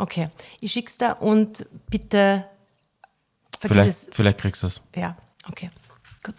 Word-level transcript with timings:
Okay, 0.00 0.28
ich 0.60 0.70
schick's 0.70 0.96
da 0.96 1.10
und 1.14 1.66
bitte 1.90 2.44
vergiss 3.58 3.74
Vielleicht, 3.74 3.88
es. 3.88 4.08
vielleicht 4.12 4.38
kriegst 4.38 4.62
du 4.62 4.68
es. 4.68 4.80
Ja, 4.94 5.16
okay, 5.48 5.70
gut. 6.22 6.36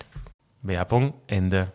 Werbung, 0.61 1.13
Ende. 1.27 1.69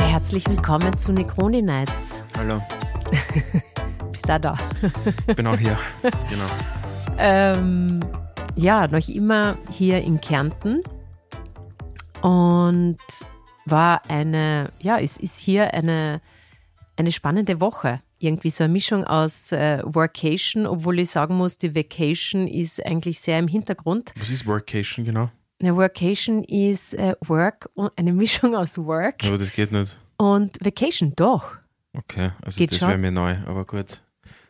Herzlich 0.00 0.48
willkommen 0.48 0.96
zu 0.96 1.10
Necroni 1.10 1.60
Nights. 1.60 2.22
Hallo, 2.36 2.62
Bist 4.12 4.28
da 4.28 4.38
da? 4.38 4.54
bin 5.34 5.44
auch 5.48 5.58
hier. 5.58 5.76
genau. 6.02 6.46
Ähm, 7.18 7.98
ja, 8.54 8.86
noch 8.86 9.08
immer 9.08 9.58
hier 9.70 10.00
in 10.02 10.20
Kärnten 10.20 10.84
und 12.22 12.98
war 13.66 14.02
eine, 14.08 14.72
ja, 14.80 14.98
es 14.98 15.16
ist 15.16 15.38
hier 15.38 15.72
eine, 15.74 16.20
eine 16.96 17.12
spannende 17.12 17.60
Woche. 17.60 18.00
Irgendwie 18.20 18.50
so 18.50 18.64
eine 18.64 18.72
Mischung 18.72 19.04
aus 19.04 19.52
äh, 19.52 19.80
Workation, 19.84 20.66
obwohl 20.66 20.98
ich 20.98 21.10
sagen 21.10 21.36
muss, 21.36 21.58
die 21.58 21.74
Vacation 21.76 22.48
ist 22.48 22.84
eigentlich 22.84 23.20
sehr 23.20 23.38
im 23.38 23.46
Hintergrund. 23.46 24.12
Was 24.18 24.30
ist 24.30 24.46
Workation 24.46 25.04
genau? 25.04 25.30
Eine 25.60 25.76
Workation 25.76 26.42
ist 26.44 26.94
äh, 26.94 27.14
Work, 27.26 27.68
eine 27.96 28.12
Mischung 28.12 28.56
aus 28.56 28.76
Work 28.78 29.24
Aber 29.24 29.38
das 29.38 29.52
geht 29.52 29.70
nicht. 29.70 29.96
und 30.16 30.56
Vacation, 30.64 31.12
doch. 31.14 31.56
Okay, 31.96 32.32
also 32.42 32.58
Geht 32.58 32.72
das 32.72 32.80
wäre 32.80 32.98
mir 32.98 33.10
neu, 33.12 33.36
aber 33.46 33.64
gut. 33.64 34.02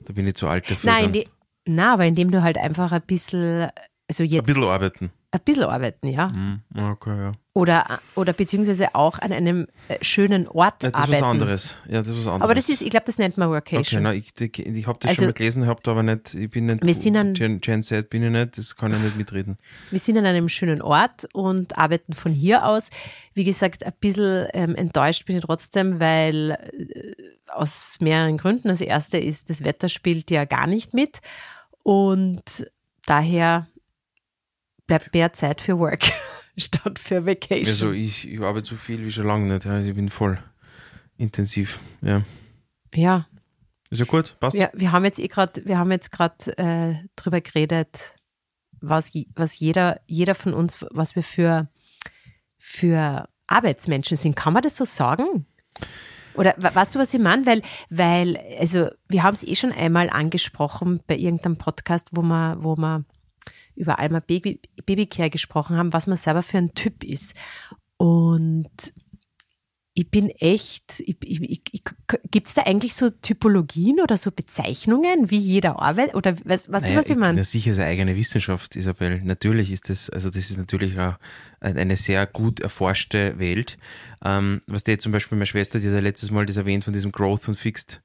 Da 0.04 0.12
bin 0.12 0.26
ich 0.26 0.34
zu 0.34 0.48
alt 0.48 0.70
dafür. 0.70 0.90
Nein, 0.90 1.12
die, 1.12 1.28
na, 1.66 1.94
aber 1.94 2.04
indem 2.06 2.30
du 2.30 2.42
halt 2.42 2.56
einfach 2.58 2.92
ein 2.92 3.02
bisschen, 3.02 3.68
also 4.08 4.22
Ein 4.22 4.28
jetzt 4.30 4.46
bisschen 4.46 4.64
arbeiten. 4.64 5.10
ein 5.30 5.40
bisschen 5.44 5.64
arbeiten, 5.64 6.08
ja. 6.08 6.30
Hm, 6.30 6.60
Okay, 6.74 7.16
ja. 7.18 7.32
Oder, 7.58 8.00
oder 8.14 8.32
beziehungsweise 8.32 8.94
auch 8.94 9.18
an 9.18 9.32
einem 9.32 9.66
äh, 9.88 9.96
schönen 10.00 10.46
Ort 10.46 10.84
ja 10.84 10.90
das 10.90 11.00
ist 11.00 11.04
arbeiten. 11.04 11.12
was 11.12 11.22
anderes. 11.22 11.74
Ja, 11.88 11.98
das 11.98 12.08
ist 12.08 12.18
was 12.18 12.26
anderes. 12.26 12.42
Aber 12.42 12.54
das 12.54 12.68
ist, 12.68 12.82
ich 12.82 12.90
glaube, 12.90 13.06
das 13.06 13.18
nennt 13.18 13.36
man 13.36 13.48
Okay, 13.48 13.74
Workation. 13.76 14.02
na, 14.04 14.14
ich, 14.14 14.32
ich, 14.40 14.58
ich 14.60 14.86
habe 14.86 14.98
das 15.00 15.08
Also- 15.08 15.22
schon 15.22 15.28
mal 15.30 15.32
gelesen, 15.32 15.66
habe 15.66 15.80
da 15.82 15.90
aber 15.90 16.02
nicht, 16.04 16.34
ich 16.34 16.48
bin 16.50 16.66
nicht, 16.66 16.86
Wir 16.86 16.94
sind 16.94 17.16
an- 17.16 17.34
Gen, 17.34 17.60
Gen 17.60 17.82
Z 17.82 18.10
bin 18.10 18.22
ich 18.22 18.30
nicht, 18.30 18.58
das 18.58 18.76
kann 18.76 18.92
ich 18.92 18.98
nicht 19.00 19.16
mitreden. 19.16 19.58
Wir 19.90 19.98
sind 19.98 20.16
an 20.18 20.24
einem 20.26 20.48
schönen 20.48 20.80
Ort 20.82 21.26
und 21.32 21.76
arbeiten 21.76 22.12
von 22.12 22.32
hier 22.32 22.64
aus. 22.64 22.90
Wie 23.34 23.42
gesagt, 23.44 23.84
ein 23.84 23.92
bisschen 23.98 24.46
ähm, 24.54 24.76
enttäuscht 24.76 25.26
bin 25.26 25.36
ich 25.36 25.42
trotzdem, 25.44 25.98
weil 25.98 26.50
äh, 26.52 27.14
aus 27.50 27.96
mehreren 28.00 28.36
Gründen. 28.36 28.68
Das 28.68 28.80
erste 28.80 29.18
ist, 29.18 29.50
das 29.50 29.64
Wetter 29.64 29.88
spielt 29.88 30.30
ja 30.30 30.44
gar 30.44 30.68
nicht 30.68 30.94
mit 30.94 31.18
und 31.82 32.70
daher 33.06 33.66
bleibt 34.86 35.12
mehr 35.12 35.32
Zeit 35.32 35.60
für 35.60 35.78
Work 35.78 36.02
statt 36.58 36.98
für 36.98 37.26
Vacation. 37.26 37.66
Also 37.66 37.92
ich, 37.92 38.28
ich 38.28 38.40
arbeite 38.40 38.66
so 38.66 38.76
viel 38.76 39.04
wie 39.04 39.12
schon 39.12 39.26
lange 39.26 39.52
nicht, 39.52 39.64
ja, 39.64 39.80
ich 39.80 39.94
bin 39.94 40.08
voll 40.08 40.38
intensiv. 41.16 41.80
Ja. 42.00 42.22
ja, 42.94 43.26
Ist 43.90 43.98
ja 44.00 44.04
gut, 44.04 44.36
passt. 44.40 44.56
Ja, 44.56 44.70
wir 44.74 44.92
haben 44.92 45.04
jetzt 45.04 45.18
eh 45.18 45.28
gerade, 45.28 45.64
wir 45.64 45.78
haben 45.78 45.90
jetzt 45.90 46.10
gerade 46.12 46.58
äh, 46.58 46.94
drüber 47.16 47.40
geredet, 47.40 48.14
was, 48.80 49.12
was 49.34 49.58
jeder, 49.58 50.00
jeder 50.06 50.34
von 50.34 50.54
uns, 50.54 50.84
was 50.92 51.16
wir 51.16 51.22
für, 51.24 51.68
für 52.56 53.28
Arbeitsmenschen 53.48 54.16
sind. 54.16 54.36
Kann 54.36 54.52
man 54.52 54.62
das 54.62 54.76
so 54.76 54.84
sagen? 54.84 55.46
Oder 56.34 56.54
we- 56.58 56.72
weißt 56.72 56.94
du, 56.94 56.98
was 57.00 57.12
ich 57.14 57.20
meine? 57.20 57.44
Weil, 57.46 57.62
weil, 57.90 58.38
also 58.60 58.88
wir 59.08 59.24
haben 59.24 59.34
es 59.34 59.42
eh 59.42 59.56
schon 59.56 59.72
einmal 59.72 60.10
angesprochen 60.10 61.00
bei 61.08 61.16
irgendeinem 61.16 61.56
Podcast, 61.56 62.08
wo 62.12 62.22
wir, 62.22 62.56
wo 62.60 62.76
wir 62.76 63.04
über 63.78 63.98
Alma 63.98 64.20
Baby, 64.20 64.60
Babycare 64.84 65.30
gesprochen 65.30 65.76
haben, 65.76 65.92
was 65.92 66.06
man 66.06 66.16
selber 66.16 66.42
für 66.42 66.58
ein 66.58 66.74
Typ 66.74 67.04
ist. 67.04 67.34
Und 67.96 68.92
ich 69.98 70.08
bin 70.12 70.30
echt, 70.30 71.02
gibt 72.30 72.46
es 72.46 72.54
da 72.54 72.62
eigentlich 72.62 72.94
so 72.94 73.10
Typologien 73.10 73.98
oder 74.00 74.16
so 74.16 74.30
Bezeichnungen, 74.30 75.28
wie 75.28 75.38
jeder 75.38 75.82
arbeitet? 75.82 76.14
Oder 76.14 76.36
was, 76.44 76.70
weißt 76.70 76.88
du, 76.88 76.94
was 76.94 77.10
ich 77.10 77.16
meine? 77.16 77.38
Das 77.38 77.48
ist 77.48 77.52
sicher 77.52 77.74
seine 77.74 77.88
eigene 77.88 78.14
Wissenschaft, 78.14 78.76
Isabel. 78.76 79.20
Natürlich 79.24 79.72
ist 79.72 79.90
das, 79.90 80.08
also 80.08 80.28
das 80.28 80.50
ist 80.50 80.56
natürlich 80.56 80.96
auch 81.00 81.16
eine 81.58 81.96
sehr 81.96 82.28
gut 82.28 82.60
erforschte 82.60 83.40
Welt. 83.40 83.76
Ähm, 84.24 84.62
was 84.68 84.84
der 84.84 85.00
zum 85.00 85.10
Beispiel 85.10 85.36
meine 85.36 85.46
Schwester, 85.46 85.80
die 85.80 85.88
hat 85.88 85.94
ja 85.94 86.00
letztes 86.00 86.30
Mal 86.30 86.46
das 86.46 86.56
erwähnt 86.56 86.84
von 86.84 86.92
diesem 86.92 87.10
Growth 87.10 87.48
und 87.48 87.56
Fixed 87.56 88.00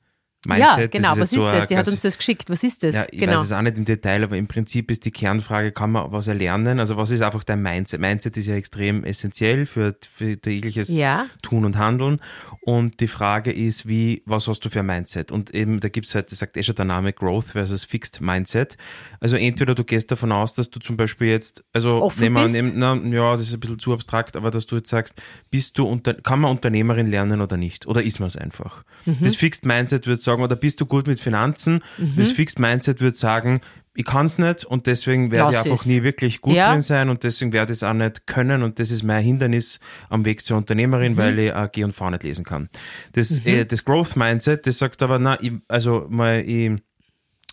Mindset. 0.45 0.77
ja, 0.79 0.87
genau, 0.87 1.09
das 1.09 1.19
was 1.19 1.33
ist 1.33 1.39
so 1.39 1.47
das? 1.47 1.67
Die 1.67 1.77
hat 1.77 1.87
uns 1.87 2.01
das 2.01 2.17
geschickt. 2.17 2.49
Was 2.49 2.63
ist 2.63 2.83
das? 2.83 2.95
Ja, 2.95 3.05
ich 3.11 3.19
genau. 3.19 3.33
weiß 3.33 3.41
es 3.45 3.51
auch 3.51 3.61
nicht 3.61 3.77
im 3.77 3.85
Detail, 3.85 4.23
aber 4.23 4.35
im 4.37 4.47
Prinzip 4.47 4.91
ist 4.91 5.05
die 5.05 5.11
Kernfrage, 5.11 5.71
kann 5.71 5.91
man 5.91 6.11
was 6.11 6.27
erlernen? 6.27 6.79
Also 6.79 6.97
was 6.97 7.11
ist 7.11 7.21
einfach 7.21 7.43
dein 7.43 7.61
Mindset? 7.61 7.99
Mindset 8.01 8.35
ist 8.37 8.47
ja 8.47 8.55
extrem 8.55 9.03
essentiell 9.03 9.65
für, 9.65 9.95
für 10.13 10.37
tägliches 10.39 10.89
Ja. 10.89 11.27
Tun 11.41 11.65
und 11.65 11.77
Handeln. 11.77 12.19
Und 12.61 12.99
die 12.99 13.07
Frage 13.07 13.51
ist, 13.51 13.87
wie, 13.87 14.23
was 14.25 14.47
hast 14.47 14.61
du 14.65 14.69
für 14.69 14.79
ein 14.79 14.85
Mindset? 14.85 15.31
Und 15.31 15.53
eben, 15.53 15.79
da 15.79 15.89
gibt's 15.89 16.13
halt, 16.15 16.31
das 16.31 16.39
sagt 16.39 16.57
eh 16.57 16.63
schon 16.63 16.75
der 16.75 16.85
Name, 16.85 17.13
Growth 17.13 17.45
versus 17.51 17.83
Fixed 17.83 18.21
Mindset. 18.21 18.77
Also 19.19 19.35
entweder 19.35 19.75
du 19.75 19.83
gehst 19.83 20.11
davon 20.11 20.31
aus, 20.31 20.53
dass 20.53 20.69
du 20.69 20.79
zum 20.79 20.97
Beispiel 20.97 21.27
jetzt, 21.27 21.63
also 21.73 22.01
Offen 22.01 22.21
nehmen 22.33 22.53
wir- 22.53 22.63
na, 22.75 22.95
ja, 22.95 23.31
das 23.33 23.43
ist 23.43 23.53
ein 23.53 23.59
bisschen 23.59 23.79
zu 23.79 23.93
abstrakt, 23.93 24.35
aber 24.35 24.51
dass 24.51 24.65
du 24.65 24.75
jetzt 24.77 24.89
sagst, 24.89 25.13
bist 25.51 25.77
du 25.77 25.85
unter, 25.85 26.13
kann 26.13 26.39
man 26.39 26.51
Unternehmerin 26.51 27.07
lernen 27.07 27.41
oder 27.41 27.57
nicht? 27.57 27.85
Oder 27.87 28.01
ist 28.03 28.19
man 28.19 28.27
es 28.27 28.35
einfach? 28.37 28.83
Mhm. 29.05 29.17
Das 29.21 29.35
Fixed 29.35 29.65
Mindset 29.65 30.07
würde 30.07 30.21
sagen, 30.21 30.32
oder 30.41 30.55
bist 30.55 30.81
du 30.81 30.85
gut 30.85 31.07
mit 31.07 31.19
Finanzen? 31.19 31.83
Mhm. 31.97 32.13
Das 32.17 32.31
Fixed 32.31 32.59
Mindset 32.59 33.01
würde 33.01 33.15
sagen, 33.15 33.61
ich 33.95 34.05
kann 34.05 34.25
es 34.25 34.39
nicht 34.39 34.65
und 34.65 34.87
deswegen 34.87 35.31
werde 35.31 35.51
ich 35.51 35.57
einfach 35.59 35.81
es. 35.81 35.85
nie 35.85 36.01
wirklich 36.01 36.41
gut 36.41 36.55
Ja. 36.55 36.71
drin 36.71 36.81
sein 36.81 37.09
und 37.09 37.23
deswegen 37.23 37.53
werde 37.53 37.73
ich 37.73 37.77
es 37.77 37.83
auch 37.83 37.93
nicht 37.93 38.25
können 38.25 38.63
und 38.63 38.79
das 38.79 38.89
ist 38.89 39.03
mein 39.03 39.23
Hindernis 39.23 39.79
am 40.09 40.25
Weg 40.25 40.43
zur 40.43 40.55
Mhm. 40.55 40.61
Unternehmerin, 40.63 41.15
weil 41.17 41.37
ich 41.37 41.51
äh, 41.53 41.69
G 41.71 41.83
und 41.83 41.91
V 41.93 42.09
nicht 42.09 42.23
lesen 42.23 42.43
kann. 42.43 42.69
Das, 43.11 43.45
äh, 43.45 43.65
das 43.65 43.85
Growth 43.85 44.15
Mindset, 44.15 44.65
das 44.65 44.79
sagt 44.79 45.03
aber, 45.03 45.19
na, 45.19 45.39
ich, 45.41 45.51
also 45.67 46.07
mal, 46.09 46.39
ich, 46.41 46.71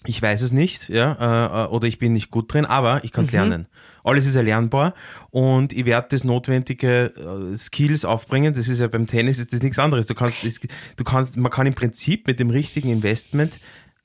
ich 0.06 0.20
weiß 0.22 0.42
es 0.42 0.52
nicht, 0.52 0.88
ja, 0.88 1.64
äh, 1.64 1.68
oder 1.68 1.86
ich 1.86 1.98
bin 1.98 2.12
nicht 2.14 2.30
gut 2.30 2.52
drin, 2.52 2.64
aber 2.64 3.04
ich 3.04 3.12
kann 3.12 3.24
es 3.26 3.32
Mhm. 3.32 3.36
lernen. 3.38 3.66
Alles 4.02 4.26
ist 4.26 4.34
erlernbar 4.34 4.94
und 5.30 5.72
ich 5.74 5.84
werde 5.84 6.08
das 6.10 6.24
notwendige 6.24 7.52
äh, 7.52 7.56
Skills 7.58 8.04
aufbringen. 8.06 8.54
Das 8.54 8.66
ist 8.68 8.80
ja 8.80 8.88
beim 8.88 9.06
Tennis 9.06 9.38
ist 9.38 9.52
das 9.52 9.62
nichts 9.62 9.78
anderes. 9.78 10.06
Du 10.06 10.14
kannst, 10.14 10.42
das, 10.44 10.58
du 10.96 11.04
kannst, 11.04 11.36
man 11.36 11.52
kann 11.52 11.66
im 11.66 11.74
Prinzip 11.74 12.26
mit 12.26 12.40
dem 12.40 12.48
richtigen 12.50 12.88
Investment 12.90 13.52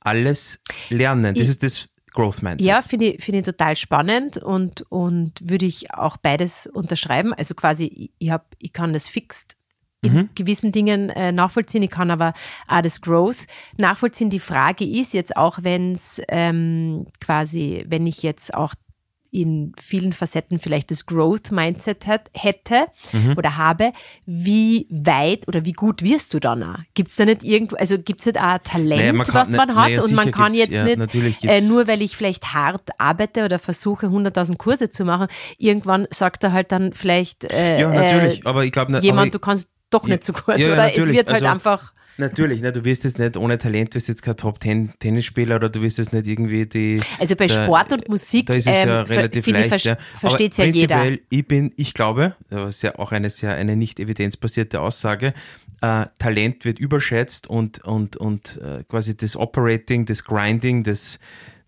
alles 0.01 0.61
lernen. 0.89 1.33
Das 1.33 1.43
Ich- 1.43 1.49
ist 1.49 1.63
das 1.63 1.87
Growth 2.13 2.41
Mindset. 2.43 2.65
Ja, 2.67 2.81
finde 2.81 3.05
ich, 3.07 3.23
finde 3.23 3.39
ich 3.39 3.45
total 3.45 3.75
spannend 3.75 4.37
und, 4.37 4.83
und 4.89 5.33
würde 5.49 5.65
ich 5.65 5.93
auch 5.93 6.17
beides 6.17 6.67
unterschreiben. 6.67 7.33
Also 7.33 7.55
quasi, 7.55 7.85
ich, 7.85 8.11
ich, 8.19 8.29
hab, 8.31 8.47
ich 8.59 8.71
kann 8.73 8.93
das 8.93 9.07
fixed 9.07 9.57
in 10.05 10.13
Mhm. 10.13 10.29
gewissen 10.35 10.71
Dingen 10.71 11.09
äh, 11.09 11.31
nachvollziehen, 11.31 11.83
ich 11.83 11.89
kann 11.89 12.11
aber 12.11 12.33
auch 12.67 12.81
das 12.81 13.01
Growth 13.01 13.45
nachvollziehen. 13.77 14.29
Die 14.29 14.39
Frage 14.39 14.85
ist 14.85 15.13
jetzt 15.13 15.35
auch, 15.35 15.59
wenn 15.61 15.93
es 15.93 16.21
ähm, 16.29 17.07
quasi, 17.19 17.85
wenn 17.87 18.05
ich 18.07 18.23
jetzt 18.23 18.53
auch 18.53 18.73
in 19.31 19.73
vielen 19.81 20.13
Facetten 20.13 20.59
vielleicht 20.59 20.91
das 20.91 21.05
Growth-Mindset 21.07 22.05
hätte 22.33 22.85
Mhm. 23.11 23.33
oder 23.35 23.57
habe, 23.57 23.91
wie 24.25 24.87
weit 24.89 25.45
oder 25.49 25.65
wie 25.65 25.73
gut 25.73 26.01
wirst 26.03 26.33
du 26.33 26.39
dann 26.39 26.63
auch? 26.63 26.77
Gibt 26.93 27.09
es 27.09 27.17
da 27.17 27.25
nicht 27.25 27.43
irgendwo, 27.43 27.75
also 27.75 27.97
gibt 27.97 28.21
es 28.21 28.27
nicht 28.27 28.37
auch 28.39 28.43
ein 28.43 28.63
Talent, 28.63 29.01
Naja, 29.01 29.11
man 29.11 29.27
was 29.33 29.51
man 29.51 29.75
hat 29.75 29.89
naja, 29.89 30.03
und 30.03 30.13
man 30.13 30.31
kann 30.31 30.53
jetzt 30.53 30.71
ja, 30.73 30.83
nicht 30.85 31.43
äh, 31.43 31.59
nur 31.59 31.85
weil 31.87 32.01
ich 32.01 32.15
vielleicht 32.15 32.53
hart 32.53 32.89
arbeite 32.97 33.43
oder 33.43 33.59
versuche 33.59 34.05
100.000 34.07 34.57
Kurse 34.57 34.89
zu 34.89 35.03
machen, 35.03 35.27
irgendwann 35.57 36.07
sagt 36.11 36.45
er 36.45 36.53
halt 36.53 36.71
dann 36.71 36.93
vielleicht 36.93 37.51
äh, 37.51 37.81
Ja, 37.81 37.91
natürlich. 37.91 38.39
äh, 38.45 38.47
aber 38.47 38.63
ich 38.63 38.71
glaube, 38.71 38.97
jemand, 38.99 39.33
du 39.35 39.39
kannst 39.39 39.69
doch 40.03 40.07
nicht 40.07 40.23
so 40.23 40.33
kurz 40.33 40.59
ja, 40.59 40.67
ja, 40.67 40.73
oder 40.73 40.89
es 40.91 40.97
natürlich. 40.97 41.17
wird 41.17 41.29
halt 41.31 41.43
Also- 41.43 41.53
einfach 41.53 41.93
Natürlich, 42.17 42.61
ne, 42.61 42.71
du 42.71 42.85
wirst 42.85 43.03
jetzt 43.03 43.19
nicht 43.19 43.35
ohne 43.35 43.57
Talent, 43.57 43.89
du 43.89 43.95
wirst 43.95 44.07
jetzt 44.07 44.21
kein 44.21 44.37
Top-10-Tennisspieler 44.37 45.57
oder 45.57 45.67
du 45.67 45.81
wirst 45.81 45.97
jetzt 45.97 46.13
nicht 46.13 46.27
irgendwie 46.27 46.65
die. 46.65 47.01
Also 47.19 47.35
bei 47.35 47.47
der- 47.47 47.63
Sport 47.65 47.91
und 47.91 48.07
Musik 48.07 48.45
Da 48.47 48.53
ist 48.53 48.67
es 48.67 48.73
ja 48.73 49.01
ähm, 49.01 49.05
relativ 49.05 49.45
leicht. 49.47 49.67
ver- 49.67 49.77
ja. 49.91 49.97
versteht's 50.17 50.57
Aber 50.57 50.69
ja 50.69 50.73
jeder. 50.73 51.17
Ich 51.29 51.45
bin, 51.45 51.73
ich 51.75 51.93
glaube, 51.93 52.35
das 52.49 52.75
ist 52.77 52.83
ja 52.83 52.97
auch 52.99 53.11
eine 53.11 53.29
sehr, 53.29 53.55
eine 53.55 53.75
nicht 53.75 53.99
evidenzbasierte 53.99 54.79
Aussage, 54.79 55.33
äh, 55.81 56.05
Talent 56.17 56.63
wird 56.63 56.79
überschätzt 56.79 57.47
und, 57.47 57.83
und, 57.83 58.15
und 58.15 58.61
äh, 58.63 58.85
quasi 58.87 59.17
das 59.17 59.35
Operating, 59.35 60.05
das 60.05 60.23
Grinding, 60.23 60.83
das, 60.85 61.19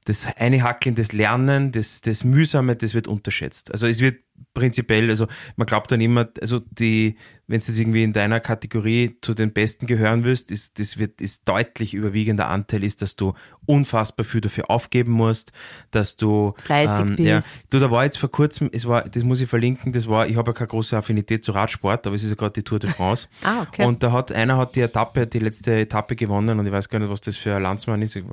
das 0.06 0.28
Einhackeln, 0.38 0.96
das 0.96 1.12
Lernen, 1.12 1.74
das, 1.74 2.00
das 2.00 2.24
Mühsame, 2.24 2.78
das 2.78 2.94
wird 2.94 3.10
unterschätzt. 3.10 3.72
Also 3.74 3.88
es 3.88 4.00
wird 4.00 4.22
prinzipiell, 4.54 5.10
also 5.10 5.28
man 5.56 5.68
glaubt 5.68 5.92
dann 5.92 6.02
immer, 6.02 6.30
also 6.42 6.60
die, 6.60 7.18
wenn 7.46 7.60
du 7.60 7.66
jetzt 7.66 7.80
irgendwie 7.80 8.04
in 8.04 8.12
deiner 8.14 8.40
Kategorie 8.40 9.18
zu 9.22 9.34
den 9.34 9.54
Besten 9.54 9.86
gehören 9.86 10.24
willst, 10.24 10.52
ist, 10.52 10.80
das 10.80 10.98
wird, 10.98 11.22
ist 11.22 11.48
deutlich 11.48 11.94
überwiegender 11.94 12.48
Anteil 12.50 12.84
ist, 12.84 13.02
dass 13.02 13.16
du 13.16 13.34
unfassbar 13.66 14.26
viel 14.26 14.42
dafür 14.42 14.70
aufgeben 14.72 15.12
musst, 15.12 15.52
dass 15.92 16.18
du 16.18 16.54
Fleißig 16.64 17.20
Ja, 17.20 17.36
bist. 17.36 17.72
du, 17.74 17.80
da 17.80 17.92
war 17.92 18.04
jetzt 18.06 18.18
vor 18.18 18.32
kurzem, 18.32 18.70
es 18.74 18.88
war, 18.88 19.04
das 19.04 19.24
muss 19.24 19.42
ich 19.42 19.50
verlinken, 19.50 19.92
das 19.92 20.08
war, 20.08 20.28
ich 20.28 20.36
habe 20.38 20.50
ja 20.50 20.54
keine 20.54 20.68
große 20.70 20.98
Affinität 20.98 21.46
zu 21.46 21.52
Radsport, 21.52 22.08
aber 22.08 22.16
es 22.16 22.24
ist 22.24 22.30
ja 22.30 22.36
gerade 22.36 22.54
die 22.54 22.64
Tour 22.64 22.80
de 22.80 22.90
France. 22.90 23.28
Ah, 23.44 23.62
okay. 23.62 23.86
Und 23.86 24.04
da 24.04 24.12
hat 24.12 24.32
einer 24.32 24.58
hat 24.58 24.76
die 24.76 24.82
Etappe, 24.82 25.28
die 25.28 25.40
letzte 25.40 25.74
Etappe 25.80 26.16
gewonnen 26.16 26.60
und 26.60 26.66
ich 26.66 26.72
weiß 26.72 26.90
gar 26.90 27.00
nicht, 27.00 27.10
was 27.10 27.22
das 27.22 27.38
für 27.38 27.56
ein 27.56 27.62
Landsmann 27.62 28.02
ist, 28.02 28.16
ich 28.16 28.24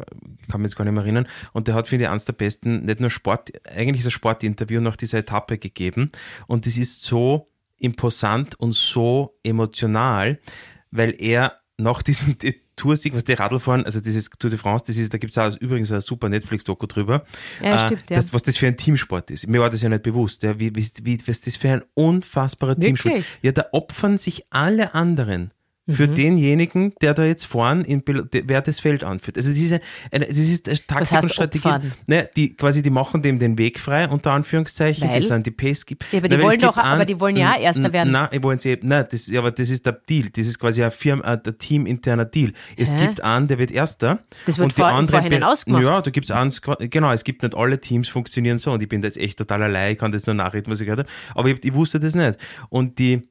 kann 0.50 0.60
mich 0.60 0.70
jetzt 0.70 0.76
gar 0.76 0.84
nicht 0.84 0.94
mehr 0.94 1.02
erinnern. 1.04 1.28
Und 1.52 1.68
der 1.68 1.74
hat, 1.74 1.86
finde 1.86 2.06
ich, 2.06 2.10
eines 2.10 2.24
der 2.24 2.32
besten, 2.32 2.84
nicht 2.84 3.00
nur 3.00 3.10
Sport, 3.10 3.52
eigentlich 3.68 4.00
ist 4.00 4.06
ein 4.06 4.10
Sportinterview 4.12 4.80
nach 4.80 4.96
dieser 4.96 5.18
Etappe 5.18 5.58
gegeben. 5.58 5.93
Und 6.46 6.66
das 6.66 6.76
ist 6.76 7.02
so 7.02 7.48
imposant 7.78 8.58
und 8.58 8.72
so 8.72 9.36
emotional, 9.42 10.38
weil 10.90 11.14
er 11.18 11.60
nach 11.76 12.02
diesem 12.02 12.36
Toursieg, 12.76 13.14
was 13.14 13.24
die 13.24 13.34
Radlfahren, 13.34 13.84
also 13.84 14.00
dieses 14.00 14.30
Tour 14.30 14.50
de 14.50 14.58
France, 14.58 14.84
das 14.86 14.96
ist, 14.96 15.12
da 15.14 15.18
gibt 15.18 15.36
es 15.36 15.56
übrigens 15.56 15.92
ein 15.92 16.00
super 16.00 16.28
Netflix-Doku 16.28 16.86
drüber, 16.86 17.24
Ja, 17.62 17.86
stimmt, 17.86 18.10
ja. 18.10 18.16
das, 18.16 18.32
was 18.32 18.42
das 18.42 18.56
für 18.56 18.66
ein 18.66 18.76
Teamsport 18.76 19.30
ist. 19.30 19.46
Mir 19.46 19.60
war 19.60 19.70
das 19.70 19.82
ja 19.82 19.88
nicht 19.88 20.02
bewusst, 20.02 20.42
ja, 20.42 20.58
wie, 20.58 20.74
wie, 20.74 20.86
wie, 21.02 21.18
was 21.26 21.40
das 21.40 21.56
für 21.56 21.70
ein 21.70 21.84
unfassbarer 21.94 22.76
Teamsport 22.76 23.14
Wirklich? 23.14 23.38
Ja, 23.42 23.52
da 23.52 23.66
opfern 23.72 24.18
sich 24.18 24.44
alle 24.50 24.94
anderen 24.94 25.52
für 25.88 26.06
Mhm. 26.08 26.14
denjenigen, 26.14 26.92
der 27.02 27.12
da 27.12 27.24
jetzt 27.24 27.44
vorn, 27.44 27.82
in, 27.84 28.02
wer 28.06 28.62
das 28.62 28.80
Feld 28.80 29.04
anführt. 29.04 29.36
Also 29.36 29.50
es 29.50 29.58
ist, 29.58 29.72
eine, 30.10 30.26
das 30.26 30.38
ist 30.38 30.66
eine 30.68 30.78
Taktik 30.78 31.10
heißt 31.12 31.22
und 31.24 31.32
Strategie. 31.32 31.90
Ne, 32.06 32.28
die 32.36 32.56
quasi, 32.56 32.82
die 32.82 32.88
machen 32.90 33.20
dem 33.20 33.38
den 33.38 33.58
Weg 33.58 33.78
frei, 33.78 34.08
unter 34.08 34.32
Anführungszeichen. 34.32 35.08
Weil? 35.08 35.20
Das 35.20 35.28
sind 35.28 35.44
die 35.44 35.50
Pace 35.50 35.84
gibt. 35.84 36.04
Ja, 36.10 36.18
aber 36.20 36.28
die 36.28 36.36
weil 36.36 36.42
wollen 36.44 36.54
es 36.56 36.62
doch- 36.62 36.76
aber 36.78 37.04
die 37.04 37.20
wollen 37.20 37.36
ja 37.36 37.52
auch 37.54 37.60
Erster 37.60 37.92
werden. 37.92 38.12
Nein, 38.12 38.28
die 38.32 38.42
wollen 38.42 38.58
sie, 38.58 38.78
nein, 38.82 39.04
das, 39.10 39.30
aber 39.34 39.50
das 39.50 39.68
ist 39.68 39.84
der 39.84 39.92
Deal. 39.92 40.30
Das 40.34 40.46
ist 40.46 40.58
quasi 40.58 40.82
ein 40.82 40.90
Firma, 40.90 41.34
äh, 41.34 41.42
der 41.42 41.58
teaminterner 41.58 42.24
Deal. 42.24 42.52
Es 42.78 42.94
Hä? 42.94 43.06
gibt 43.06 43.22
einen, 43.22 43.48
der 43.48 43.58
wird 43.58 43.70
Erster. 43.70 44.20
Das 44.46 44.56
wird 44.56 44.64
und 44.64 44.72
die 44.72 44.80
vor- 44.80 44.88
im 44.90 44.96
anderen 44.96 45.20
Vorhinein 45.20 45.40
be- 45.40 45.46
ausgemacht. 45.48 45.82
Ja, 45.82 46.00
da 46.00 46.10
gibt's 46.10 46.30
eins, 46.30 46.62
genau, 46.62 47.12
es 47.12 47.24
gibt 47.24 47.42
nicht 47.42 47.54
alle 47.54 47.78
Teams 47.80 48.08
funktionieren 48.08 48.56
so 48.56 48.72
und 48.72 48.80
ich 48.82 48.88
bin 48.88 49.02
da 49.02 49.06
jetzt 49.08 49.18
echt 49.18 49.36
total 49.38 49.62
allein, 49.64 49.92
ich 49.92 49.98
kann 49.98 50.12
das 50.12 50.26
nur 50.26 50.34
nachreden, 50.34 50.72
was 50.72 50.80
ich 50.80 50.86
gehört 50.86 51.00
habe. 51.00 51.10
Aber 51.34 51.48
ich, 51.50 51.62
ich 51.62 51.74
wusste 51.74 52.00
das 52.00 52.14
nicht. 52.14 52.38
Und 52.70 52.98
die, 52.98 53.28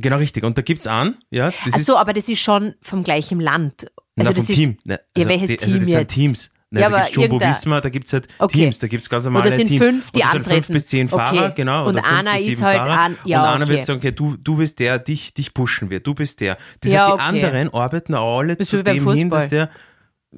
genau 0.00 0.16
richtig. 0.16 0.44
Und 0.44 0.56
da 0.58 0.62
gibt's 0.62 0.86
einen, 0.86 1.16
ja, 1.30 1.46
das 1.46 1.56
Ach 1.74 1.78
so, 1.80 1.96
aber 1.98 2.12
das 2.12 2.28
ist 2.28 2.40
schon 2.40 2.74
vom 2.82 3.02
gleichen 3.02 3.40
Land. 3.40 3.86
Also 4.18 4.30
na, 4.30 4.32
das 4.32 4.48
ist, 4.50 4.56
Team. 4.56 4.78
Ne, 4.84 5.00
Ja, 5.16 5.28
welches 5.28 5.48
die, 5.48 5.58
also 5.58 5.66
Team 5.66 5.78
das 5.78 5.86
sind 5.88 5.98
jetzt? 5.98 6.14
Teams. 6.14 6.50
Ne, 6.70 6.80
Ja, 6.80 6.88
da 6.90 6.96
aber 6.96 7.04
gibt's 7.04 7.16
Jumbo 7.22 7.40
Visma, 7.40 7.80
da 7.80 7.88
gibt's 7.90 8.12
halt 8.12 8.28
Okay. 8.38 8.58
Teams, 8.62 8.78
da 8.80 8.86
gibt's 8.88 9.08
ganz 9.08 9.24
normale 9.24 9.52
sind 9.52 9.68
Teams. 9.68 9.84
fünf, 9.84 10.10
die 10.10 10.18
und 10.18 10.24
das 10.24 10.32
sind 10.32 10.40
antreten. 10.40 10.62
fünf 10.64 10.74
bis 10.74 10.86
zehn 10.88 11.06
Okay. 11.12 11.16
Fahrer, 11.36 11.50
genau. 11.50 11.86
Und 11.88 11.94
fünf 12.04 12.32
bis 12.34 12.46
ist 12.48 12.62
halt 12.62 12.78
Fahrer. 12.78 13.00
an- 13.00 13.16
ja, 13.24 13.42
und 13.42 13.48
einer 13.48 13.64
okay. 13.64 13.74
wird 13.74 13.84
sagen, 13.84 13.98
okay, 13.98 14.12
du, 14.12 14.36
du 14.36 14.56
bist 14.56 14.78
der, 14.80 14.98
dich, 14.98 15.32
dich 15.34 15.54
pushen 15.54 15.90
wir, 15.90 16.00
du 16.00 16.14
bist 16.14 16.40
der. 16.40 16.58
Das 16.80 16.92
Ja, 16.92 17.02
heißt, 17.04 17.10
die 17.10 17.14
okay. 17.14 17.44
anderen 17.44 17.74
arbeiten 17.74 18.14
alle 18.14 18.56
Das 18.56 18.68
zu 18.68 18.82
dem 18.82 18.94
hin, 19.14 19.30
dass 19.30 19.44
Fußball. 19.44 19.48
der 19.48 19.70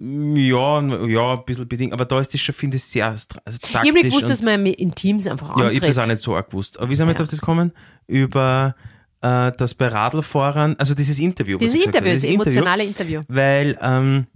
ja, 0.00 0.80
ja, 1.06 1.32
ein 1.34 1.44
bisschen 1.44 1.66
bedingt, 1.66 1.92
aber 1.92 2.04
da 2.04 2.20
ist 2.20 2.32
das 2.34 2.40
schon, 2.40 2.54
finde 2.54 2.76
ich, 2.76 2.84
sehr 2.84 3.06
also 3.08 3.26
ich 3.26 3.42
habe 3.42 3.56
nicht 3.56 3.72
taktisch 3.72 4.02
gewusst, 4.02 4.30
dass 4.30 4.42
man 4.42 4.66
in 4.66 4.94
Teams 4.94 5.26
einfach 5.26 5.48
ja, 5.48 5.54
antritt. 5.54 5.72
ich 5.72 5.80
habe 5.80 5.86
das 5.94 5.98
auch 5.98 6.06
nicht 6.06 6.22
so 6.22 6.36
arg 6.36 6.50
gewusst. 6.50 6.78
Aber 6.78 6.90
wie 6.90 6.94
sind 6.94 7.06
wir 7.06 7.10
jetzt 7.12 7.18
Ja. 7.18 7.24
auf 7.24 7.30
das 7.30 7.40
gekommen? 7.40 7.72
Über 8.06 8.76
äh, 9.22 9.52
das 9.56 9.74
bei 9.74 9.88
Radlfahrern, 9.88 10.76
also 10.78 10.94
dieses 10.94 11.18
Interview. 11.18 11.58
Dieses 11.58 11.84
Interview, 11.84 12.12
das 12.12 12.24
emotionale 12.24 12.84
Interview. 12.84 13.22
weil, 13.28 13.78
ähm, 13.82 14.26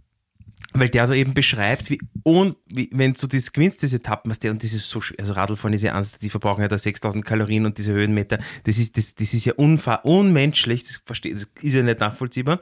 weil 0.75 0.88
der 0.88 1.06
da 1.06 1.12
eben 1.12 1.34
beschreibt, 1.34 1.90
wie, 1.90 1.99
und 2.23 2.56
wie, 2.67 2.88
wenn 2.93 3.12
du 3.12 3.26
das 3.26 3.52
gewinnst, 3.52 3.82
diese 3.82 3.96
Etappen, 3.96 4.31
was 4.31 4.38
der, 4.38 4.52
und 4.52 4.64
das 4.64 4.73
ist 4.73 4.88
so, 4.88 5.00
schwer, 5.02 5.20
also 5.20 5.34
Radlfahren 5.34 5.75
ist 5.75 5.82
ja 5.82 5.94
eins, 5.94 6.17
die 6.19 6.31
verbrauchen 6.31 6.62
ja 6.62 6.69
da 6.69 6.79
6000 6.79 7.25
Kalorien 7.25 7.67
und 7.67 7.76
diese 7.76 7.93
Höhenmeter, 7.93 8.38
das 8.64 8.79
ist, 8.79 8.96
das, 8.96 9.14
das 9.14 9.34
ist 9.34 9.44
ja 9.44 9.52
unfahr, 9.55 10.05
unmenschlich, 10.06 10.84
das 10.84 11.02
verstehe, 11.05 11.34
das 11.34 11.46
ist 11.61 11.75
ja 11.75 11.82
nicht 11.82 12.00
nachvollziehbar, 12.00 12.61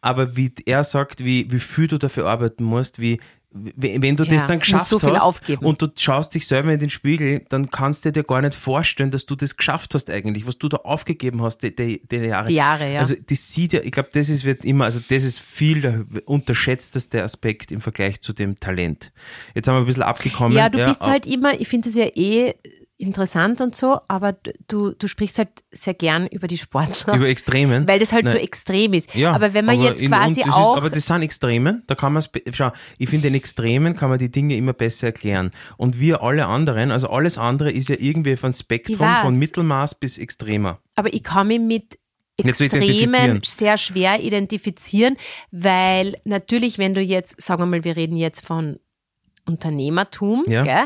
aber 0.00 0.36
wie 0.36 0.52
er 0.66 0.84
sagt, 0.84 1.24
wie, 1.24 1.50
wie 1.50 1.58
viel 1.58 1.88
du 1.88 1.98
dafür 1.98 2.26
arbeiten 2.26 2.62
musst, 2.64 3.00
wie- 3.00 3.18
wenn 3.50 4.14
du 4.14 4.24
Ja, 4.24 4.30
das 4.34 4.46
dann 4.46 4.58
geschafft 4.58 4.90
so 4.90 5.00
hast 5.00 5.22
aufgeben. 5.22 5.64
und 5.64 5.80
du 5.80 5.88
schaust 5.96 6.34
dich 6.34 6.46
selber 6.46 6.70
in 6.72 6.80
den 6.80 6.90
Spiegel, 6.90 7.40
dann 7.48 7.70
kannst 7.70 8.04
du 8.04 8.12
dir 8.12 8.22
gar 8.22 8.42
nicht 8.42 8.54
vorstellen, 8.54 9.10
dass 9.10 9.24
du 9.24 9.36
das 9.36 9.56
geschafft 9.56 9.94
hast 9.94 10.10
eigentlich, 10.10 10.46
was 10.46 10.58
du 10.58 10.68
da 10.68 10.76
aufgegeben 10.78 11.40
hast, 11.42 11.62
die, 11.62 11.74
die, 11.74 12.02
die 12.06 12.16
Jahre. 12.16 12.46
Die 12.46 12.54
Jahre, 12.54 12.92
ja. 12.92 13.00
Also 13.00 13.14
das 13.26 13.52
sieht 13.52 13.72
ja, 13.72 13.80
ich 13.80 13.92
glaube, 13.92 14.10
das 14.12 14.28
ist 14.28 14.44
wird 14.44 14.64
immer, 14.66 14.84
also 14.84 15.00
das 15.08 15.24
ist 15.24 15.40
viel 15.40 15.80
der 15.80 16.04
unterschätzteste 16.26 17.22
Aspekt 17.22 17.72
im 17.72 17.80
Vergleich 17.80 18.20
zu 18.20 18.32
dem 18.32 18.60
Talent. 18.60 19.12
Jetzt 19.54 19.66
haben 19.68 19.76
wir 19.76 19.80
ein 19.80 19.86
bisschen 19.86 20.02
abgekommen. 20.02 20.56
Ja, 20.56 20.68
du 20.68 20.84
bist 20.84 21.00
aber- 21.02 21.10
halt 21.12 21.26
immer, 21.26 21.58
ich 21.58 21.68
finde 21.68 21.88
es 21.88 21.94
ja 21.94 22.06
eh 22.14 22.54
interessant 23.00 23.60
und 23.60 23.74
so, 23.76 24.00
aber 24.08 24.36
du, 24.66 24.90
du 24.90 25.06
sprichst 25.06 25.38
halt 25.38 25.50
sehr 25.70 25.94
gern 25.94 26.26
über 26.26 26.48
die 26.48 26.58
Sportler. 26.58 27.14
über 27.14 27.28
Extremen. 27.28 27.86
weil 27.86 28.00
das 28.00 28.12
halt 28.12 28.26
so 28.26 28.34
Nein. 28.34 28.42
extrem 28.42 28.92
ist. 28.92 29.14
Ja, 29.14 29.32
aber 29.32 29.54
wenn 29.54 29.64
man 29.64 29.80
jetzt 29.80 30.02
in- 30.02 30.10
quasi 30.10 30.42
auch. 30.42 30.74
Ist, 30.74 30.78
aber 30.82 30.90
das 30.90 31.06
sind 31.06 31.22
Extremen, 31.22 31.84
da 31.86 31.94
kann 31.94 32.12
man 32.12 32.20
es, 32.22 32.30
schau, 32.54 32.72
ich 32.98 33.08
finde, 33.08 33.28
in 33.28 33.34
Extremen 33.34 33.94
kann 33.94 34.10
man 34.10 34.18
die 34.18 34.30
Dinge 34.30 34.56
immer 34.56 34.72
besser 34.72 35.06
erklären. 35.06 35.52
Und 35.76 36.00
wir 36.00 36.22
alle 36.22 36.46
anderen, 36.46 36.90
also 36.90 37.08
alles 37.08 37.38
andere 37.38 37.70
ist 37.70 37.88
ja 37.88 37.96
irgendwie 37.98 38.36
von 38.36 38.52
Spektrum 38.52 39.08
von 39.22 39.38
Mittelmaß 39.38 39.94
bis 39.94 40.18
Extremer. 40.18 40.80
Aber 40.96 41.14
ich 41.14 41.22
kann 41.22 41.46
mich 41.46 41.60
mit 41.60 41.98
Extremen 42.36 43.40
sehr 43.44 43.76
schwer 43.78 44.20
identifizieren, 44.20 45.16
weil 45.52 46.16
natürlich, 46.24 46.78
wenn 46.78 46.94
du 46.94 47.00
jetzt, 47.00 47.40
sagen 47.40 47.62
wir 47.62 47.66
mal, 47.66 47.84
wir 47.84 47.96
reden 47.96 48.16
jetzt 48.16 48.44
von 48.44 48.78
Unternehmertum, 49.46 50.44
Ja. 50.46 50.62
gell, 50.62 50.84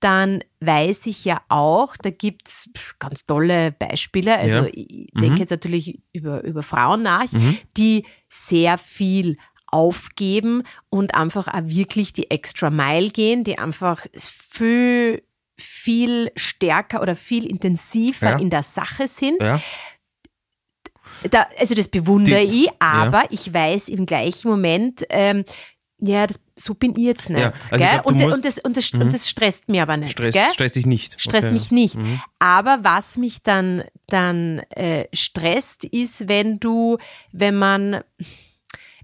dann 0.00 0.42
weiß 0.60 1.06
ich 1.06 1.24
ja 1.24 1.42
auch, 1.48 1.96
da 1.96 2.10
gibt's 2.10 2.70
ganz 2.98 3.26
tolle 3.26 3.72
Beispiele. 3.72 4.36
Also 4.36 4.58
Ja. 4.58 4.70
ich 4.72 5.06
denke 5.14 5.30
Mhm. 5.32 5.36
jetzt 5.36 5.50
natürlich 5.50 6.00
über, 6.12 6.42
über 6.44 6.62
Frauen 6.62 7.02
nach, 7.02 7.26
die 7.76 8.04
sehr 8.28 8.78
viel 8.78 9.36
aufgeben 9.66 10.64
und 10.88 11.14
einfach 11.14 11.46
auch 11.48 11.60
wirklich 11.64 12.12
die 12.12 12.30
extra 12.30 12.70
Mile 12.70 13.10
gehen, 13.10 13.44
die 13.44 13.58
einfach 13.58 14.04
viel, 14.18 15.22
viel 15.58 16.32
stärker 16.34 17.02
oder 17.02 17.14
viel 17.14 17.46
intensiver 17.46 18.30
Ja. 18.30 18.38
in 18.38 18.50
der 18.50 18.62
Sache 18.64 19.06
sind. 19.06 19.40
Ja? 19.40 19.60
Da, 21.30 21.46
also 21.58 21.74
das 21.74 21.88
bewundere 21.88 22.46
Die- 22.46 22.64
ich, 22.64 22.70
aber 22.78 23.24
ich 23.30 23.52
weiß 23.52 23.90
im 23.90 24.06
gleichen 24.06 24.50
Moment, 24.50 25.04
ähm, 25.10 25.44
ja, 26.00 26.26
das, 26.26 26.40
so 26.56 26.74
bin 26.74 26.96
ich 26.96 27.04
jetzt 27.04 27.30
nicht. 27.30 27.40
Ja, 27.40 27.52
also 27.70 27.76
glaub, 27.76 28.06
und, 28.06 28.20
das, 28.44 28.58
und, 28.58 28.76
das, 28.76 28.90
und 28.92 29.12
das 29.12 29.28
stresst 29.28 29.68
mich 29.68 29.80
aber 29.80 29.96
nicht. 29.96 30.12
Stress, 30.12 30.34
gell? 30.34 30.48
stress 30.52 30.72
dich 30.72 30.86
nicht. 30.86 31.20
Stresst 31.20 31.46
Okay. 31.46 31.52
mich 31.52 31.70
nicht. 31.70 31.96
Mhm. 31.96 32.20
Aber 32.38 32.80
was 32.82 33.16
mich 33.16 33.42
dann, 33.42 33.84
dann 34.06 34.60
äh, 34.70 35.06
stresst, 35.12 35.84
ist, 35.84 36.28
wenn 36.28 36.58
du, 36.58 36.98
wenn 37.32 37.56
man, 37.56 38.00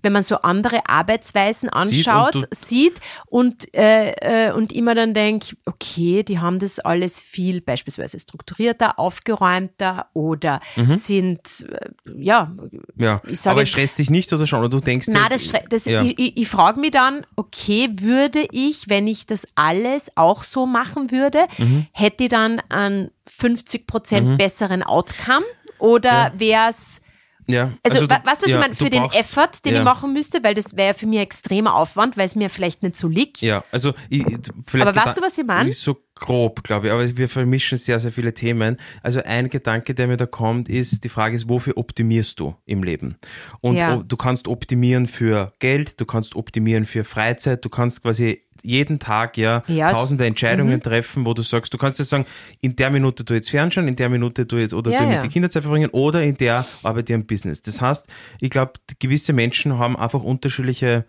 wenn 0.02 0.12
man 0.12 0.22
so 0.22 0.36
andere 0.42 0.88
Arbeitsweisen 0.88 1.68
anschaut, 1.68 2.34
und 2.36 2.42
du- 2.44 2.48
sieht 2.52 3.00
und, 3.26 3.74
äh, 3.74 4.48
äh, 4.48 4.52
und 4.52 4.72
immer 4.72 4.94
dann 4.94 5.14
denkt, 5.14 5.56
okay, 5.66 6.22
die 6.22 6.38
haben 6.38 6.58
das 6.58 6.78
alles 6.78 7.20
viel 7.20 7.60
beispielsweise 7.60 8.18
strukturierter, 8.20 8.98
aufgeräumter 8.98 10.06
oder 10.12 10.60
sind, 10.90 11.66
äh, 11.70 11.90
ja, 12.18 12.52
Ja, 12.96 13.22
Ich 13.26 13.40
sage 13.40 13.52
aber 13.54 13.62
es 13.62 13.68
stresst 13.70 13.98
dich 13.98 14.10
nicht 14.10 14.32
oder 14.32 14.46
schon? 14.46 14.60
Oder 14.60 14.68
du 14.68 14.80
denkst 14.80 15.06
na, 15.10 15.28
das, 15.28 15.48
das 15.68 15.84
ja. 15.86 16.02
ich, 16.02 16.18
ich, 16.18 16.36
ich 16.36 16.48
frage 16.48 16.80
mich 16.80 16.90
dann, 16.92 17.26
okay, 17.36 17.88
würde 17.92 18.46
ich, 18.52 18.88
wenn 18.88 19.06
ich 19.08 19.26
das 19.26 19.46
alles 19.54 20.10
auch 20.16 20.42
so 20.44 20.66
machen 20.66 21.10
würde, 21.10 21.46
Mhm. 21.58 21.86
hätte 21.92 22.24
ich 22.24 22.30
dann 22.30 22.60
einen 22.68 23.10
50 23.26 23.86
Prozent 23.86 24.38
besseren 24.38 24.82
Outcome 24.82 25.44
oder 25.78 26.32
wäre 26.36 26.68
es 26.70 27.00
ja. 27.46 27.72
also, 27.82 28.00
du- 28.00 28.10
wa- 28.10 28.20
weißt 28.24 28.42
du, 28.42 28.46
was 28.46 28.50
ja, 28.50 28.56
ich 28.56 28.60
meine? 28.60 28.74
du 28.74 28.84
Für 28.84 28.90
den 28.90 29.02
brauchst- 29.02 29.18
Effort, 29.20 29.50
den 29.64 29.74
ja. 29.74 29.78
ich 29.80 29.84
machen 29.84 30.12
müsste, 30.12 30.42
weil 30.44 30.54
das 30.54 30.76
wäre 30.76 30.94
für 30.94 31.06
mich 31.06 31.18
ein 31.18 31.22
extremer 31.24 31.74
Aufwand, 31.74 32.16
weil 32.16 32.26
es 32.26 32.36
mir 32.36 32.50
vielleicht 32.50 32.82
nicht 32.82 32.96
so 32.96 33.08
liegt. 33.08 33.40
Ja, 33.42 33.64
also 33.72 33.94
ich, 34.08 34.20
ich- 34.26 34.38
vielleicht 34.66 34.86
Aber 34.88 35.04
weißt 35.06 35.16
du, 35.18 35.22
was 35.22 35.36
ich 35.38 35.44
mein? 35.46 35.70
So 35.72 35.96
grob, 36.14 36.62
glaube 36.64 36.86
ich, 36.86 36.92
aber 36.92 37.16
wir 37.18 37.28
vermischen 37.28 37.76
sehr, 37.76 38.00
sehr 38.00 38.10
viele 38.10 38.32
Themen. 38.32 38.78
Also 39.02 39.22
ein 39.22 39.50
Gedanke, 39.50 39.94
der 39.94 40.06
mir 40.06 40.16
da 40.16 40.24
kommt, 40.26 40.68
ist, 40.70 41.04
die 41.04 41.08
Frage 41.10 41.36
ist, 41.36 41.48
wofür 41.48 41.76
optimierst 41.76 42.40
du 42.40 42.54
im 42.64 42.82
Leben? 42.82 43.16
Und 43.60 43.76
Ja. 43.76 43.96
du 43.98 44.16
kannst 44.16 44.48
optimieren 44.48 45.08
für 45.08 45.52
Geld, 45.58 46.00
du 46.00 46.06
kannst 46.06 46.34
optimieren 46.34 46.86
für 46.86 47.04
Freizeit, 47.04 47.64
du 47.64 47.68
kannst 47.68 48.02
quasi 48.02 48.42
jeden 48.66 48.99
Tag 48.99 49.37
ja, 49.38 49.62
Ja, 49.68 49.90
tausende 49.92 50.25
Mhm. 50.25 50.28
Entscheidungen 50.28 50.80
treffen, 50.82 51.25
wo 51.25 51.32
du 51.35 51.42
sagst, 51.42 51.73
du 51.73 51.78
kannst 51.78 51.99
jetzt 51.99 52.08
sagen, 52.11 52.26
in 52.61 52.75
der 52.76 52.90
Minute 52.90 53.25
du 53.25 53.35
jetzt 53.35 53.50
fernschauen, 53.50 53.88
in 53.88 53.96
der 53.96 54.08
Minute 54.08 54.44
du 54.46 54.56
jetzt 54.56 54.75
oder 54.75 54.90
Ja, 54.90 54.99
du 54.99 55.04
ja. 55.04 55.11
mit 55.11 55.23
den 55.23 55.30
Kindern 55.30 55.50
Zeit 55.50 55.62
verbringen 55.62 55.90
oder 55.90 56.23
in 56.23 56.37
der 56.37 56.64
arbeite 56.82 57.12
ich 57.12 57.14
am 57.14 57.26
Business. 57.26 57.62
Das 57.62 57.80
heißt, 57.80 58.08
ich 58.40 58.50
glaube, 58.50 58.73
gewisse 58.99 59.32
Menschen 59.32 59.78
haben 59.78 59.96
einfach 59.96 60.23
unterschiedliche 60.23 61.04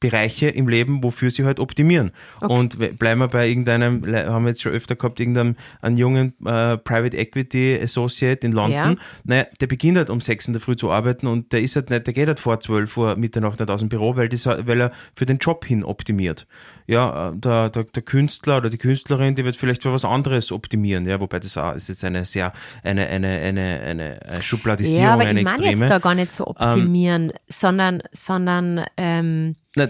Bereiche 0.00 0.48
im 0.48 0.66
Leben, 0.66 1.02
wofür 1.02 1.30
sie 1.30 1.44
halt 1.44 1.60
optimieren. 1.60 2.12
Und 2.40 2.78
we- 2.78 2.92
bleiben 2.92 3.20
wir 3.20 3.28
bei 3.28 3.46
irgendeinem, 3.48 4.02
haben 4.06 4.44
wir 4.44 4.48
jetzt 4.48 4.62
schon 4.62 4.72
öfter 4.72 4.96
gehabt, 4.96 5.20
irgendeinem 5.20 5.56
einen 5.82 5.98
jungen 5.98 6.28
äh, 6.46 6.78
Private 6.78 7.16
Equity 7.16 7.78
Associate 7.82 8.46
in 8.46 8.52
London. 8.52 8.72
Ja. 8.72 8.94
Naja, 9.24 9.46
der 9.60 9.66
beginnt 9.66 9.98
halt 9.98 10.08
um 10.08 10.22
sechs 10.22 10.46
in 10.46 10.54
der 10.54 10.62
Früh 10.62 10.74
zu 10.74 10.90
arbeiten 10.90 11.26
und 11.26 11.52
der 11.52 11.60
ist 11.60 11.76
halt 11.76 11.90
nicht, 11.90 12.06
der 12.06 12.14
geht 12.14 12.28
halt 12.28 12.40
vor 12.40 12.60
zwölf 12.60 12.96
Uhr 12.96 13.16
Mitternacht 13.16 13.60
nicht 13.60 13.70
aus 13.70 13.80
dem 13.80 13.90
Büro, 13.90 14.16
weil, 14.16 14.30
das, 14.30 14.46
weil 14.46 14.80
er 14.80 14.92
für 15.14 15.26
den 15.26 15.36
Job 15.38 15.66
hin 15.66 15.84
optimiert. 15.84 16.46
Ja, 16.86 17.28
äh, 17.28 17.36
der, 17.36 17.68
der, 17.68 17.84
der 17.84 18.02
Künstler 18.02 18.56
oder 18.56 18.70
die 18.70 18.78
Künstlerin, 18.78 19.34
die 19.34 19.44
wird 19.44 19.56
vielleicht 19.56 19.82
für 19.82 19.92
was 19.92 20.06
anderes 20.06 20.50
optimieren, 20.50 21.04
ja, 21.06 21.20
wobei 21.20 21.40
das 21.40 21.58
auch, 21.58 21.74
ist 21.74 21.88
jetzt 21.90 22.02
eine 22.04 22.24
sehr, 22.24 22.54
eine, 22.82 23.06
eine, 23.06 23.28
eine, 23.28 23.80
eine 23.80 24.42
Schubladisierung, 24.42 25.04
Ja, 25.04 25.12
aber 25.12 25.24
eine 25.24 25.40
ich 25.40 25.44
meine 25.44 25.66
jetzt 25.70 25.90
da 25.90 25.98
gar 25.98 26.14
nicht 26.14 26.32
so 26.32 26.46
optimieren, 26.46 27.32
sondern, 27.48 28.02
sondern 28.12 28.86
ähm, 28.96 29.56
Na, 29.78 29.88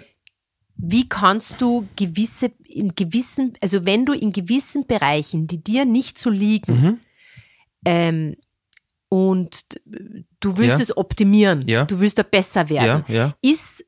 wie 0.77 1.09
kannst 1.09 1.61
du 1.61 1.89
gewisse, 1.97 2.53
in 2.65 2.95
gewissen, 2.95 3.55
also 3.61 3.85
wenn 3.85 4.07
du 4.07 4.13
in 4.13 4.33
gewissen 4.33 4.87
Bereichen, 4.87 5.47
die 5.49 5.59
dir 5.63 5.85
nicht 5.85 6.19
so 6.19 6.31
liegen, 6.31 6.81
Mhm. 6.81 7.01
ähm, 7.85 8.37
und 9.09 9.65
du 10.41 10.57
willst 10.59 10.77
Ja. 10.77 10.83
es 10.83 10.97
optimieren, 10.97 11.67
Ja. 11.67 11.85
du 11.85 11.99
willst 12.01 12.19
da 12.19 12.23
besser 12.23 12.69
werden, 12.69 13.05
ja, 13.09 13.35
ist, 13.43 13.85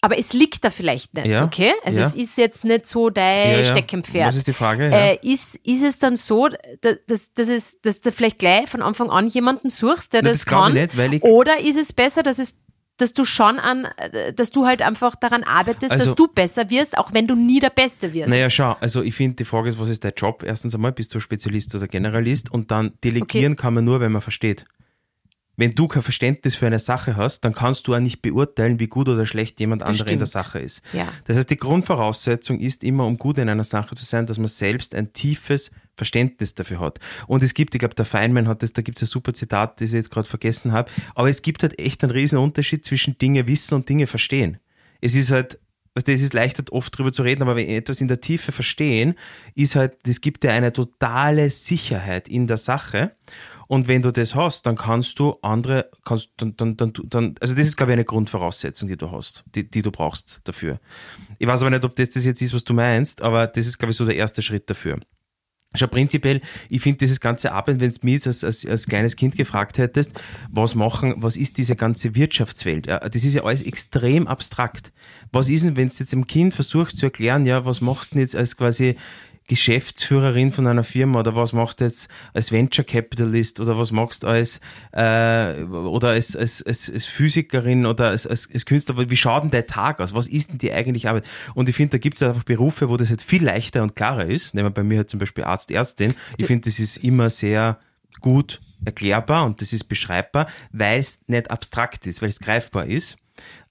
aber 0.00 0.18
es 0.18 0.32
liegt 0.32 0.62
da 0.64 0.70
vielleicht 0.70 1.14
nicht, 1.14 1.26
Ja. 1.26 1.42
okay? 1.44 1.72
Also 1.84 2.00
Ja. 2.02 2.06
es 2.06 2.14
ist 2.14 2.36
jetzt 2.38 2.64
nicht 2.64 2.86
so 2.86 3.10
dein 3.10 3.58
ja. 3.58 3.64
Steckenpferd. 3.64 4.28
Was 4.28 4.36
ist 4.36 4.46
die 4.46 4.52
Frage? 4.52 4.90
Äh, 4.92 5.18
ist, 5.22 5.56
ist 5.64 5.82
es 5.82 5.98
dann 5.98 6.14
so, 6.16 6.48
da- 6.48 6.92
dass, 7.08 7.32
dass, 7.34 7.48
es, 7.48 7.80
dass 7.80 8.00
du 8.00 8.12
vielleicht 8.12 8.38
gleich 8.38 8.68
von 8.68 8.82
Anfang 8.82 9.10
an 9.10 9.26
jemanden 9.26 9.70
suchst, 9.70 10.12
der 10.12 10.22
Na, 10.22 10.28
das, 10.30 10.40
das 10.40 10.46
glaub 10.46 10.68
ich 10.68 10.74
kann? 10.74 10.82
nicht, 10.82 10.96
weil 10.96 11.14
ich- 11.14 11.22
oder 11.24 11.58
ist 11.60 11.78
es 11.78 11.92
besser, 11.92 12.22
dass 12.22 12.38
es 12.38 12.56
dass 12.98 13.14
du 13.14 13.24
schon 13.24 13.58
an, 13.58 13.86
äh, 13.96 14.32
dass 14.32 14.50
du 14.50 14.66
halt 14.66 14.82
einfach 14.82 15.14
daran 15.16 15.44
arbeitest, 15.44 15.90
Also- 15.92 16.06
dass 16.06 16.14
du 16.14 16.28
besser 16.28 16.68
wirst, 16.70 16.98
auch 16.98 17.12
wenn 17.14 17.26
du 17.26 17.34
nie 17.34 17.60
der 17.60 17.70
Beste 17.70 18.12
wirst. 18.12 18.28
Naja, 18.28 18.50
schau, 18.50 18.76
also 18.80 19.02
ich 19.02 19.14
finde, 19.14 19.36
die 19.36 19.44
Frage 19.44 19.68
ist, 19.68 19.78
was 19.78 19.88
ist 19.88 20.04
dein 20.04 20.12
Job? 20.16 20.42
Erstens 20.44 20.74
einmal, 20.74 20.92
bist 20.92 21.14
du 21.14 21.20
Spezialist 21.20 21.74
oder 21.74 21.88
Generalist? 21.88 22.52
Und 22.52 22.70
dann 22.70 22.92
delegieren 23.04 23.56
kann 23.56 23.74
man 23.74 23.84
nur, 23.84 24.00
wenn 24.00 24.12
man 24.12 24.20
versteht. 24.22 24.64
Wenn 25.58 25.74
du 25.74 25.88
kein 25.88 26.02
Verständnis 26.02 26.54
für 26.54 26.68
eine 26.68 26.78
Sache 26.78 27.16
hast, 27.16 27.40
dann 27.40 27.52
kannst 27.52 27.88
du 27.88 27.94
auch 27.94 27.98
nicht 27.98 28.22
beurteilen, 28.22 28.78
wie 28.78 28.86
gut 28.86 29.08
oder 29.08 29.26
schlecht 29.26 29.58
jemand 29.58 29.82
anderer 29.82 30.08
in 30.08 30.18
der. 30.18 30.28
Sache 30.28 30.60
ist. 30.60 30.82
Ja. 30.92 31.08
Das 31.24 31.36
heißt, 31.36 31.50
die 31.50 31.56
Grundvoraussetzung 31.56 32.60
ist 32.60 32.84
immer, 32.84 33.06
um 33.06 33.18
gut 33.18 33.38
in 33.38 33.48
einer 33.48 33.64
Sache 33.64 33.96
zu 33.96 34.04
sein, 34.04 34.26
dass 34.26 34.38
man 34.38 34.46
selbst 34.46 34.94
ein 34.94 35.12
tiefes 35.12 35.72
Verständnis 35.96 36.54
dafür 36.54 36.78
hat. 36.78 37.00
Und 37.26 37.42
es 37.42 37.54
gibt, 37.54 37.74
ich 37.74 37.80
glaube, 37.80 37.96
der 37.96 38.04
Feynman 38.04 38.46
hat 38.46 38.62
das, 38.62 38.72
da 38.72 38.82
gibt 38.82 38.98
es 38.98 39.08
ein 39.08 39.10
super 39.10 39.34
Zitat, 39.34 39.80
das 39.80 39.88
ich 39.88 39.94
jetzt 39.94 40.12
gerade 40.12 40.28
vergessen 40.28 40.70
habe, 40.70 40.92
aber 41.16 41.28
es 41.28 41.42
gibt 41.42 41.64
halt 41.64 41.76
echt 41.80 42.04
einen 42.04 42.12
riesen 42.12 42.38
Unterschied 42.38 42.84
zwischen 42.84 43.18
Dinge 43.18 43.48
wissen 43.48 43.74
und 43.74 43.88
Dinge 43.88 44.06
verstehen. 44.06 44.58
Es 45.00 45.16
ist 45.16 45.32
halt, 45.32 45.58
was 45.94 46.04
das 46.04 46.20
ist 46.20 46.34
leichter 46.34 46.62
oft 46.70 46.96
drüber 46.96 47.12
zu 47.12 47.24
reden, 47.24 47.42
aber 47.42 47.56
wenn 47.56 47.66
etwas 47.66 48.00
in 48.00 48.06
der 48.06 48.20
Tiefe 48.20 48.52
verstehen, 48.52 49.16
ist 49.56 49.74
halt, 49.74 49.96
das 50.04 50.20
gibt 50.20 50.44
dir 50.44 50.52
eine 50.52 50.72
totale 50.72 51.50
Sicherheit 51.50 52.28
in 52.28 52.46
der 52.46 52.58
Sache. 52.58 53.10
Und 53.68 53.86
wenn 53.86 54.00
du 54.00 54.10
das 54.10 54.34
hast, 54.34 54.66
dann 54.66 54.76
kannst 54.76 55.18
du 55.18 55.36
andere, 55.42 55.90
kannst, 56.04 56.30
dann, 56.38 56.56
dann, 56.56 56.76
dann, 56.76 56.92
dann, 57.04 57.34
also 57.40 57.54
das 57.54 57.66
ist, 57.66 57.76
glaube 57.76 57.92
ich, 57.92 57.96
eine 57.96 58.04
Grundvoraussetzung, 58.04 58.88
die 58.88 58.96
du 58.96 59.12
hast, 59.12 59.44
die, 59.54 59.70
die 59.70 59.82
du 59.82 59.90
brauchst 59.90 60.40
dafür. 60.44 60.80
Ich 61.38 61.46
weiß 61.46 61.60
aber 61.60 61.70
nicht, 61.70 61.84
ob 61.84 61.94
das 61.94 62.10
das 62.10 62.24
jetzt 62.24 62.40
ist, 62.40 62.54
was 62.54 62.64
du 62.64 62.72
meinst, 62.72 63.20
aber 63.22 63.46
das 63.46 63.66
ist, 63.66 63.78
glaube 63.78 63.90
ich, 63.90 63.96
so 63.98 64.06
der 64.06 64.16
erste 64.16 64.40
Schritt 64.42 64.70
dafür. 64.70 64.98
Schau, 65.74 65.86
prinzipiell, 65.86 66.40
ich 66.70 66.80
finde 66.80 67.00
dieses 67.00 67.20
ganze 67.20 67.52
Arbeit, 67.52 67.78
wenn 67.78 67.90
du 67.90 67.98
mich 68.00 68.26
als, 68.26 68.42
als, 68.42 68.64
als 68.64 68.86
kleines 68.86 69.16
Kind 69.16 69.36
gefragt 69.36 69.76
hättest, 69.76 70.18
was 70.50 70.74
machen, 70.74 71.16
was 71.18 71.36
ist 71.36 71.58
diese 71.58 71.76
ganze 71.76 72.14
Wirtschaftswelt? 72.14 72.86
Ja, 72.86 73.00
das 73.00 73.22
ist 73.22 73.34
ja 73.34 73.44
alles 73.44 73.60
extrem 73.60 74.26
abstrakt. 74.26 74.94
Was 75.30 75.50
ist 75.50 75.66
denn, 75.66 75.76
wenn 75.76 75.88
du 75.88 75.94
jetzt 75.94 76.10
dem 76.10 76.26
Kind 76.26 76.54
versuchst 76.54 76.96
zu 76.96 77.04
erklären, 77.04 77.44
ja, 77.44 77.66
was 77.66 77.82
machst 77.82 78.12
du 78.12 78.14
denn 78.14 78.22
jetzt 78.22 78.34
als 78.34 78.56
quasi 78.56 78.96
Geschäftsführerin 79.48 80.52
von 80.52 80.66
einer 80.66 80.84
Firma 80.84 81.20
oder 81.20 81.34
was 81.34 81.54
machst 81.54 81.80
du 81.80 81.84
jetzt 81.84 82.08
als 82.34 82.52
Venture 82.52 82.84
Capitalist 82.84 83.60
oder 83.60 83.78
was 83.78 83.90
machst 83.90 84.22
du 84.22 84.26
als 84.26 84.60
äh, 84.92 85.62
oder 85.62 86.08
als, 86.10 86.36
als, 86.36 86.62
als, 86.62 86.90
als 86.90 87.06
Physikerin 87.06 87.86
oder 87.86 88.08
als, 88.08 88.26
als, 88.26 88.48
als 88.52 88.66
Künstler, 88.66 89.10
wie 89.10 89.16
schaut 89.16 89.44
denn 89.44 89.50
der 89.50 89.66
Tag 89.66 90.00
aus? 90.00 90.12
Was 90.12 90.28
ist 90.28 90.50
denn 90.50 90.58
die 90.58 90.72
eigentliche 90.72 91.08
Arbeit? 91.08 91.24
Und 91.54 91.68
ich 91.68 91.76
finde, 91.76 91.92
da 91.92 91.98
gibt 91.98 92.18
es 92.18 92.22
einfach 92.22 92.44
Berufe, 92.44 92.90
wo 92.90 92.98
das 92.98 93.08
jetzt 93.08 93.24
viel 93.24 93.42
leichter 93.42 93.82
und 93.82 93.96
klarer 93.96 94.26
ist. 94.26 94.54
Nehmen 94.54 94.66
wir 94.66 94.74
bei 94.74 94.82
mir 94.82 94.98
halt 94.98 95.10
zum 95.10 95.18
Beispiel 95.18 95.44
Arzt, 95.44 95.70
Ärztin. 95.70 96.14
Ich 96.36 96.46
finde, 96.46 96.68
das 96.68 96.78
ist 96.78 96.98
immer 96.98 97.30
sehr 97.30 97.78
gut 98.20 98.60
erklärbar 98.84 99.46
und 99.46 99.62
das 99.62 99.72
ist 99.72 99.84
beschreibbar, 99.84 100.46
weil 100.72 101.00
es 101.00 101.26
nicht 101.26 101.50
abstrakt 101.50 102.06
ist, 102.06 102.20
weil 102.20 102.28
es 102.28 102.38
greifbar 102.38 102.86
ist. 102.86 103.16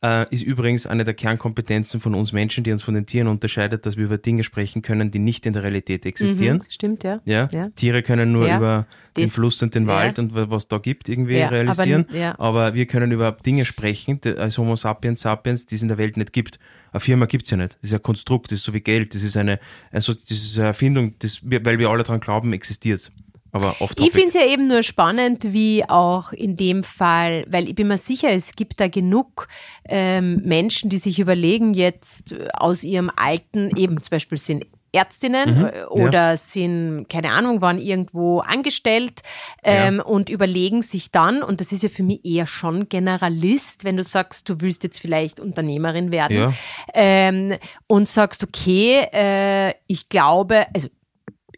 Äh, 0.04 0.32
ist 0.32 0.44
übrigens 0.44 0.86
eine 0.86 1.04
der 1.04 1.16
Kernkompetenzen 1.16 2.00
von 2.00 2.14
uns 2.14 2.32
Menschen, 2.32 2.64
die 2.64 2.72
uns 2.72 2.84
von 2.84 2.94
den 2.94 3.08
Tieren 3.08 3.28
unterscheidet, 3.28 3.86
dass 3.88 3.98
wir 3.98 4.06
über 4.06 4.20
Dinge 4.20 4.44
sprechen 4.44 4.84
können, 4.84 5.10
die 5.10 5.18
nicht 5.18 5.46
in 5.48 5.54
der 5.54 5.64
Realität 5.64 6.06
existieren. 6.06 6.58
Mhm, 6.60 6.64
stimmt, 6.70 7.04
ja. 7.04 7.20
Ja? 7.26 7.50
Ja. 7.52 7.70
Tiere 7.76 8.04
können 8.04 8.32
nur 8.32 8.48
Ja. 8.48 8.58
über 8.58 8.88
den 9.18 9.26
Das- 9.26 9.34
Fluss 9.34 9.62
und 9.64 9.74
den 9.74 9.88
ja. 9.88 9.94
Wald 9.96 10.20
und 10.20 10.36
wa- 10.36 10.46
was 10.50 10.68
da 10.68 10.78
gibt 10.78 11.10
irgendwie 11.10 11.42
aber 11.42 11.52
realisieren. 11.56 12.06
ja. 12.14 12.38
Aber 12.40 12.76
wir 12.76 12.86
können 12.86 13.12
über 13.12 13.32
Dinge 13.32 13.66
sprechen, 13.66 14.22
die, 14.22 14.38
als 14.38 14.60
Homo 14.60 14.76
sapiens 14.76 15.22
sapiens, 15.22 15.66
die 15.66 15.76
es 15.76 15.82
in 15.82 15.88
der 15.88 15.98
Welt 15.98 16.16
nicht 16.16 16.32
gibt. 16.32 16.60
Eine 16.92 17.00
Firma 17.00 17.26
gibt's 17.26 17.50
ja 17.50 17.58
nicht. 17.58 17.74
Das 17.76 17.84
ist 17.86 17.92
ja 17.92 17.98
ein 17.98 18.04
Konstrukt, 18.04 18.52
das 18.52 18.60
ist 18.60 18.66
so 18.66 18.74
wie 18.76 18.82
Geld, 18.82 19.16
das 19.16 19.24
ist 19.24 19.36
eine, 19.36 19.60
also 19.92 20.14
das 20.14 20.30
ist 20.30 20.58
eine 20.60 20.68
Erfindung, 20.68 21.16
das, 21.20 21.42
weil 21.44 21.80
wir 21.80 21.90
alle 21.90 22.04
daran 22.04 22.20
glauben, 22.22 22.54
existiert 22.54 23.12
Aber 23.58 23.76
oft 23.80 24.00
Ich 24.00 24.12
finde 24.12 24.28
es 24.28 24.34
ja 24.36 24.46
eben 24.46 24.68
nur 24.68 24.84
spannend, 24.84 25.52
wie 25.52 25.84
auch 25.88 26.32
in 26.32 26.58
dem 26.58 26.84
Fall, 26.84 27.44
weil 27.50 27.68
ich 27.68 27.76
bin 27.76 27.88
mir 27.88 27.98
sicher, 27.98 28.30
es 28.30 28.54
gibt 28.56 28.80
da 28.80 28.88
genug 28.88 29.48
ähm, 29.90 30.42
Menschen, 30.44 30.90
die 30.90 30.98
sich 30.98 31.20
überlegen, 31.20 31.74
jetzt 31.74 32.34
äh, 32.34 32.48
aus 32.54 32.84
ihrem 32.84 33.12
alten, 33.16 33.76
eben 33.76 34.02
zum 34.02 34.12
Beispiel 34.12 34.38
sind 34.38 34.66
Ärztinnen 34.92 35.66
äh, 35.66 35.84
oder 35.90 36.38
sind, 36.38 37.08
keine 37.10 37.32
Ahnung, 37.32 37.62
waren 37.62 37.78
irgendwo 37.78 38.40
angestellt 38.40 39.22
ähm, 39.64 40.02
und 40.04 40.30
überlegen 40.30 40.82
sich 40.82 41.12
dann, 41.12 41.44
und 41.44 41.60
das 41.62 41.72
ist 41.72 41.84
ja 41.84 41.90
für 41.90 42.04
mich 42.04 42.24
eher 42.24 42.48
schon 42.48 42.88
Generalist, 42.90 43.84
wenn 43.84 43.98
du 43.98 44.04
sagst, 44.04 44.50
du 44.50 44.62
willst 44.62 44.84
jetzt 44.84 45.00
vielleicht 45.00 45.40
Unternehmerin 45.40 46.12
werden 46.12 46.38
Ja. 46.38 46.54
ähm, 46.94 47.56
und 47.88 48.08
sagst, 48.08 48.44
okay, 48.44 49.08
äh, 49.12 49.74
ich 49.88 50.10
glaube, 50.10 50.66
also 50.74 50.88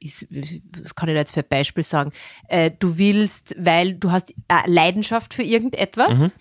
ist, 0.01 0.27
das 0.29 0.95
kann 0.95 1.09
ich 1.09 1.15
da 1.15 1.19
jetzt 1.19 1.33
für 1.33 1.41
ein 1.41 1.47
Beispiel 1.49 1.83
sagen, 1.83 2.11
äh, 2.47 2.71
du 2.77 2.97
willst, 2.97 3.55
weil 3.57 3.93
du 3.93 4.11
hast 4.11 4.33
eine 4.47 4.71
Leidenschaft 4.73 5.33
für 5.33 5.43
irgendetwas, 5.43 6.17
Mhm. 6.19 6.31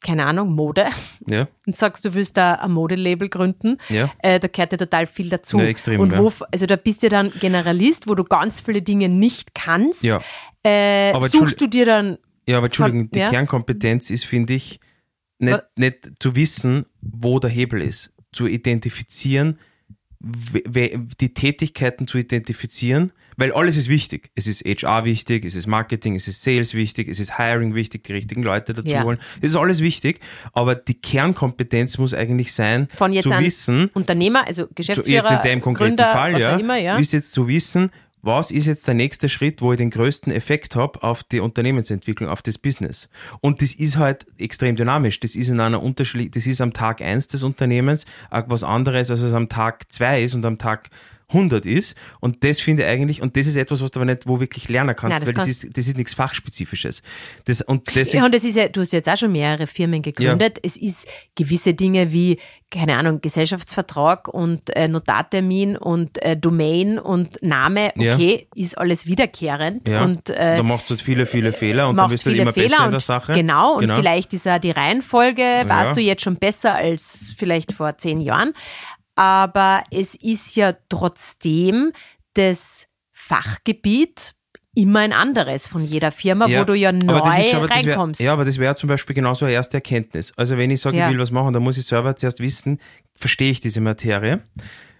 keine 0.00 0.26
Ahnung, 0.26 0.54
Mode, 0.54 0.86
Ja, 1.26 1.48
und 1.66 1.74
sagst, 1.76 2.04
du 2.04 2.12
willst 2.14 2.36
da 2.36 2.54
ein 2.56 2.72
Modelabel 2.72 3.28
gründen, 3.28 3.78
Ja. 3.88 4.10
äh, 4.18 4.38
da 4.38 4.48
gehört 4.48 4.72
ja 4.72 4.78
total 4.78 5.06
viel 5.06 5.28
dazu. 5.30 5.58
Ja, 5.58 5.64
extrem, 5.64 6.00
und 6.00 6.12
ja. 6.12 6.18
wo, 6.18 6.30
also 6.50 6.66
da 6.66 6.76
bist 6.76 7.02
du 7.02 7.08
dann 7.08 7.30
Generalist, 7.40 8.06
wo 8.06 8.14
du 8.14 8.24
ganz 8.24 8.60
viele 8.60 8.82
Dinge 8.82 9.08
nicht 9.08 9.54
kannst, 9.54 10.02
ja. 10.02 10.20
äh, 10.62 11.12
Aber 11.12 11.28
suchst 11.28 11.60
du 11.60 11.66
dir 11.66 11.86
dann, 11.86 12.18
Ja, 12.46 12.58
aber 12.58 12.66
Entschuldigung, 12.66 13.08
Von- 13.08 13.10
die? 13.12 13.20
Kernkompetenz 13.20 14.10
ist, 14.10 14.24
finde 14.26 14.52
ich, 14.54 14.78
nicht, 15.38 15.62
nicht 15.76 16.10
zu 16.20 16.36
wissen, 16.36 16.86
wo 17.00 17.38
der 17.40 17.50
Hebel 17.50 17.80
ist. 17.82 18.14
Zu 18.32 18.46
identifizieren, 18.46 19.58
die 20.24 21.34
Tätigkeiten 21.34 22.06
zu 22.06 22.18
identifizieren, 22.18 23.12
weil 23.36 23.52
alles 23.52 23.76
ist 23.76 23.88
wichtig. 23.88 24.30
Es 24.34 24.46
ist 24.46 24.64
HR 24.64 25.04
wichtig, 25.04 25.44
es 25.44 25.54
ist 25.54 25.66
Marketing, 25.66 26.14
es 26.14 26.28
ist 26.28 26.42
Sales 26.42 26.74
wichtig, 26.74 27.08
es 27.08 27.20
ist 27.20 27.36
Hiring 27.36 27.74
wichtig, 27.74 28.04
die 28.04 28.12
richtigen 28.12 28.42
Leute 28.42 28.74
dazu 28.74 28.88
ja. 28.88 29.02
holen. 29.02 29.18
Es 29.42 29.50
ist 29.50 29.56
alles 29.56 29.80
wichtig, 29.82 30.20
aber 30.52 30.74
die 30.74 30.94
Kernkompetenz 30.94 31.98
muss 31.98 32.14
eigentlich 32.14 32.52
sein, 32.52 32.88
Von 32.94 33.12
jetzt 33.12 33.28
zu 33.28 33.34
an 33.34 33.44
wissen, 33.44 33.90
Unternehmer, 33.92 34.46
also 34.46 34.66
Geschäftsführer, 34.74 35.30
jetzt 35.30 35.44
in 35.44 35.50
dem 35.50 35.60
konkreten 35.60 35.96
Gründer, 35.96 36.12
Fall, 36.12 36.40
ja, 36.40 36.56
immer, 36.56 36.76
ja, 36.76 36.96
ist 36.96 37.12
jetzt 37.12 37.32
zu 37.32 37.48
wissen, 37.48 37.90
was 38.24 38.50
ist 38.50 38.66
jetzt 38.66 38.86
der 38.86 38.94
nächste 38.94 39.28
Schritt, 39.28 39.60
wo 39.60 39.72
ich 39.72 39.78
den 39.78 39.90
größten 39.90 40.32
Effekt 40.32 40.76
habe 40.76 41.02
auf 41.02 41.22
die 41.22 41.40
Unternehmensentwicklung, 41.40 42.28
auf 42.28 42.42
das 42.42 42.58
Business. 42.58 43.08
Und 43.40 43.60
das 43.60 43.74
ist 43.74 43.98
halt 43.98 44.26
extrem 44.38 44.76
dynamisch. 44.76 45.20
Das 45.20 45.36
ist 45.36 45.48
in 45.48 45.60
einer 45.60 45.82
Unterschied, 45.82 46.34
das 46.34 46.46
ist 46.46 46.60
am 46.60 46.72
Tag 46.72 47.02
eins 47.02 47.28
des 47.28 47.42
Unternehmens 47.42 48.06
was 48.30 48.64
anderes, 48.64 49.10
als 49.10 49.20
es 49.20 49.32
am 49.32 49.48
Tag 49.48 49.92
zwei 49.92 50.22
ist 50.22 50.34
und 50.34 50.44
am 50.44 50.58
Tag 50.58 50.90
100 51.28 51.66
ist. 51.66 51.96
Und 52.20 52.44
das 52.44 52.60
finde 52.60 52.82
ich 52.82 52.88
eigentlich, 52.88 53.22
und 53.22 53.36
das 53.36 53.46
ist 53.46 53.56
etwas, 53.56 53.82
was 53.82 53.90
du 53.90 54.00
aber 54.00 54.06
nicht 54.06 54.26
wo 54.26 54.40
wirklich 54.40 54.68
lernen 54.68 54.94
kannst, 54.94 55.14
Nein, 55.14 55.20
das 55.20 55.28
weil 55.28 55.34
das 55.34 55.48
ist, 55.48 55.76
das 55.76 55.86
ist 55.86 55.96
nichts 55.96 56.14
Fachspezifisches. 56.14 57.02
Das, 57.44 57.60
und 57.62 57.94
deswegen, 57.94 58.18
ja, 58.18 58.24
und 58.26 58.34
das 58.34 58.44
ist 58.44 58.56
ja, 58.56 58.68
du 58.68 58.80
hast 58.80 58.92
jetzt 58.92 59.08
auch 59.08 59.16
schon 59.16 59.32
mehrere 59.32 59.66
Firmen 59.66 60.02
gegründet. 60.02 60.58
Ja. 60.58 60.62
Es 60.64 60.76
ist 60.76 61.08
gewisse 61.34 61.74
Dinge 61.74 62.12
wie, 62.12 62.38
keine 62.70 62.96
Ahnung, 62.96 63.20
Gesellschaftsvertrag 63.20 64.28
und 64.28 64.74
äh, 64.76 64.88
Notartermin 64.88 65.76
und 65.76 66.20
äh, 66.22 66.36
Domain 66.36 66.98
und 66.98 67.42
Name, 67.42 67.92
okay, 67.96 68.48
ja. 68.54 68.62
ist 68.62 68.76
alles 68.76 69.06
wiederkehrend. 69.06 69.88
Ja. 69.88 70.04
Und, 70.04 70.30
äh, 70.30 70.56
da 70.56 70.62
machst 70.62 70.90
du 70.90 70.94
jetzt 70.94 71.02
viele, 71.02 71.26
viele 71.26 71.52
Fehler 71.52 71.88
und 71.88 71.96
dann 71.96 72.10
wirst 72.10 72.26
du 72.26 72.30
immer 72.30 72.52
Fehler 72.52 72.68
besser 72.68 72.84
in 72.84 72.90
der 72.90 73.00
Sache. 73.00 73.32
Genau, 73.32 73.74
und 73.74 73.82
genau. 73.82 73.96
vielleicht 73.96 74.32
ist 74.32 74.46
ja 74.46 74.58
die 74.58 74.72
Reihenfolge, 74.72 75.64
warst 75.66 75.96
du 75.96 76.00
jetzt 76.00 76.22
schon 76.22 76.36
besser 76.36 76.74
als 76.74 77.32
vielleicht 77.36 77.72
vor 77.72 77.96
zehn 77.98 78.20
Jahren 78.20 78.52
aber 79.16 79.84
es 79.90 80.14
ist 80.14 80.56
ja 80.56 80.74
trotzdem 80.88 81.92
das 82.34 82.88
Fachgebiet 83.12 84.34
immer 84.74 85.00
ein 85.00 85.12
anderes 85.12 85.66
von 85.66 85.84
jeder 85.84 86.10
Firma, 86.10 86.46
ja, 86.46 86.60
wo 86.60 86.64
du 86.64 86.74
ja 86.74 86.90
neu 86.90 87.18
schon, 87.18 87.64
reinkommst. 87.64 88.20
Wär, 88.20 88.26
ja, 88.26 88.32
aber 88.32 88.44
das 88.44 88.58
wäre 88.58 88.74
zum 88.74 88.88
Beispiel 88.88 89.14
genauso 89.14 89.44
eine 89.44 89.54
erste 89.54 89.76
Erkenntnis. 89.76 90.32
Also 90.36 90.56
wenn 90.58 90.70
ich 90.70 90.80
sage, 90.80 90.96
ja. 90.96 91.06
ich 91.06 91.12
will 91.12 91.20
was 91.20 91.30
machen, 91.30 91.52
dann 91.52 91.62
muss 91.62 91.78
ich 91.78 91.86
selber 91.86 92.16
zuerst 92.16 92.40
wissen, 92.40 92.80
verstehe 93.14 93.50
ich 93.50 93.60
diese 93.60 93.80
Materie 93.80 94.42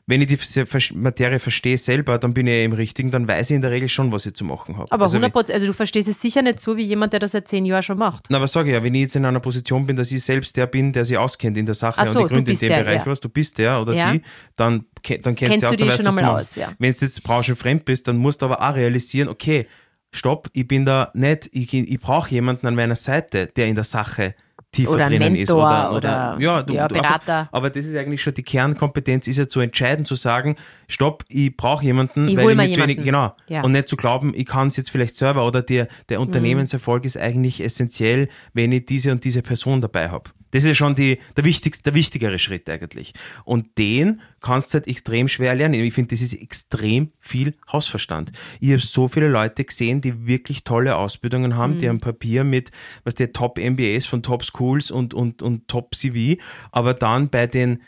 wenn 0.07 0.21
ich 0.21 0.29
die 0.29 0.95
Materie 0.95 1.39
verstehe 1.39 1.79
selber, 1.79 2.19
dann 2.19 2.35
bin 2.35 2.47
ich 2.47 2.63
im 2.63 2.73
Richtigen, 2.73 3.11
dann 3.11 3.27
weiß 3.27 3.51
ich 3.51 3.57
in 3.57 3.63
der 3.63 3.71
Regel 3.71 3.89
schon, 3.89 4.13
was 4.13 4.27
ich 4.27 4.35
zu 4.35 4.45
machen 4.45 4.77
habe. 4.77 4.93
Aber 4.93 5.05
also, 5.05 5.17
100 5.17 5.51
also 5.51 5.67
du 5.67 5.73
verstehst 5.73 6.09
es 6.09 6.21
sicher 6.21 6.43
nicht 6.43 6.61
so 6.61 6.77
wie 6.77 6.83
jemand, 6.83 7.15
der 7.15 7.21
das 7.21 7.33
seit 7.33 7.49
zehn 7.49 7.65
Jahren 7.65 7.83
schon 7.83 7.97
macht. 7.97 8.27
Na, 8.29 8.37
aber 8.37 8.47
sage 8.47 8.69
ich 8.69 8.75
ja, 8.75 8.83
wenn 8.83 8.95
ich 8.95 9.03
jetzt 9.03 9.17
in 9.17 9.25
einer 9.25 9.41
Position 9.41 9.87
bin, 9.87 9.97
dass 9.97 10.13
ich 10.13 10.23
selbst 10.23 10.57
der 10.59 10.67
bin, 10.67 10.93
der 10.93 11.07
sich 11.07 11.17
auskennt 11.17 11.57
in 11.57 11.65
der 11.65 11.75
Sache 11.75 12.05
so, 12.05 12.19
und 12.19 12.29
die 12.29 12.35
Gründe 12.35 12.53
in 12.53 12.59
dem 12.59 12.69
der, 12.69 12.83
Bereich, 12.83 12.99
ja. 12.99 13.07
was 13.07 13.21
du 13.21 13.31
bist 13.31 13.57
der 13.57 13.81
oder 13.81 13.95
ja. 13.95 14.13
die, 14.13 14.23
dann, 14.57 14.85
dann 15.23 15.35
kennst, 15.35 15.41
kennst 15.51 15.63
du 15.63 15.69
aus, 15.69 15.77
dann 15.77 15.89
weißt 15.89 15.97
schon 15.97 16.07
einmal 16.07 16.25
aus. 16.25 16.55
Ja. 16.57 16.73
Wenn 16.79 16.93
du 16.93 16.99
jetzt 17.01 17.23
branchenfremd 17.23 17.87
bist, 17.87 18.07
dann 18.07 18.19
musst 18.19 18.43
du 18.43 18.47
aber 18.47 18.61
auch 18.61 18.75
realisieren, 18.75 19.29
okay, 19.29 19.67
stopp, 20.13 20.51
ich 20.53 20.69
bin 20.69 20.85
da 20.85 21.13
nicht, 21.15 21.49
ich, 21.53 21.73
ich 21.73 21.99
brauche 21.99 22.31
jemanden 22.31 22.67
an 22.67 22.75
meiner 22.75 22.95
Seite, 22.95 23.47
der 23.47 23.69
in 23.69 23.75
der 23.75 23.85
Sache 23.85 24.35
tiefer 24.75 24.91
oder 24.91 25.07
drinnen 25.07 25.33
Mentor 25.33 25.43
ist. 25.43 25.51
Oder, 25.51 25.93
oder, 25.93 25.97
oder 25.97 26.37
ja, 26.39 26.63
du, 26.63 26.75
ja, 26.75 26.89
Berater. 26.89 27.39
Einfach, 27.39 27.53
aber 27.53 27.71
das 27.71 27.87
ist 27.87 27.97
eigentlich 27.97 28.23
schon 28.23 28.35
die 28.35 28.43
Kernkompetenz, 28.43 29.27
ist 29.27 29.39
ja 29.39 29.49
zu 29.49 29.61
entscheiden, 29.61 30.05
zu 30.05 30.15
sagen, 30.15 30.57
stopp, 30.89 31.25
ich 31.29 31.57
brauche 31.57 31.85
jemanden, 31.85 32.29
ich 32.29 32.37
weil 32.37 32.51
ich 32.51 32.57
mir 32.57 32.71
zu 32.71 32.81
wenig, 32.83 33.03
genau. 33.03 33.35
Ja. 33.49 33.63
Und 33.63 33.73
nicht 33.73 33.89
zu 33.89 33.97
glauben, 33.97 34.33
ich 34.35 34.47
kann 34.47 34.69
es 34.69 34.77
jetzt 34.77 34.91
vielleicht 34.91 35.17
selber 35.17 35.47
oder 35.47 35.63
der, 35.63 35.89
der 36.09 36.19
mhm. 36.19 36.27
Unternehmenserfolg 36.27 37.03
mhm. 37.03 37.07
ist 37.07 37.17
eigentlich 37.17 37.63
essentiell, 37.63 38.29
wenn 38.53 38.73
ich 38.73 38.87
diese 38.87 39.13
und 39.13 39.25
diese 39.25 39.43
Person 39.43 39.81
dabei 39.81 40.11
habe. 40.11 40.31
Das 40.55 40.65
ist 40.65 40.77
schon 40.77 40.95
die, 40.95 41.19
der, 41.37 41.43
wichtigste, 41.43 41.83
der 41.83 41.95
wichtigere 41.95 42.39
Schritt 42.39 42.71
eigentlich. 42.71 43.13
Und 43.45 43.77
den 43.77 44.21
kannst 44.41 44.73
du 44.73 44.75
halt 44.75 44.87
extrem 44.87 45.27
schwer 45.27 45.57
lernen. 45.57 45.75
Ich 45.83 45.93
finde, 45.93 46.15
das 46.15 46.23
ist 46.23 46.33
extrem 46.33 47.11
viel 47.19 47.57
Hausverstand. 47.73 48.31
Ich 48.61 48.71
habe 48.71 48.79
so 48.79 49.09
viele 49.09 49.27
Leute 49.27 49.65
gesehen, 49.65 50.01
die 50.01 50.29
wirklich 50.29 50.63
tolle 50.63 50.95
Ausbildungen 50.95 51.57
haben, 51.57 51.75
mhm. 51.75 51.79
die 51.79 51.89
am 51.89 51.99
Papier 51.99 52.45
mit, 52.45 52.71
was 53.03 53.17
der 53.17 53.33
Top 53.33 53.59
MBAs 53.59 54.07
von 54.07 54.23
Top 54.23 54.45
Schools 54.45 54.93
und, 54.93 55.13
und, 55.13 55.43
und 55.43 55.67
Top 55.67 55.97
CV, 55.97 56.41
aber 56.71 56.95
dann 56.95 57.31
bei 57.31 57.49
den, 57.49 57.83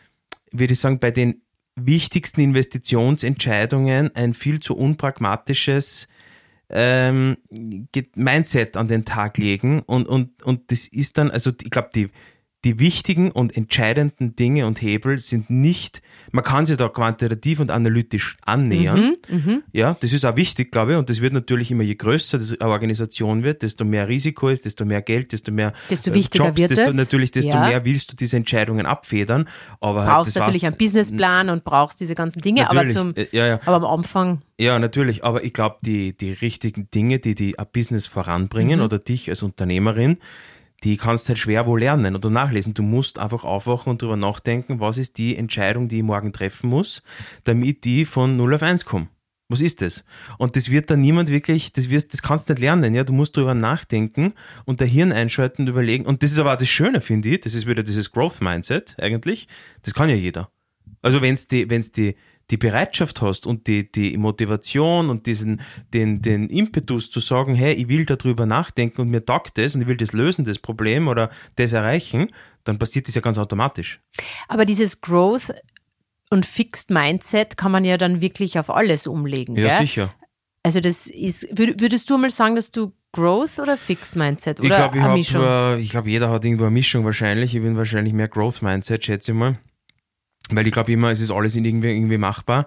würde 0.50 0.72
ich 0.72 0.80
sagen, 0.80 0.98
bei 0.98 1.12
den 1.12 1.42
wichtigsten 1.76 2.40
Investitionsentscheidungen 2.40 4.12
ein 4.16 4.34
viel 4.34 4.58
zu 4.58 4.76
unpragmatisches 4.76 6.08
ähm, 6.68 7.36
Mindset 8.16 8.76
an 8.76 8.88
den 8.88 9.04
Tag 9.04 9.38
legen 9.38 9.82
und, 9.82 10.08
und, 10.08 10.42
und 10.42 10.72
das 10.72 10.88
ist 10.88 11.16
dann, 11.16 11.30
also 11.30 11.52
ich 11.62 11.70
glaube, 11.70 11.90
die, 11.94 12.10
die 12.64 12.80
wichtigen 12.80 13.30
und 13.30 13.56
entscheidenden 13.56 14.34
Dinge 14.34 14.66
und 14.66 14.82
Hebel 14.82 15.18
sind 15.20 15.50
nicht, 15.50 16.02
man 16.32 16.42
kann 16.42 16.66
sie 16.66 16.76
da 16.76 16.88
quantitativ 16.88 17.60
und 17.60 17.70
analytisch 17.70 18.36
annähern. 18.44 19.16
Mhm, 19.28 19.36
mh. 19.38 19.58
Ja, 19.72 19.96
das 20.00 20.12
ist 20.12 20.24
auch 20.24 20.36
wichtig, 20.36 20.72
glaube 20.72 20.92
ich. 20.92 20.98
Und 20.98 21.08
das 21.08 21.20
wird 21.20 21.32
natürlich 21.32 21.70
immer, 21.70 21.84
je 21.84 21.94
größer 21.94 22.38
die 22.38 22.60
Organisation 22.60 23.44
wird, 23.44 23.62
desto 23.62 23.84
mehr 23.84 24.08
Risiko 24.08 24.48
ist, 24.48 24.64
desto 24.64 24.84
mehr 24.84 25.02
Geld, 25.02 25.32
desto 25.32 25.52
mehr 25.52 25.74
desto 25.90 26.12
wichtiger 26.12 26.46
Jobs, 26.46 26.58
wird 26.58 26.70
desto 26.72 26.88
es. 26.88 26.94
natürlich, 26.94 27.30
desto 27.30 27.52
ja. 27.52 27.68
mehr 27.68 27.84
willst 27.84 28.10
du 28.10 28.16
diese 28.16 28.36
Entscheidungen 28.36 28.84
abfedern. 28.84 29.48
Aber 29.80 30.00
halt, 30.00 30.10
brauchst 30.10 30.34
halt, 30.34 30.46
natürlich 30.46 30.66
einen 30.66 30.76
Businessplan 30.76 31.50
und 31.50 31.62
brauchst 31.62 32.00
diese 32.00 32.14
ganzen 32.14 32.40
Dinge, 32.42 32.62
natürlich, 32.62 32.96
aber 32.96 33.14
zum, 33.14 33.16
äh, 33.16 33.28
ja, 33.30 33.46
ja. 33.46 33.60
aber 33.64 33.86
am 33.86 33.98
Anfang. 33.98 34.42
Ja, 34.58 34.78
natürlich. 34.78 35.22
Aber 35.22 35.44
ich 35.44 35.52
glaube, 35.52 35.76
die, 35.82 36.16
die 36.16 36.32
richtigen 36.32 36.90
Dinge, 36.90 37.18
die 37.20 37.34
die 37.34 37.58
ein 37.58 37.66
Business 37.72 38.06
voranbringen 38.06 38.80
mhm. 38.80 38.84
oder 38.84 38.98
dich 38.98 39.28
als 39.28 39.42
Unternehmerin, 39.42 40.18
die 40.84 40.96
kannst 40.96 41.28
halt 41.28 41.38
schwer 41.38 41.66
wo 41.66 41.76
lernen 41.76 42.14
oder 42.14 42.30
nachlesen. 42.30 42.74
Du 42.74 42.82
musst 42.82 43.18
einfach 43.18 43.44
aufwachen 43.44 43.90
und 43.90 44.02
darüber 44.02 44.16
nachdenken, 44.16 44.80
was 44.80 44.98
ist 44.98 45.18
die 45.18 45.36
Entscheidung, 45.36 45.88
die 45.88 45.98
ich 45.98 46.02
morgen 46.02 46.32
treffen 46.32 46.68
muss, 46.68 47.02
damit 47.44 47.84
die 47.84 48.04
von 48.04 48.36
0 48.36 48.54
auf 48.54 48.62
1 48.62 48.84
kommen. 48.84 49.08
Was 49.48 49.60
ist 49.60 49.80
das? 49.80 50.04
Und 50.38 50.56
das 50.56 50.70
wird 50.70 50.90
dann 50.90 51.00
niemand 51.00 51.28
wirklich, 51.28 51.72
das, 51.72 51.88
wirst, 51.88 52.12
das 52.12 52.20
kannst 52.20 52.48
du 52.48 52.52
nicht 52.52 52.60
lernen, 52.60 52.94
ja. 52.94 53.04
Du 53.04 53.12
musst 53.12 53.36
darüber 53.36 53.54
nachdenken 53.54 54.34
und 54.64 54.80
der 54.80 54.88
Hirn 54.88 55.12
einschalten 55.12 55.62
und 55.62 55.68
überlegen. 55.68 56.04
Und 56.04 56.22
das 56.22 56.32
ist 56.32 56.38
aber 56.40 56.54
auch 56.54 56.58
das 56.58 56.68
Schöne, 56.68 57.00
finde 57.00 57.28
ich. 57.28 57.40
Das 57.40 57.54
ist 57.54 57.66
wieder 57.66 57.84
dieses 57.84 58.10
Growth 58.10 58.40
Mindset 58.40 58.96
eigentlich. 58.98 59.46
Das 59.82 59.94
kann 59.94 60.08
ja 60.08 60.16
jeder. 60.16 60.50
Also 61.00 61.22
wenn 61.22 61.34
es 61.34 61.46
die, 61.46 61.70
wenn's 61.70 61.92
die, 61.92 62.16
die 62.50 62.56
Bereitschaft 62.56 63.22
hast 63.22 63.46
und 63.46 63.66
die, 63.66 63.90
die 63.90 64.16
Motivation 64.16 65.10
und 65.10 65.26
diesen, 65.26 65.60
den, 65.92 66.22
den 66.22 66.48
Impetus 66.48 67.10
zu 67.10 67.20
sagen, 67.20 67.54
hey, 67.54 67.74
ich 67.74 67.88
will 67.88 68.04
darüber 68.06 68.46
nachdenken 68.46 69.00
und 69.00 69.08
mir 69.08 69.24
taugt 69.24 69.58
das 69.58 69.74
und 69.74 69.82
ich 69.82 69.88
will 69.88 69.96
das 69.96 70.12
lösen, 70.12 70.44
das 70.44 70.58
Problem 70.58 71.08
oder 71.08 71.30
das 71.56 71.72
erreichen, 71.72 72.30
dann 72.64 72.78
passiert 72.78 73.08
das 73.08 73.14
ja 73.14 73.20
ganz 73.20 73.38
automatisch. 73.38 74.00
Aber 74.48 74.64
dieses 74.64 75.00
Growth 75.00 75.52
und 76.30 76.46
Fixed 76.46 76.90
Mindset 76.90 77.56
kann 77.56 77.72
man 77.72 77.84
ja 77.84 77.96
dann 77.96 78.20
wirklich 78.20 78.58
auf 78.58 78.70
alles 78.70 79.06
umlegen. 79.06 79.56
Ja, 79.56 79.68
gell? 79.68 79.78
sicher. 79.78 80.14
Also 80.62 80.80
das 80.80 81.06
ist, 81.06 81.48
würdest 81.52 82.10
du 82.10 82.18
mal 82.18 82.30
sagen, 82.30 82.56
dass 82.56 82.70
du 82.70 82.92
Growth 83.12 83.58
oder 83.58 83.76
Fixed 83.76 84.16
Mindset 84.16 84.60
oder 84.60 84.68
ich 84.68 84.74
glaub, 84.74 84.94
ich 84.94 85.02
eine 85.02 85.14
Mischung? 85.14 85.42
Hab, 85.42 85.78
ich 85.78 85.90
glaube, 85.90 86.10
jeder 86.10 86.28
hat 86.28 86.44
irgendwo 86.44 86.64
eine 86.64 86.72
Mischung 86.72 87.04
wahrscheinlich. 87.04 87.54
Ich 87.54 87.62
bin 87.62 87.76
wahrscheinlich 87.76 88.12
mehr 88.12 88.28
Growth 88.28 88.62
Mindset, 88.62 89.04
schätze 89.04 89.32
ich 89.32 89.38
mal 89.38 89.58
weil 90.50 90.66
ich 90.66 90.72
glaube 90.72 90.92
immer, 90.92 91.10
es 91.10 91.20
ist 91.20 91.30
alles 91.30 91.56
irgendwie, 91.56 91.90
irgendwie 91.90 92.18
machbar 92.18 92.66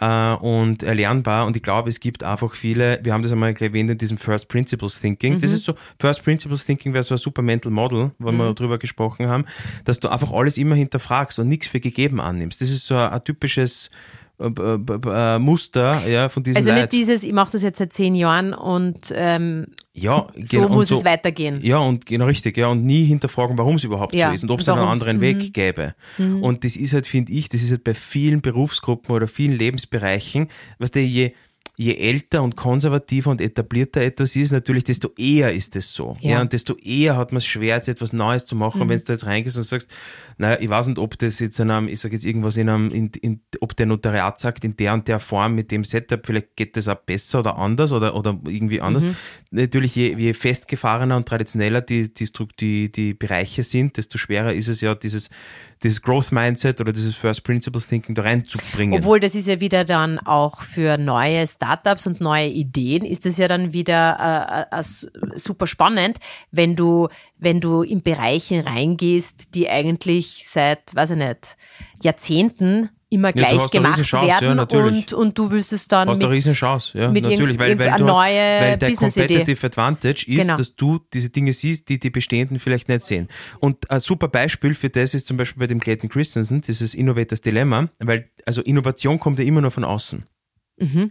äh, 0.00 0.32
und 0.34 0.82
erlernbar 0.82 1.46
und 1.46 1.56
ich 1.56 1.62
glaube, 1.62 1.88
es 1.88 2.00
gibt 2.00 2.24
einfach 2.24 2.54
viele, 2.54 2.98
wir 3.02 3.12
haben 3.12 3.22
das 3.22 3.30
einmal 3.30 3.54
erwähnt 3.54 3.90
in 3.90 3.98
diesem 3.98 4.18
First 4.18 4.48
Principles 4.48 5.00
Thinking, 5.00 5.34
mhm. 5.34 5.40
das 5.40 5.52
ist 5.52 5.64
so, 5.64 5.74
First 5.98 6.24
Principles 6.24 6.64
Thinking 6.64 6.92
wäre 6.92 7.04
so 7.04 7.14
ein 7.14 7.18
super 7.18 7.42
Mental 7.42 7.70
Model, 7.70 8.10
wo 8.18 8.32
mhm. 8.32 8.38
wir 8.38 8.54
darüber 8.54 8.78
gesprochen 8.78 9.28
haben, 9.28 9.44
dass 9.84 10.00
du 10.00 10.08
einfach 10.08 10.32
alles 10.32 10.58
immer 10.58 10.74
hinterfragst 10.74 11.38
und 11.38 11.48
nichts 11.48 11.68
für 11.68 11.80
gegeben 11.80 12.20
annimmst. 12.20 12.60
Das 12.60 12.70
ist 12.70 12.86
so 12.86 12.96
ein, 12.96 13.10
ein 13.10 13.24
typisches 13.24 13.90
äh, 14.40 15.34
äh, 15.34 15.38
Muster 15.38 16.06
ja, 16.08 16.28
von 16.28 16.42
diesem 16.42 16.56
Also 16.56 16.70
nicht 16.70 16.80
Leid. 16.82 16.92
dieses, 16.92 17.22
ich 17.22 17.32
mache 17.32 17.52
das 17.52 17.62
jetzt 17.62 17.78
seit 17.78 17.92
zehn 17.92 18.14
Jahren 18.14 18.54
und 18.54 19.12
ähm, 19.14 19.66
ja, 19.92 20.28
so 20.42 20.68
muss 20.68 20.88
so, 20.88 20.98
es 20.98 21.04
weitergehen. 21.04 21.60
Ja, 21.62 21.78
und 21.78 22.06
genau 22.06 22.26
richtig, 22.26 22.56
ja, 22.56 22.68
und 22.68 22.84
nie 22.84 23.04
hinterfragen, 23.04 23.58
warum 23.58 23.76
es 23.76 23.84
überhaupt 23.84 24.14
ja, 24.14 24.28
so 24.28 24.34
ist 24.34 24.42
und 24.44 24.50
ob 24.50 24.60
es 24.60 24.68
einen 24.68 24.80
anderen 24.80 25.18
mhm. 25.18 25.22
Weg 25.22 25.52
gäbe. 25.52 25.94
Mhm. 26.16 26.42
Und 26.42 26.64
das 26.64 26.76
ist 26.76 26.94
halt, 26.94 27.06
finde 27.06 27.32
ich, 27.32 27.48
das 27.48 27.62
ist 27.62 27.70
halt 27.70 27.84
bei 27.84 27.94
vielen 27.94 28.40
Berufsgruppen 28.40 29.14
oder 29.14 29.28
vielen 29.28 29.56
Lebensbereichen, 29.56 30.48
was 30.78 30.90
der 30.90 31.06
je 31.06 31.32
je 31.80 31.94
älter 31.94 32.42
und 32.42 32.56
konservativer 32.56 33.30
und 33.30 33.40
etablierter 33.40 34.02
etwas 34.02 34.36
ist, 34.36 34.50
natürlich, 34.52 34.84
desto 34.84 35.12
eher 35.16 35.54
ist 35.54 35.76
es 35.76 35.94
so. 35.94 36.14
Ja. 36.20 36.32
ja 36.32 36.40
und 36.42 36.52
desto 36.52 36.76
eher 36.76 37.16
hat 37.16 37.32
man 37.32 37.38
es 37.38 37.46
schwer, 37.46 37.76
jetzt 37.76 37.88
etwas 37.88 38.12
Neues 38.12 38.44
zu 38.44 38.54
machen. 38.54 38.82
Mhm. 38.82 38.90
wenn 38.90 38.98
du 38.98 39.04
da 39.04 39.12
jetzt 39.14 39.24
reingehst 39.24 39.56
und 39.56 39.62
sagst, 39.62 39.88
naja, 40.40 40.56
ich 40.58 40.70
weiß 40.70 40.86
nicht, 40.86 40.98
ob 40.98 41.18
das 41.18 41.38
jetzt 41.38 41.60
in 41.60 41.70
einem, 41.70 41.86
ich 41.86 42.00
sage 42.00 42.14
jetzt 42.14 42.24
irgendwas 42.24 42.56
in 42.56 42.70
einem, 42.70 42.90
in, 42.90 43.10
in, 43.20 43.42
ob 43.60 43.76
der 43.76 43.84
Notariat 43.84 44.40
sagt, 44.40 44.64
in 44.64 44.74
der 44.74 44.94
und 44.94 45.06
der 45.06 45.20
Form 45.20 45.54
mit 45.54 45.70
dem 45.70 45.84
Setup, 45.84 46.24
vielleicht 46.24 46.56
geht 46.56 46.78
das 46.78 46.88
auch 46.88 46.96
besser 46.96 47.40
oder 47.40 47.58
anders 47.58 47.92
oder, 47.92 48.16
oder 48.16 48.40
irgendwie 48.46 48.80
anders. 48.80 49.02
Mhm. 49.02 49.16
Natürlich, 49.50 49.94
je, 49.94 50.14
je 50.16 50.32
festgefahrener 50.32 51.18
und 51.18 51.28
traditioneller 51.28 51.82
die, 51.82 52.14
die, 52.14 52.26
die, 52.58 52.90
die 52.90 53.12
Bereiche 53.12 53.62
sind, 53.62 53.98
desto 53.98 54.16
schwerer 54.16 54.54
ist 54.54 54.68
es 54.68 54.80
ja, 54.80 54.94
dieses 54.94 55.28
dieses 55.82 56.02
Growth 56.02 56.30
Mindset 56.30 56.80
oder 56.80 56.92
dieses 56.92 57.14
First 57.14 57.42
Principles 57.42 57.88
Thinking 57.88 58.14
da 58.14 58.22
reinzubringen. 58.22 58.98
Obwohl 58.98 59.18
das 59.18 59.34
ist 59.34 59.48
ja 59.48 59.60
wieder 59.60 59.84
dann 59.84 60.18
auch 60.18 60.60
für 60.62 60.98
neue 60.98 61.46
Startups 61.46 62.06
und 62.06 62.20
neue 62.20 62.48
Ideen 62.48 63.04
ist 63.04 63.24
das 63.24 63.38
ja 63.38 63.48
dann 63.48 63.72
wieder 63.72 64.66
äh, 64.70 64.78
äh, 64.78 64.82
super 65.38 65.66
spannend, 65.66 66.18
wenn 66.50 66.76
du 66.76 67.08
wenn 67.38 67.60
du 67.60 67.82
in 67.82 68.02
Bereiche 68.02 68.66
reingehst, 68.66 69.54
die 69.54 69.70
eigentlich 69.70 70.29
seit, 70.46 70.94
weiß 70.94 71.12
ich 71.12 71.16
nicht, 71.18 71.56
Jahrzehnten 72.02 72.90
immer 73.12 73.28
Ja, 73.28 73.32
gleich 73.48 73.60
eine 73.60 73.68
gemacht 73.70 74.12
ja, 74.12 74.40
werden 74.40 74.56
natürlich. 74.56 75.12
und, 75.12 75.12
und 75.12 75.38
du 75.38 75.50
willst 75.50 75.72
es 75.72 75.88
dann 75.88 76.08
hast 76.08 76.18
mit, 76.18 76.24
eine 76.24 76.32
riesen 76.34 76.54
Chance, 76.54 76.96
ja, 76.96 77.10
mit 77.10 77.24
natürlich, 77.24 77.58
weil, 77.58 77.76
weil, 77.78 77.90
du 77.96 78.06
hast, 78.08 78.16
weil 78.16 78.78
dein 78.78 78.90
Business-Idee. 78.90 79.26
Competitive 79.34 79.66
Advantage 79.66 80.24
ist, 80.28 80.40
Genau. 80.42 80.56
dass 80.56 80.76
du 80.76 81.00
diese 81.12 81.30
Dinge 81.30 81.52
siehst, 81.52 81.88
die 81.88 81.98
die 81.98 82.10
Bestehenden 82.10 82.60
vielleicht 82.60 82.88
nicht 82.88 83.02
sehen. 83.02 83.26
Und 83.58 83.90
ein 83.90 83.98
super 84.00 84.28
Beispiel 84.28 84.74
für 84.74 84.90
das 84.90 85.14
ist 85.14 85.26
zum 85.26 85.36
Beispiel 85.36 85.58
bei 85.58 85.66
dem 85.66 85.80
Clayton 85.80 86.08
Christensen, 86.08 86.60
dieses 86.60 86.94
Innovators 86.94 87.40
Dilemma, 87.40 87.88
weil, 87.98 88.30
also 88.46 88.62
Innovation 88.62 89.18
kommt 89.18 89.40
ja 89.40 89.44
immer 89.44 89.60
nur 89.60 89.72
von 89.72 89.84
außen. 89.84 90.24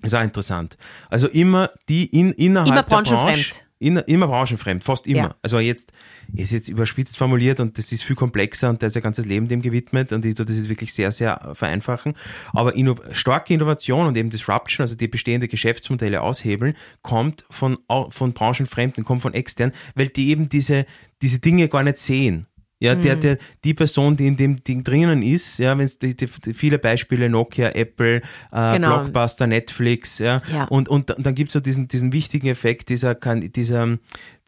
Ist 0.01 0.15
auch 0.15 0.23
interessant. 0.23 0.77
Also 1.09 1.27
immer 1.27 1.69
die 1.89 2.05
in, 2.07 2.31
innerhalb 2.31 2.67
Mhm. 2.69 2.73
Immer 2.73 3.03
der 3.03 3.15
Branche. 3.15 3.59
In, 3.79 3.97
immer 3.97 4.27
branchenfremd, 4.27 4.83
fast 4.83 5.07
immer. 5.07 5.19
Ja. 5.19 5.35
Also 5.41 5.59
jetzt 5.59 5.91
ist 6.35 6.51
jetzt 6.51 6.67
überspitzt 6.67 7.17
formuliert 7.17 7.59
und 7.59 7.77
das 7.77 7.91
ist 7.91 8.03
viel 8.03 8.15
komplexer 8.15 8.69
und 8.69 8.81
der 8.81 8.87
hat 8.87 8.93
sein 8.93 9.03
ganzes 9.03 9.25
Leben 9.25 9.47
dem 9.47 9.61
gewidmet 9.61 10.11
und 10.11 10.25
ich 10.25 10.35
tue 10.35 10.45
das 10.45 10.57
jetzt 10.57 10.69
wirklich 10.69 10.93
sehr, 10.93 11.11
sehr 11.11 11.51
vereinfachen. 11.53 12.15
Aber 12.53 12.75
inno 12.75 12.95
starke 13.11 13.53
Innovation 13.53 14.05
und 14.05 14.17
eben 14.17 14.29
Disruption, 14.29 14.83
also 14.83 14.95
die 14.95 15.07
bestehende 15.07 15.47
Geschäftsmodelle 15.47 16.21
aushebeln, 16.21 16.75
kommt 17.01 17.45
von, 17.49 17.77
von 18.09 18.33
branchenfremden, 18.33 19.05
kommt 19.05 19.21
von 19.21 19.33
extern, 19.33 19.71
weil 19.95 20.09
die 20.09 20.29
eben 20.29 20.49
diese, 20.49 20.85
diese 21.21 21.39
Dinge 21.39 21.69
gar 21.69 21.83
nicht 21.83 21.97
sehen. 21.97 22.47
Ja, 22.81 22.95
der, 22.95 23.17
Mhm. 23.17 23.19
der, 23.19 23.37
die 23.65 23.73
Person, 23.73 24.15
die 24.15 24.25
in 24.27 24.37
dem 24.37 24.63
Ding 24.63 24.85
drinnen 24.85 25.21
ist, 25.21 25.59
ja, 25.59 25.77
wenn 25.77 25.83
es 25.85 25.99
die, 25.99 26.15
die, 26.15 26.27
die 26.45 26.53
viele 26.53 26.79
Beispiele, 26.79 27.29
Nokia, 27.29 27.69
Apple, 27.71 28.21
äh, 28.53 28.73
Genau. 28.73 28.99
Blockbuster, 28.99 29.47
Netflix, 29.47 30.17
ja, 30.19 30.41
Ja. 30.53 30.63
und, 30.65 30.87
und, 30.87 31.11
und 31.11 31.25
dann 31.25 31.35
gibt 31.35 31.49
es 31.49 31.53
so 31.53 31.59
diesen, 31.59 31.89
diesen 31.89 32.13
wichtigen 32.13 32.47
Effekt 32.47 32.87
dieser, 32.87 33.15
kann- 33.15 33.51
dieser 33.51 33.97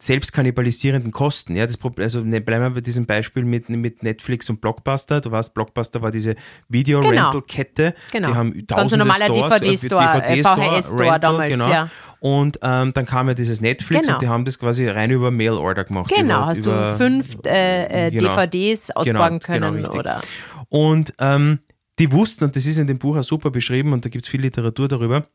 selbstkannibalisierenden 0.02 1.12
Kosten. 1.12 1.54
Ja, 1.54 1.64
das 1.64 1.76
Problem, 1.76 2.02
also 2.02 2.22
ne, 2.22 2.40
bleiben 2.40 2.64
wir 2.64 2.70
bei 2.70 2.80
diesem 2.80 3.06
Beispiel 3.06 3.44
mit, 3.44 3.68
mit 3.68 4.02
Netflix 4.02 4.50
und 4.50 4.60
Blockbuster. 4.60 5.20
Du 5.20 5.30
weißt, 5.30 5.54
Blockbuster 5.54 6.02
war 6.02 6.10
diese 6.10 6.34
Video-Rental-Kette. 6.68 7.94
Genau. 8.10 8.28
Die 8.28 8.34
haben 8.34 8.52
Ganz 8.52 8.62
ein 8.62 8.66
tausende 8.66 9.04
normaler 9.04 9.28
DVD-Store, 9.32 10.24
äh, 10.24 10.42
VHS-Store 10.42 11.20
damals, 11.20 11.56
genau. 11.56 11.70
ja. 11.70 11.88
Und 12.18 12.58
ähm, 12.62 12.92
dann 12.92 13.06
kam 13.06 13.28
ja 13.28 13.34
dieses 13.34 13.60
Netflix 13.60 14.02
Genau. 14.02 14.14
und 14.14 14.22
die 14.22 14.28
haben 14.28 14.44
das 14.44 14.58
quasi 14.58 14.88
rein 14.88 15.12
über 15.12 15.30
Mail-Order 15.30 15.84
gemacht. 15.84 16.12
Genau, 16.12 16.34
über, 16.34 16.46
hast 16.46 16.58
über, 16.58 16.90
du 16.90 16.96
fünf 16.96 17.36
äh, 17.46 18.08
äh, 18.08 18.10
genau. 18.10 18.34
DVDs 18.34 18.90
ausborgen 18.90 19.38
können 19.38 19.86
oder 19.86 20.20
Und 20.68 21.14
ähm, 21.20 21.60
die 22.00 22.10
wussten, 22.10 22.44
und 22.44 22.56
das 22.56 22.66
ist 22.66 22.78
in 22.78 22.88
dem 22.88 22.98
Buch 22.98 23.16
auch 23.16 23.24
super 23.24 23.50
beschrieben, 23.50 23.92
und 23.92 24.04
da 24.04 24.08
gibt 24.08 24.24
es 24.24 24.30
viel 24.30 24.40
Literatur 24.40 24.88
darüber, 24.88 25.26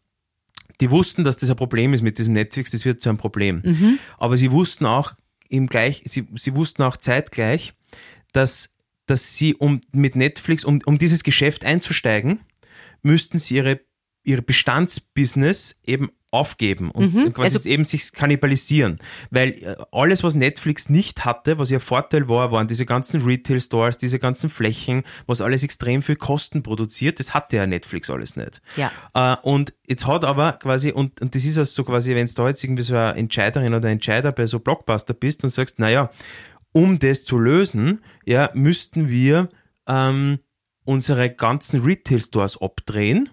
die 0.82 0.92
wussten, 0.92 1.24
dass 1.24 1.38
das 1.38 1.50
ein 1.50 1.56
Problem 1.56 1.94
ist 1.94 2.02
mit 2.02 2.18
diesem 2.18 2.34
Netflix, 2.34 2.72
das 2.72 2.86
wird 2.86 3.02
zu 3.02 3.10
einem 3.10 3.18
Problem. 3.18 3.62
Mhm. 3.63 4.00
Aber 4.18 4.38
sie 4.38 4.52
wussten 4.52 4.86
auch 4.86 5.13
im 5.50 5.68
gleich, 5.68 6.04
sie, 6.06 6.28
sie 6.36 6.56
wussten 6.56 6.84
auch 6.84 6.98
zeitgleich, 6.98 7.74
dass, 8.34 8.76
dass 9.06 9.36
sie, 9.36 9.56
um 9.56 9.82
mit 9.92 10.16
Netflix, 10.16 10.63
um, 10.63 10.80
um 10.86 10.98
dieses 10.98 11.24
Geschäft 11.24 11.66
einzusteigen, 11.66 12.42
müssten 13.02 13.40
sie 13.40 13.56
ihre, 13.56 13.80
ihre 14.28 14.42
Bestandsbusiness 14.42 15.80
eben 15.86 16.10
aufgeben 16.30 16.92
und 16.92 17.13
Mhm, 17.13 17.34
quasi 17.34 17.56
also- 17.56 17.70
eben 17.70 17.86
sich 17.86 18.12
kannibalisieren. 18.12 19.00
Weil 19.32 19.52
äh, 19.63 19.76
alles, 19.94 20.24
was 20.24 20.36
Netflix 20.36 20.90
nicht 20.90 21.24
hatte, 21.24 21.58
was 21.58 21.72
ihr 21.72 21.80
Vorteil 21.80 22.28
war, 22.28 22.52
waren 22.52 22.68
diese 22.68 22.86
ganzen 22.86 23.22
Retail-Stores, 23.22 23.98
diese 23.98 24.20
ganzen 24.20 24.50
Flächen, 24.50 25.04
was 25.26 25.40
alles 25.40 25.63
extrem 25.63 26.02
viel 26.02 26.18
Kosten 26.18 26.63
produziert, 26.63 27.20
das 27.22 27.34
hatte 27.34 27.56
ja 27.56 27.66
Netflix 27.66 28.10
alles 28.10 28.36
nicht. 28.36 28.62
Ja. 28.76 28.92
Äh, 29.13 29.38
und 29.42 29.74
jetzt 29.88 30.06
hat 30.06 30.26
aber 30.26 30.54
quasi, 30.54 30.92
und, 30.92 31.22
und 31.22 31.34
das 31.34 31.46
ist 31.46 31.58
also 31.58 31.74
so 31.74 31.84
quasi, 31.86 32.13
wenn 32.13 32.28
du 32.28 32.34
da 32.34 32.50
jetzt 32.50 32.62
irgendwie 32.63 32.84
so 32.84 32.94
eine 32.96 33.16
Entscheiderin 33.16 33.74
oder 33.74 33.90
Entscheider 33.90 34.34
bei 34.34 34.46
so 34.46 34.60
Blockbuster 34.60 35.13
bist 35.13 35.46
und 35.46 35.50
sagst, 35.52 35.80
naja, 35.80 36.12
um 36.74 37.00
das 37.00 37.24
zu 37.24 37.40
lösen, 37.40 38.04
ja, 38.26 38.52
müssten 38.54 39.08
wir 39.10 39.48
ähm, 39.88 40.40
unsere 40.84 41.30
ganzen 41.34 41.84
Retail-Stores 41.84 42.62
abdrehen 42.62 43.30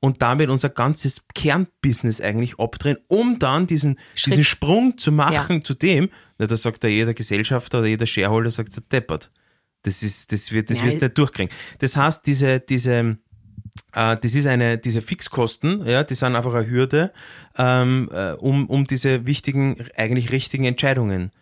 und 0.00 0.22
damit 0.22 0.50
unser 0.50 0.68
ganzes 0.68 1.26
Kernbusiness 1.34 2.20
eigentlich 2.20 2.58
abdrehen, 2.58 2.98
um 3.08 3.38
dann 3.38 3.66
diesen, 3.66 3.98
Schritt. 4.14 4.32
diesen 4.32 4.44
Sprung 4.44 4.98
zu 4.98 5.12
machen 5.12 5.64
zu 5.64 5.74
dem, 5.74 6.10
na, 6.38 6.46
da 6.46 6.56
sagt 6.56 6.84
ja 6.84 6.90
jeder 6.90 7.14
Gesellschafter 7.14 7.80
oder 7.80 7.88
jeder 7.88 8.06
Shareholder, 8.06 8.50
sagt 8.50 8.72
so 8.72 8.80
deppert. 8.80 9.30
Das 9.82 10.02
ist, 10.02 10.32
das 10.32 10.52
wird, 10.52 10.70
das 10.70 10.78
Ja, 10.78 10.86
wirst 10.86 11.00
du 11.00 11.06
nicht 11.06 11.18
durchkriegen. 11.18 11.54
Das 11.78 11.96
heißt, 11.96 12.26
diese, 12.26 12.60
diese, 12.60 13.18
äh, 13.92 14.16
das 14.16 14.34
ist 14.34 14.46
eine, 14.46 14.78
diese 14.78 15.02
Fixkosten, 15.02 15.86
ja, 15.86 16.04
die 16.04 16.14
sind 16.14 16.36
einfach 16.36 16.54
eine 16.54 16.68
Hürde, 16.68 17.12
ähm, 17.56 18.08
äh, 18.12 18.32
um, 18.32 18.68
um 18.68 18.86
diese 18.86 19.26
wichtigen, 19.26 19.76
eigentlich 19.96 20.30
richtigen 20.30 20.64
Entscheidungen 20.64 21.32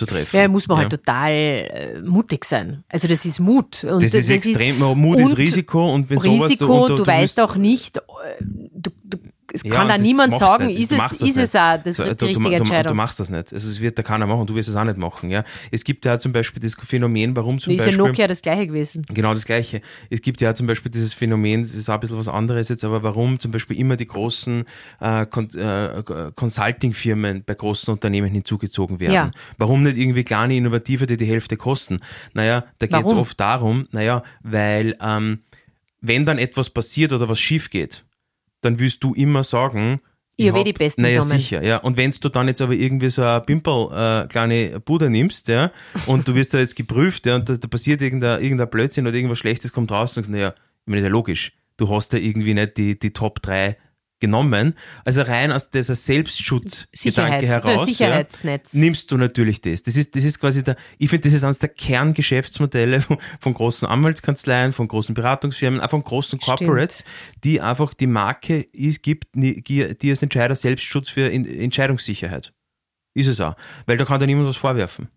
zu 0.00 0.06
treffen. 0.06 0.36
Ja, 0.36 0.48
muss 0.48 0.66
man 0.66 0.78
ja. 0.78 0.82
halt 0.82 0.90
total 0.92 1.30
äh, 1.32 2.00
mutig 2.02 2.44
sein. 2.44 2.82
Also 2.88 3.06
das 3.06 3.24
ist 3.24 3.38
Mut. 3.38 3.84
Und 3.84 4.02
Das, 4.02 4.14
ist 4.14 4.30
extrem, 4.30 4.78
Mut 4.78 5.20
ist 5.20 5.26
und 5.26 5.38
Risiko 5.38 5.92
und 5.94 6.08
wenn 6.08 6.18
sowas 6.18 6.50
Risiko, 6.50 6.86
und 6.86 6.98
du, 6.98 7.06
weißt 7.06 7.36
willst- 7.36 7.40
auch 7.40 7.56
nicht, 7.56 7.98
äh, 7.98 8.00
du, 8.40 8.90
du, 9.04 9.18
es 9.52 9.62
Ja, 9.62 9.70
kann 9.70 9.88
da 9.88 9.98
niemand 9.98 10.34
du 10.34 10.38
sagen, 10.38 10.66
nicht. 10.66 10.80
ist 10.80 10.92
Du 10.92 10.96
es, 10.96 11.20
ist 11.20 11.36
es 11.38 11.56
auch 11.56 11.76
das 11.82 11.96
So, 11.96 12.04
die 12.04 12.10
du, 12.10 12.14
du, 12.16 12.24
richtige 12.26 12.44
du, 12.44 12.50
du 12.50 12.56
Entscheidung. 12.56 12.96
machst 12.96 13.20
das 13.20 13.30
nicht. 13.30 13.52
Also 13.52 13.68
es 13.68 13.80
wird 13.80 13.98
da 13.98 14.02
keiner 14.02 14.26
machen 14.26 14.40
und 14.40 14.50
du 14.50 14.54
wirst 14.54 14.68
es 14.68 14.76
auch 14.76 14.84
nicht 14.84 14.96
machen. 14.98 15.30
Ja. 15.30 15.44
Es 15.70 15.84
gibt 15.84 16.04
ja 16.04 16.18
zum 16.18 16.32
Beispiel 16.32 16.62
das 16.62 16.74
Phänomen, 16.74 17.34
warum 17.36 17.58
zum 17.58 17.72
ist 17.72 17.80
ja 17.80 17.86
Beispiel... 17.86 18.06
Nokia 18.06 18.26
das 18.26 18.42
gleiche 18.42 18.66
gewesen. 18.66 19.04
Genau 19.08 19.34
das 19.34 19.44
Gleiche. 19.44 19.82
Es 20.10 20.22
gibt 20.22 20.40
ja 20.40 20.54
zum 20.54 20.66
Beispiel 20.66 20.90
dieses 20.90 21.14
Phänomen, 21.14 21.62
das 21.62 21.74
ist 21.74 21.88
auch 21.88 21.94
ein 21.94 22.00
bisschen 22.00 22.18
was 22.18 22.28
anderes 22.28 22.68
jetzt, 22.68 22.84
aber 22.84 23.02
warum 23.02 23.38
zum 23.38 23.50
Beispiel 23.50 23.78
immer 23.78 23.96
die 23.96 24.06
großen 24.06 24.64
äh, 25.00 25.22
äh, 25.22 26.02
Consulting-Firmen 26.34 27.44
bei 27.44 27.54
großen 27.54 27.92
Unternehmen 27.92 28.30
hinzugezogen 28.30 29.00
werden? 29.00 29.12
Ja. 29.14 29.30
Warum 29.58 29.82
nicht 29.82 29.96
irgendwie 29.96 30.24
kleine 30.24 30.56
Innovative, 30.56 31.06
die 31.06 31.16
die 31.16 31.26
Hälfte 31.26 31.56
kosten? 31.56 32.00
Naja, 32.34 32.64
da 32.78 32.86
geht 32.86 33.06
es 33.06 33.12
oft 33.12 33.38
darum, 33.40 33.86
naja, 33.92 34.22
weil 34.42 34.96
ähm, 35.00 35.40
wenn 36.00 36.24
dann 36.24 36.38
etwas 36.38 36.70
passiert 36.70 37.12
oder 37.12 37.28
was 37.28 37.38
schief 37.40 37.70
geht, 37.70 38.04
dann 38.60 38.78
willst 38.78 39.02
du 39.04 39.14
immer 39.14 39.42
sagen, 39.42 40.00
Ich 40.36 40.48
hab 40.48 40.56
eh 40.56 40.58
hab- 40.60 40.64
die 40.64 40.72
besten 40.72 41.02
Naja, 41.02 41.20
genommen. 41.20 41.38
sicher, 41.38 41.62
ja. 41.62 41.78
Und 41.78 41.96
wenn 41.96 42.10
du 42.10 42.28
dann 42.28 42.48
jetzt 42.48 42.60
aber 42.60 42.72
irgendwie 42.74 43.10
so 43.10 43.22
eine 43.22 43.40
Pimpel, 43.40 43.88
äh, 43.92 44.26
kleine 44.28 44.80
Bude 44.80 45.10
nimmst, 45.10 45.48
ja, 45.48 45.70
und 46.06 46.26
du 46.28 46.34
wirst 46.34 46.54
da 46.54 46.58
jetzt 46.58 46.76
geprüft, 46.76 47.26
ja, 47.26 47.36
und 47.36 47.48
da, 47.48 47.54
da 47.56 47.68
passiert 47.68 48.00
irgendein, 48.02 48.40
irgendein 48.42 48.70
Blödsinn 48.70 49.06
oder 49.06 49.16
irgendwas 49.16 49.38
Schlechtes 49.38 49.72
kommt 49.72 49.90
raus, 49.92 50.16
und 50.16 50.22
sagst, 50.24 50.30
naja, 50.30 50.48
ich 50.50 50.86
meine, 50.86 51.00
ist 51.00 51.04
ja 51.04 51.10
logisch. 51.10 51.52
Du 51.76 51.88
hast 51.88 52.12
ja 52.12 52.18
irgendwie 52.18 52.54
nicht 52.54 52.76
die, 52.76 52.98
die 52.98 53.12
Top 53.12 53.40
3 53.42 53.76
genommen. 54.20 54.74
Also 55.04 55.22
rein 55.22 55.50
aus 55.50 55.70
dieser 55.70 55.94
Selbstschutzgedanke 55.94 57.46
heraus. 57.46 57.86
Sicherheitsnetz. 57.86 58.72
Ja, 58.74 58.80
nimmst 58.80 59.10
du 59.10 59.16
natürlich 59.16 59.60
das. 59.60 59.82
Das 59.82 59.96
ist, 59.96 60.14
das 60.14 60.24
ist 60.24 60.38
quasi 60.38 60.62
der, 60.62 60.76
ich 60.98 61.08
finde, 61.10 61.24
das 61.28 61.34
ist 61.34 61.42
eines 61.44 61.58
der 61.58 61.70
Kerngeschäftsmodelle 61.70 63.00
von, 63.00 63.18
von 63.40 63.54
großen 63.54 63.88
Anwaltskanzleien, 63.88 64.72
von 64.72 64.88
großen 64.88 65.14
Beratungsfirmen, 65.14 65.80
auch 65.80 65.90
von 65.90 66.02
großen 66.02 66.38
Corporates, 66.38 67.04
die 67.44 67.60
einfach 67.60 67.94
die 67.94 68.06
Marke 68.06 68.60
ist, 68.72 69.02
gibt, 69.02 69.28
die, 69.34 69.62
die 69.62 70.10
als 70.10 70.22
Entscheider 70.22 70.54
Selbstschutz 70.54 71.08
für 71.08 71.28
In- 71.28 71.46
Entscheidungssicherheit. 71.46 72.52
Ist 73.14 73.26
es 73.26 73.40
auch. 73.40 73.56
Weil 73.86 73.96
da 73.96 74.04
kann 74.04 74.20
da 74.20 74.26
niemand 74.26 74.46
was 74.46 74.56
vorwerfen. 74.56 75.08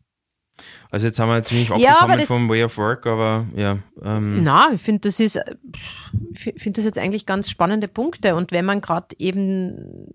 Also 0.92 1.08
jetzt 1.08 1.20
haben 1.20 1.30
wir 1.30 1.42
ziemlich 1.44 1.70
Ja, 1.70 1.94
abgekommen 1.96 2.20
das- 2.20 2.28
vom 2.28 2.50
Way 2.50 2.64
of 2.66 2.78
Work, 2.78 3.06
aber 3.08 3.48
ja. 3.56 3.80
Ähm, 4.04 4.44
Na, 4.44 4.72
ich 4.74 4.82
finde, 4.82 5.02
das 5.02 5.20
ist, 5.20 5.40
finde 6.36 6.72
das 6.78 6.86
jetzt 6.86 6.98
eigentlich 6.98 7.26
ganz 7.26 7.50
spannende 7.50 7.88
Punkte. 7.88 8.36
Und 8.36 8.52
wenn 8.52 8.66
man 8.66 8.82
gerade 8.82 9.08
eben 9.18 10.08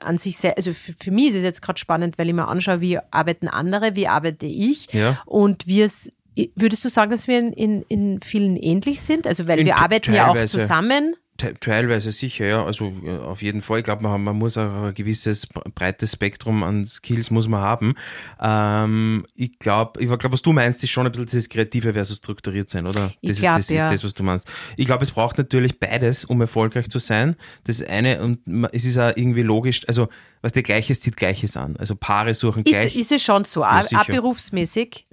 an 0.00 0.18
sich 0.18 0.36
selbst, 0.36 0.56
also 0.58 0.72
für, 0.72 0.94
für 0.98 1.10
mich 1.10 1.28
ist 1.28 1.36
es 1.36 1.42
jetzt 1.42 1.62
gerade 1.62 1.78
spannend, 1.78 2.18
weil 2.18 2.28
ich 2.28 2.34
mir 2.34 2.48
anschaue, 2.48 2.80
wie 2.80 2.98
arbeiten 3.10 3.48
andere, 3.48 3.94
wie 3.96 4.06
arbeite 4.08 4.46
ich 4.46 4.92
Ja. 4.92 5.20
und 5.26 5.66
wir 5.66 5.84
es, 5.86 6.12
würdest 6.54 6.84
du 6.84 6.88
sagen, 6.88 7.10
dass 7.10 7.28
wir 7.28 7.38
in, 7.38 7.52
in, 7.52 7.82
in 7.88 8.20
vielen 8.22 8.56
ähnlich 8.56 9.02
sind? 9.02 9.26
Also, 9.26 9.46
weil 9.48 9.58
In 9.60 9.66
wir 9.66 9.74
te- 9.74 9.82
arbeiten 9.82 10.14
ja 10.14 10.28
auch 10.28 10.44
zusammen. 10.46 11.14
Te- 11.38 11.54
Teilweise 11.58 12.12
sicher, 12.12 12.44
ja. 12.46 12.64
Also 12.64 12.92
äh, 13.04 13.16
auf 13.18 13.40
jeden 13.42 13.62
Fall. 13.62 13.78
Ich 13.78 13.84
glaube, 13.84 14.02
man, 14.02 14.22
man 14.22 14.36
muss 14.36 14.58
auch 14.58 14.84
ein 14.88 14.94
gewisses 14.94 15.48
breites 15.74 16.12
Spektrum 16.12 16.62
an 16.62 16.84
Skills 16.84 17.30
muss 17.30 17.48
man 17.48 17.60
haben. 17.60 17.94
Ähm, 18.40 19.26
ich 19.34 19.58
glaube, 19.58 20.00
ich 20.00 20.06
glaube, 20.08 20.32
was 20.32 20.42
du 20.42 20.52
meinst, 20.52 20.82
ist 20.84 20.90
schon 20.90 21.06
ein 21.06 21.12
bisschen 21.12 21.26
dieses 21.26 21.48
Kreative 21.48 21.94
versus 21.94 22.18
strukturiert 22.18 22.68
sein, 22.70 22.86
oder? 22.86 23.12
Ich 23.20 23.30
Das, 23.30 23.40
glaub, 23.40 23.58
ist, 23.58 23.70
das 23.70 23.76
ja. 23.76 23.84
ist 23.86 23.92
das, 23.92 24.04
was 24.04 24.14
du 24.14 24.22
meinst. 24.22 24.46
Ich 24.76 24.86
glaube, 24.86 25.04
es 25.04 25.10
braucht 25.10 25.38
natürlich 25.38 25.78
beides, 25.80 26.24
um 26.24 26.40
erfolgreich 26.40 26.88
zu 26.90 26.98
sein. 26.98 27.36
Das 27.64 27.82
eine, 27.82 28.22
und 28.22 28.40
es 28.72 28.84
ist 28.84 28.98
auch 28.98 29.12
irgendwie 29.16 29.42
logisch, 29.42 29.86
also 29.88 30.08
was 30.42 30.52
der 30.52 30.64
Gleiches 30.64 31.00
zieht 31.00 31.16
Gleiches 31.16 31.56
an. 31.56 31.76
Also 31.78 31.94
Paare 31.94 32.34
suchen 32.34 32.64
Ist, 32.64 32.72
gleich. 32.72 32.96
ist 32.96 33.12
es 33.12 33.22
schon 33.22 33.44
so, 33.44 33.60
Ja, 33.60 33.80
auch, 33.94 34.06
berufsmäßig? 34.06 35.06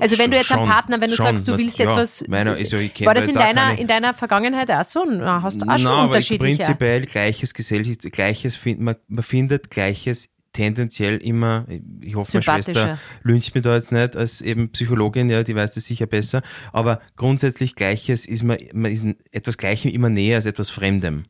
Also 0.00 0.18
wenn 0.18 0.30
du 0.30 0.38
jetzt 0.38 0.50
einen 0.50 0.66
Partner, 0.66 0.98
wenn 1.00 1.10
du 1.10 1.16
schon, 1.16 1.26
sagst, 1.26 1.46
du 1.46 1.58
willst 1.58 1.78
ja. 1.78 1.90
etwas, 1.90 2.26
Meiner, 2.26 2.54
also 2.54 2.78
ich 2.78 3.04
war 3.04 3.12
da 3.12 3.20
das 3.20 3.28
in 3.28 3.34
deiner, 3.34 3.60
keine- 3.66 3.80
in 3.80 3.86
deiner 3.86 4.14
Vergangenheit 4.14 4.70
auch 4.70 4.82
so? 4.84 5.04
Na, 5.06 5.42
Hast 5.46 5.62
du 5.62 5.66
auch 5.66 5.78
schon 5.78 5.90
aber 5.90 6.02
ich- 6.02 6.06
unterschiedliche? 6.08 6.56
prinzipiell 6.58 7.06
gleiches 7.06 7.54
Gesellschaft, 7.54 8.12
gleiches 8.12 8.58
man, 8.78 8.96
man 9.08 9.22
findet 9.24 9.70
gleiches 9.70 10.34
tendenziell 10.52 11.18
immer, 11.18 11.66
ich 12.00 12.14
hoffe, 12.14 12.32
meine. 12.38 12.42
Schwester 12.42 12.98
lyncht 13.22 13.54
mich 13.54 13.62
da 13.62 13.74
jetzt 13.74 13.92
nicht 13.92 14.16
als 14.16 14.40
eben 14.40 14.70
Psychologin, 14.70 15.28
ja, 15.28 15.42
die 15.42 15.54
weiß 15.54 15.74
das 15.74 15.84
sicher 15.84 16.06
besser, 16.06 16.42
aber 16.72 17.00
grundsätzlich 17.16 17.74
Gleiches 17.74 18.24
ist 18.26 18.42
man, 18.42 18.58
man 18.72 18.90
ist 18.90 19.04
etwas 19.32 19.58
Gleichem 19.58 19.90
immer 19.90 20.08
näher 20.08 20.36
als 20.36 20.46
etwas 20.46 20.70
Fremdem. 20.70 21.24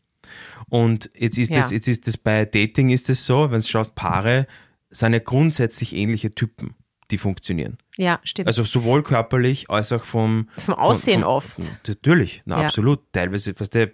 Und 0.68 1.10
jetzt 1.18 1.38
ist 1.38 1.50
Ja. 1.50 1.56
das, 1.58 1.70
jetzt 1.72 1.88
ist 1.88 2.06
das 2.06 2.16
bei 2.18 2.44
Dating 2.44 2.90
ist 2.90 3.08
es 3.10 3.26
so, 3.26 3.50
wenn 3.50 3.60
du 3.60 3.66
schaust, 3.66 3.94
Paare 3.96 4.46
sind 4.90 5.12
ja 5.12 5.18
grundsätzlich 5.18 5.94
ähnliche 5.94 6.34
Typen. 6.34 6.74
Die 7.10 7.18
funktionieren. 7.18 7.78
Ja, 7.96 8.20
stimmt. 8.24 8.48
Also 8.48 8.64
sowohl 8.64 9.02
körperlich 9.02 9.70
als 9.70 9.90
auch 9.92 10.04
vom, 10.04 10.48
Vom 10.58 10.74
Aussehen 10.74 11.22
vom, 11.22 11.30
oft. 11.30 11.62
Vom, 11.62 11.76
natürlich, 11.86 12.42
na, 12.44 12.60
Ja. 12.60 12.66
absolut. 12.66 13.00
Teilweise, 13.12 13.54
was 13.58 13.70
der, 13.70 13.90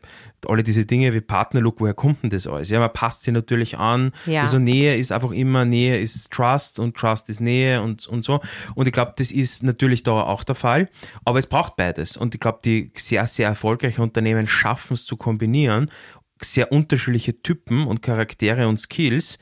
alle 0.46 0.62
diese 0.62 0.86
Dinge 0.86 1.12
wie 1.14 1.20
Partnerlook, 1.20 1.80
woher 1.80 1.94
kommt 1.94 2.22
denn 2.22 2.30
das 2.30 2.46
alles? 2.46 2.70
Ja, 2.70 2.80
man 2.80 2.92
passt 2.92 3.22
sie 3.22 3.32
natürlich 3.32 3.78
an. 3.78 4.12
Ja. 4.26 4.40
Also 4.42 4.58
Nähe 4.58 4.96
ist 4.96 5.12
einfach 5.12 5.30
immer, 5.30 5.64
Nähe 5.64 6.00
ist 6.00 6.32
Trust 6.32 6.78
und 6.78 6.96
Trust 6.96 7.28
ist 7.28 7.40
Nähe 7.40 7.80
und, 7.82 8.06
und 8.08 8.24
so. 8.24 8.40
Und 8.74 8.86
ich 8.86 8.92
glaube, 8.92 9.12
das 9.16 9.30
ist 9.30 9.62
natürlich 9.62 10.02
da 10.02 10.12
auch 10.12 10.42
der 10.42 10.54
Fall. 10.56 10.88
Aber 11.24 11.38
es 11.38 11.46
braucht 11.46 11.76
beides. 11.76 12.16
Und 12.16 12.34
ich 12.34 12.40
glaube, 12.40 12.60
die 12.64 12.90
sehr, 12.96 13.26
sehr 13.26 13.48
erfolgreichen 13.48 14.00
Unternehmen 14.02 14.46
schaffen 14.46 14.94
es 14.94 15.04
zu 15.04 15.16
kombinieren. 15.16 15.90
Sehr 16.42 16.72
unterschiedliche 16.72 17.40
Typen 17.40 17.86
und 17.86 18.02
Charaktere 18.02 18.66
und 18.66 18.80
Skills 18.80 19.38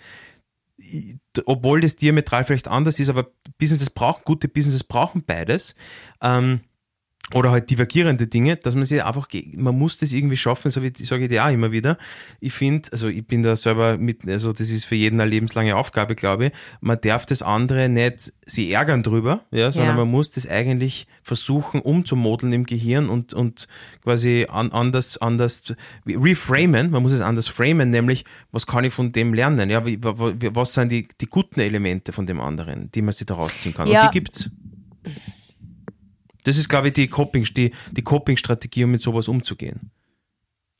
obwohl 1.46 1.80
das 1.80 1.96
diametral 1.96 2.44
vielleicht 2.44 2.68
anders 2.68 2.98
ist, 2.98 3.08
aber 3.08 3.30
Businesses 3.58 3.90
brauchen, 3.90 4.22
gute 4.24 4.48
Businesses 4.48 4.84
brauchen 4.84 5.24
beides. 5.24 5.74
Ähm, 6.20 6.60
oder 7.32 7.50
halt 7.52 7.70
divergierende 7.70 8.26
Dinge, 8.26 8.56
dass 8.56 8.74
man 8.74 8.84
sich 8.84 9.04
einfach, 9.04 9.28
man 9.54 9.78
muss 9.78 9.98
das 9.98 10.12
irgendwie 10.12 10.36
schaffen, 10.36 10.70
so 10.70 10.82
wie 10.82 10.92
sage 11.04 11.24
ich 11.24 11.28
dir 11.28 11.44
auch 11.44 11.50
immer 11.50 11.70
wieder. 11.70 11.96
Ich 12.40 12.52
finde, 12.52 12.88
also 12.92 13.08
ich 13.08 13.24
bin 13.26 13.42
da 13.42 13.54
selber 13.54 13.98
mit, 13.98 14.26
also 14.28 14.52
das 14.52 14.70
ist 14.70 14.84
für 14.84 14.96
jeden 14.96 15.20
eine 15.20 15.30
lebenslange 15.30 15.76
Aufgabe, 15.76 16.14
glaube 16.16 16.46
ich. 16.46 16.52
Man 16.80 17.00
darf 17.00 17.26
das 17.26 17.42
andere 17.42 17.88
nicht 17.88 18.32
sie 18.46 18.72
ärgern 18.72 19.02
drüber, 19.02 19.44
ja, 19.52 19.70
sondern 19.70 19.96
Ja. 19.96 20.04
man 20.04 20.10
muss 20.10 20.32
das 20.32 20.48
eigentlich 20.48 21.06
versuchen 21.22 21.80
umzumodeln 21.80 22.52
im 22.52 22.66
Gehirn 22.66 23.08
und, 23.08 23.32
und 23.32 23.68
quasi 24.02 24.46
an, 24.50 24.72
anders, 24.72 25.16
anders 25.18 25.72
reframen, 26.06 26.90
man 26.90 27.02
muss 27.02 27.12
es 27.12 27.20
anders 27.20 27.46
framen, 27.48 27.90
nämlich, 27.90 28.24
was 28.50 28.66
kann 28.66 28.84
ich 28.84 28.92
von 28.92 29.12
dem 29.12 29.34
lernen? 29.34 29.70
Ja, 29.70 29.82
was 29.84 30.74
sind 30.74 30.90
die, 30.90 31.06
die 31.20 31.26
guten 31.26 31.60
Elemente 31.60 32.12
von 32.12 32.26
dem 32.26 32.40
anderen, 32.40 32.90
die 32.92 33.02
man 33.02 33.12
sich 33.12 33.26
da 33.26 33.34
rausziehen 33.34 33.74
kann? 33.74 33.86
Ja. 33.86 34.06
Und 34.06 34.14
die 34.14 34.18
gibt's. 34.18 34.50
Das 36.44 36.56
ist, 36.56 36.68
glaube 36.68 36.88
ich, 36.88 36.92
die 36.94 37.08
Coping, 37.08 37.44
die, 37.54 37.72
Coping-Strategie, 38.02 38.84
um 38.84 38.90
mit 38.92 39.02
sowas 39.02 39.28
umzugehen. 39.28 39.90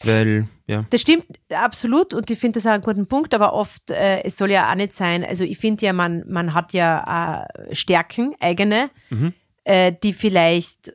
Weil, 0.02 0.48
ja. 0.66 0.86
Das 0.88 1.02
stimmt 1.02 1.26
absolut 1.52 2.14
und 2.14 2.30
ich 2.30 2.38
finde 2.38 2.56
das 2.58 2.66
auch 2.66 2.70
einen 2.70 2.82
guten 2.82 3.06
Punkt, 3.06 3.34
aber 3.34 3.52
oft, 3.52 3.90
äh, 3.90 4.22
es 4.24 4.38
soll 4.38 4.50
ja 4.50 4.70
auch 4.70 4.74
nicht 4.74 4.94
sein, 4.94 5.22
also 5.24 5.44
ich 5.44 5.58
finde 5.58 5.84
ja, 5.84 5.92
man, 5.92 6.24
man 6.26 6.54
hat 6.54 6.72
ja 6.72 7.44
äh, 7.68 7.74
Stärken, 7.74 8.34
eigene, 8.40 8.88
Mhm. 9.10 9.34
äh, 9.64 9.92
die 10.02 10.14
vielleicht, 10.14 10.94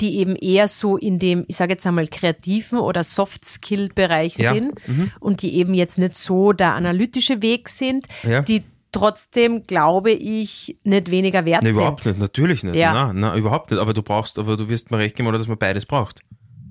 die 0.00 0.16
eben 0.18 0.34
eher 0.34 0.66
so 0.66 0.96
in 0.96 1.20
dem, 1.20 1.44
ich 1.46 1.56
sage 1.56 1.74
jetzt 1.74 1.86
einmal, 1.86 2.08
kreativen 2.08 2.80
oder 2.80 3.04
Soft-Skill-Bereich 3.04 4.36
Ja. 4.38 4.54
sind 4.54 4.88
Mhm. 4.88 5.12
und 5.20 5.42
die 5.42 5.54
eben 5.54 5.74
jetzt 5.74 5.98
nicht 6.00 6.16
so 6.16 6.52
der 6.52 6.74
analytische 6.74 7.42
Weg 7.42 7.68
sind, 7.68 8.08
Ja. 8.24 8.42
die 8.42 8.64
trotzdem, 8.92 9.62
glaube 9.64 10.12
ich, 10.12 10.78
nicht 10.84 11.10
weniger 11.10 11.44
wert 11.44 11.62
Ne, 11.62 11.70
sind. 11.70 11.78
überhaupt 11.80 12.06
nicht, 12.06 12.18
natürlich 12.18 12.62
nicht. 12.62 12.76
Ja. 12.76 12.92
Na, 12.92 13.12
na, 13.12 13.36
überhaupt 13.36 13.70
nicht. 13.70 13.80
Aber 13.80 13.94
du 13.94 14.02
brauchst, 14.02 14.38
aber 14.38 14.56
du 14.56 14.68
wirst 14.68 14.90
mir 14.90 14.98
recht 14.98 15.16
geben, 15.16 15.28
oder 15.28 15.38
dass 15.38 15.48
man 15.48 15.58
beides 15.58 15.86
braucht. 15.86 16.20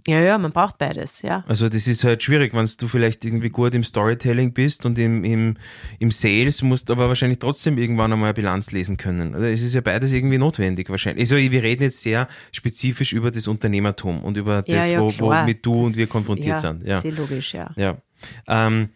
Ja, 0.08 0.20
ja, 0.20 0.36
man 0.40 0.52
braucht 0.52 0.80
beides, 0.80 1.22
ja. 1.22 1.44
Also 1.48 1.70
das 1.70 1.86
ist 1.86 2.04
halt 2.04 2.24
schwierig, 2.24 2.56
wenn 2.56 2.68
du 2.80 2.88
vielleicht 2.88 3.24
irgendwie 3.24 3.50
gut 3.52 3.76
im 3.76 3.84
Storytelling 3.84 4.52
bist 4.52 4.84
und 4.88 4.98
im, 4.98 5.24
im, 5.24 5.58
im 6.00 6.10
Sales, 6.10 6.64
musst 6.64 6.90
aber 6.90 7.08
wahrscheinlich 7.08 7.38
trotzdem 7.38 7.78
irgendwann 7.78 8.12
einmal 8.12 8.30
eine 8.30 8.34
Bilanz 8.34 8.72
lesen 8.72 8.98
können. 8.98 9.36
Also 9.36 9.46
es 9.46 9.62
ist 9.62 9.76
ja 9.76 9.82
beides 9.82 10.12
irgendwie 10.12 10.40
notwendig 10.40 10.90
wahrscheinlich. 10.90 11.22
Also 11.32 11.38
wir 11.38 11.62
reden 11.62 11.84
jetzt 11.84 12.02
sehr 12.02 12.28
spezifisch 12.52 13.14
über 13.14 13.30
das 13.30 13.48
Unternehmertum 13.48 14.24
und 14.24 14.38
über 14.38 14.64
Ja, 14.66 14.78
das, 14.78 14.90
ja, 14.90 15.00
wo, 15.02 15.08
klar. 15.10 15.44
womit 15.44 15.64
du 15.64 15.74
und 15.74 15.96
wir 15.96 16.06
Das- 16.06 16.12
konfrontiert 16.14 16.48
ja, 16.48 16.58
sind. 16.60 16.84
Ja. 16.84 16.96
Sehr 16.96 17.12
logisch, 17.12 17.54
ja. 17.54 17.70
Ja. 17.76 17.98
Ähm, 18.48 18.90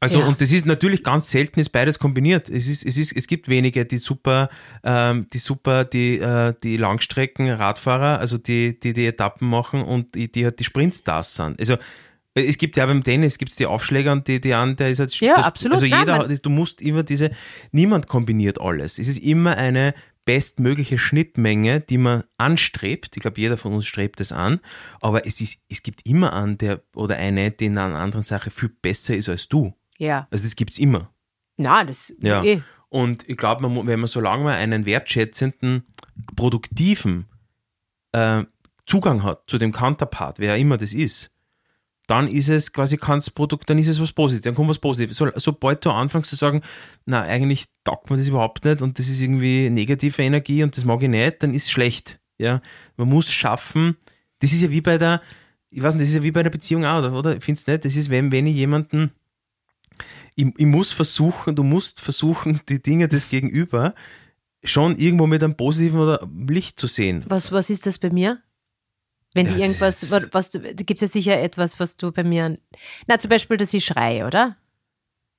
also, 0.00 0.20
Ja. 0.20 0.26
und 0.28 0.40
das 0.40 0.52
ist 0.52 0.64
natürlich 0.66 1.02
ganz 1.02 1.30
selten, 1.30 1.58
ist 1.60 1.70
beides 1.70 1.98
kombiniert. 1.98 2.48
Es 2.50 2.68
ist, 2.68 2.84
es 2.86 2.96
ist, 2.96 3.12
es 3.16 3.26
gibt 3.26 3.48
wenige, 3.48 3.84
die 3.84 3.98
super, 3.98 4.48
ähm, 4.84 5.26
die 5.32 5.38
super, 5.38 5.84
die, 5.84 6.18
äh, 6.18 6.54
die 6.62 6.76
Langstrecken-Radfahrer, 6.76 8.18
also 8.18 8.38
die, 8.38 8.78
die 8.78 8.92
die 8.92 9.06
Etappen 9.06 9.48
machen 9.48 9.82
und 9.82 10.14
die, 10.14 10.30
die 10.30 10.44
halt 10.44 10.58
die 10.60 10.64
Sprintstars 10.64 11.34
sind. 11.34 11.58
Also, 11.58 11.76
es 12.34 12.58
gibt 12.58 12.76
ja 12.76 12.86
beim 12.86 13.02
Tennis 13.02 13.36
gibt's 13.38 13.56
die 13.56 13.66
Aufschläger 13.66 14.12
und 14.12 14.28
die, 14.28 14.40
die 14.40 14.54
an, 14.54 14.76
der 14.76 14.88
ist 14.90 15.00
halt, 15.00 15.12
Ja, 15.20 15.34
das, 15.34 15.44
absolut. 15.46 15.74
Also 15.76 15.86
Nein, 15.86 16.00
jeder, 16.00 16.18
man- 16.18 16.30
hat- 16.30 16.46
du 16.46 16.50
musst 16.50 16.80
immer 16.80 17.02
diese, 17.02 17.30
niemand 17.72 18.06
kombiniert 18.06 18.60
alles. 18.60 18.98
Es 19.00 19.08
ist 19.08 19.18
immer 19.18 19.56
eine 19.56 19.92
bestmögliche 20.24 20.98
Schnittmenge, 20.98 21.80
die 21.80 21.96
man 21.98 22.22
anstrebt. 22.36 23.16
Ich 23.16 23.22
glaube, 23.22 23.40
jeder 23.40 23.56
von 23.56 23.72
uns 23.72 23.86
strebt 23.86 24.20
es 24.20 24.30
an. 24.30 24.60
Aber 25.00 25.26
es 25.26 25.40
ist, 25.40 25.62
es 25.70 25.82
gibt 25.82 26.04
immer 26.06 26.34
einen, 26.34 26.58
der 26.58 26.82
oder 26.94 27.16
eine, 27.16 27.50
die 27.50 27.64
in 27.66 27.78
einer 27.78 27.96
anderen 27.96 28.24
Sache 28.24 28.50
viel 28.50 28.68
besser 28.68 29.16
ist 29.16 29.28
als 29.30 29.48
du. 29.48 29.74
Ja. 29.98 30.26
Also 30.30 30.44
das 30.44 30.56
gibt's 30.56 30.78
immer. 30.78 31.10
Na, 31.56 31.84
das 31.84 32.14
Ja. 32.20 32.42
eh. 32.42 32.62
Und 32.88 33.28
ich 33.28 33.36
glaube, 33.36 33.68
man, 33.68 33.86
wenn 33.86 34.00
man 34.00 34.06
solange 34.06 34.44
man 34.44 34.54
einen 34.54 34.86
wertschätzenden, 34.86 35.84
produktiven 36.36 37.26
äh, 38.12 38.44
Zugang 38.86 39.22
hat 39.22 39.42
zu 39.46 39.58
dem 39.58 39.72
Counterpart, 39.72 40.38
wer 40.38 40.56
immer 40.56 40.78
das 40.78 40.94
ist, 40.94 41.34
dann 42.06 42.26
ist 42.26 42.48
es 42.48 42.72
quasi 42.72 42.96
kann's 42.96 43.28
Produkt, 43.28 43.68
dann 43.68 43.76
ist 43.76 43.88
es 43.88 44.00
was 44.00 44.12
Positives, 44.12 44.44
dann 44.44 44.54
kommt 44.54 44.70
was 44.70 44.78
Positives. 44.78 45.16
So, 45.18 45.28
sobald 45.36 45.84
du 45.84 45.90
anfängst 45.90 46.30
zu 46.30 46.36
sagen, 46.36 46.62
na, 47.04 47.20
eigentlich 47.22 47.66
taugt 47.84 48.08
mir 48.08 48.16
das 48.16 48.26
überhaupt 48.26 48.64
nicht 48.64 48.80
und 48.80 48.98
das 48.98 49.08
ist 49.08 49.20
irgendwie 49.20 49.68
negative 49.68 50.22
Energie 50.22 50.62
und 50.62 50.74
das 50.74 50.86
mag 50.86 51.02
ich 51.02 51.10
nicht, 51.10 51.42
dann 51.42 51.52
ist 51.52 51.64
es 51.64 51.70
schlecht. 51.70 52.18
Ja, 52.38 52.62
man 52.96 53.08
muss 53.08 53.30
schaffen, 53.30 53.96
das 54.38 54.52
ist 54.52 54.62
ja 54.62 54.70
wie 54.70 54.80
bei 54.80 54.96
der, 54.96 55.20
ich 55.70 55.82
weiß 55.82 55.94
nicht, 55.94 56.04
das 56.04 56.08
ist 56.10 56.16
ja 56.16 56.22
wie 56.22 56.30
bei 56.30 56.42
der 56.42 56.50
Beziehung 56.50 56.86
auch, 56.86 56.98
oder? 57.00 57.12
oder? 57.12 57.40
Findest 57.42 57.68
du 57.68 57.72
nicht? 57.72 57.84
Das 57.84 57.94
ist, 57.94 58.08
wenn, 58.08 58.32
wenn 58.32 58.46
ich 58.46 58.54
jemanden, 58.54 59.10
ich, 60.38 60.46
ich 60.56 60.66
muss 60.66 60.92
versuchen, 60.92 61.56
du 61.56 61.64
musst 61.64 62.00
versuchen, 62.00 62.60
die 62.68 62.80
Dinge 62.80 63.08
des 63.08 63.28
Gegenüber 63.28 63.94
schon 64.62 64.96
irgendwo 64.96 65.26
mit 65.26 65.42
einem 65.42 65.56
positiven 65.56 65.98
oder 65.98 66.28
Licht 66.48 66.78
zu 66.78 66.86
sehen. 66.86 67.24
Was, 67.26 67.50
was 67.50 67.70
ist 67.70 67.86
das 67.86 67.98
bei 67.98 68.10
mir? 68.10 68.40
Wenn 69.34 69.48
die 69.48 69.54
Ja, 69.54 69.66
irgendwas, 69.66 70.10
was, 70.10 70.28
was 70.32 70.50
du, 70.52 70.60
gibt 70.60 70.90
es 70.92 71.00
ja 71.00 71.08
sicher 71.08 71.40
etwas, 71.40 71.80
was 71.80 71.96
du 71.96 72.12
bei 72.12 72.22
mir, 72.22 72.56
na 73.08 73.18
zum 73.18 73.28
Beispiel, 73.28 73.56
dass 73.56 73.74
ich 73.74 73.84
schreie, 73.84 74.26
oder? 74.26 74.56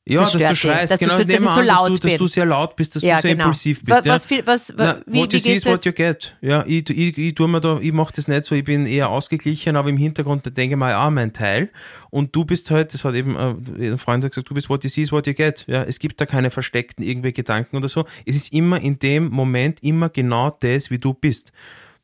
Ja, 0.07 0.21
Das 0.21 0.31
dass 0.31 0.41
du 0.41 0.55
schreist, 0.55 0.91
dass 0.91 0.99
du 0.99 1.05
genau, 1.05 1.17
so- 1.17 1.23
dass 1.23 1.41
so 1.41 1.47
an, 1.49 1.67
dass 1.67 1.99
du, 1.99 2.07
dass 2.07 2.17
du 2.17 2.27
sehr 2.27 2.45
laut 2.45 2.75
bist, 2.75 2.95
dass 2.95 3.03
ja, 3.03 3.17
du 3.17 3.21
sehr 3.21 3.31
genau. 3.33 3.43
impulsiv 3.45 3.83
bist. 3.83 3.97
was, 3.99 4.05
ja. 4.05 4.13
was, 4.13 4.25
viel- 4.25 4.47
was, 4.47 4.73
Na, 4.75 4.99
wie, 5.05 5.19
what 5.19 5.33
you 5.33 5.39
see 5.39 5.51
is 5.53 5.63
du 5.63 5.69
what 5.69 5.85
you 5.85 5.91
get. 5.91 6.35
Ja, 6.41 6.63
ich, 6.65 6.89
ich, 6.89 7.15
ich, 7.17 7.35
tu 7.35 7.47
mir 7.47 7.61
da, 7.61 7.77
ich 7.79 7.91
mache 7.91 8.11
das 8.15 8.27
nicht 8.27 8.45
so, 8.45 8.55
ich 8.55 8.63
bin 8.63 8.87
eher 8.87 9.09
ausgeglichen, 9.09 9.75
aber 9.75 9.89
im 9.89 9.97
Hintergrund 9.97 10.45
denke 10.57 10.73
ich 10.73 10.79
mal, 10.79 10.93
ah, 10.93 11.11
mein 11.11 11.31
Teil. 11.33 11.69
Und 12.09 12.35
du 12.35 12.43
bist 12.43 12.71
halt, 12.71 12.93
das 12.95 13.03
hat 13.03 13.13
eben 13.13 13.35
äh, 13.35 13.91
ein 13.91 13.97
Freund 13.99 14.23
gesagt, 14.27 14.49
du 14.49 14.53
bist 14.55 14.67
what 14.69 14.83
you 14.83 14.89
see 14.89 15.03
is 15.03 15.11
what 15.11 15.27
you 15.27 15.33
get. 15.35 15.65
Ja, 15.67 15.83
es 15.83 15.99
gibt 15.99 16.19
da 16.19 16.25
keine 16.25 16.49
versteckten 16.49 17.03
irgendwie 17.05 17.31
Gedanken 17.33 17.77
oder 17.77 17.87
so. 17.89 18.05
Es 18.25 18.35
ist 18.35 18.51
immer 18.51 18.81
in 18.81 18.97
dem 18.97 19.29
Moment 19.29 19.83
immer 19.83 20.09
genau 20.09 20.49
das, 20.59 20.89
wie 20.89 20.97
du 20.97 21.13
bist. 21.13 21.51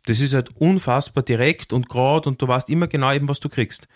Das 0.05 0.19
ist 0.19 0.35
halt 0.35 0.49
unfassbar 0.59 1.23
direkt 1.23 1.73
und 1.73 1.89
gerade 1.89 2.29
und 2.29 2.39
du 2.39 2.47
weißt 2.47 2.69
immer 2.69 2.85
genau 2.85 3.11
eben, 3.11 3.27
was 3.27 3.39
du 3.39 3.49
kriegst. 3.49 3.87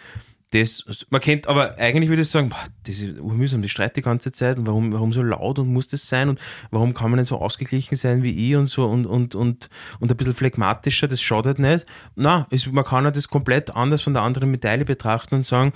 Das, 0.52 0.84
man 1.12 1.22
kennt, 1.22 1.46
aber 1.48 1.78
eigentlich 1.78 2.10
würde 2.10 2.24
ich 2.24 2.30
sagen, 2.30 2.50
boah, 2.50 2.64
das 2.88 3.00
ist 3.02 3.22
mühsam, 3.22 3.62
die 3.62 3.70
streit 3.70 3.96
die 3.96 4.02
ganze 4.02 4.32
Zeit 4.32 4.58
und 4.58 4.66
warum, 4.66 4.92
warum 4.92 5.14
so 5.14 5.22
laut 5.22 5.60
und 5.60 5.72
muss 5.72 5.88
das 5.88 6.10
sein 6.10 6.28
und 6.28 6.40
warum 6.72 6.96
kann 6.96 7.12
man 7.12 7.20
nicht 7.20 7.30
so 7.30 7.38
ausgeglichen 7.38 7.96
sein 7.96 8.24
wie 8.24 8.50
ich 8.50 8.56
und 8.56 8.66
so 8.66 8.88
und, 8.88 9.06
und, 9.06 9.36
und, 9.36 9.70
und 10.00 10.12
ein 10.12 10.18
bisschen 10.18 10.34
phlegmatischer, 10.34 11.08
das 11.08 11.22
schadet 11.22 11.60
nicht. 11.60 11.86
Na, 12.16 12.48
man 12.72 12.84
kann 12.84 13.04
ja 13.04 13.12
das 13.12 13.28
komplett 13.28 13.76
anders 13.76 14.02
von 14.02 14.14
der 14.14 14.24
anderen 14.24 14.50
Medaille 14.50 14.86
betrachten 14.86 15.36
und 15.36 15.42
sagen, 15.44 15.72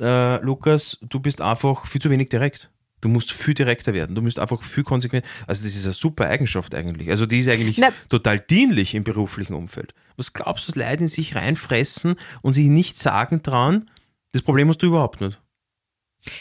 äh, 0.00 0.36
Lukas, 0.40 0.98
du 1.02 1.18
bist 1.18 1.40
einfach 1.40 1.86
viel 1.86 2.00
zu 2.00 2.08
wenig 2.08 2.28
direkt. 2.28 2.70
Du 3.00 3.08
musst 3.08 3.32
viel 3.32 3.54
direkter 3.54 3.92
werden. 3.92 4.14
Du 4.14 4.22
musst 4.22 4.38
einfach 4.38 4.62
viel 4.62 4.84
konsequent. 4.84 5.24
Also, 5.48 5.64
das 5.64 5.74
ist 5.74 5.84
eine 5.84 5.92
super 5.92 6.28
Eigenschaft 6.28 6.72
eigentlich. 6.72 7.10
Also, 7.10 7.26
die 7.26 7.38
ist 7.38 7.48
eigentlich 7.48 7.78
Na- 7.78 7.90
total 8.08 8.38
dienlich 8.38 8.94
im 8.94 9.02
beruflichen 9.02 9.54
Umfeld. 9.54 9.92
Was 10.16 10.32
glaubst 10.32 10.68
du, 10.68 10.68
was 10.68 10.76
Leute 10.76 11.02
in 11.02 11.08
sich 11.08 11.34
reinfressen 11.34 12.14
und 12.42 12.52
sich 12.52 12.68
nichts 12.68 13.02
sagen 13.02 13.42
trauen? 13.42 13.90
Das 14.32 14.42
Problem 14.42 14.68
hast 14.68 14.82
du 14.82 14.86
überhaupt 14.86 15.20
nicht. 15.20 15.40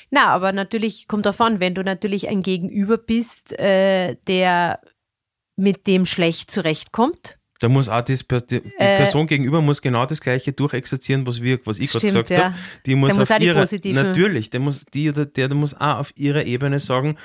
Na, 0.10 0.28
aber 0.28 0.52
natürlich 0.54 1.08
kommt 1.08 1.26
davon, 1.26 1.60
wenn 1.60 1.76
du 1.76 1.82
natürlich 1.82 2.28
ein 2.28 2.44
Gegenüber 2.44 2.98
bist, 2.98 3.58
äh, 3.60 4.16
der 4.28 4.82
mit 5.56 5.88
dem 5.88 6.06
schlecht 6.06 6.52
zurechtkommt. 6.52 7.40
Da 7.62 7.70
muss 7.70 7.88
auch 7.90 8.02
das, 8.02 8.26
die, 8.28 8.38
die 8.60 8.62
Äh, 8.80 8.98
Person 8.98 9.28
gegenüber 9.28 9.62
muss 9.62 9.84
genau 9.84 10.06
das 10.08 10.20
Gleiche 10.20 10.52
durchexerzieren, 10.52 11.28
was 11.28 11.44
wir, 11.44 11.60
was 11.64 11.78
ich 11.78 11.92
gerade 11.92 12.08
gesagt 12.08 12.30
ja. 12.32 12.46
habe. 12.46 12.56
Die 12.88 12.96
muss 12.96 13.10
Der 13.10 13.18
muss 13.20 13.30
auf 13.30 13.36
auch 13.36 13.40
die 13.40 13.46
ihre, 13.46 13.60
positiven- 13.60 13.94
natürlich, 14.04 14.50
der 14.50 14.60
muss, 14.62 14.84
die 14.94 15.10
oder 15.10 15.26
der, 15.26 15.48
der 15.48 15.56
muss 15.56 15.76
auch 15.76 16.00
auf 16.00 16.12
ihrer 16.18 16.44
Ebene 16.44 16.80
sagen, 16.80 17.18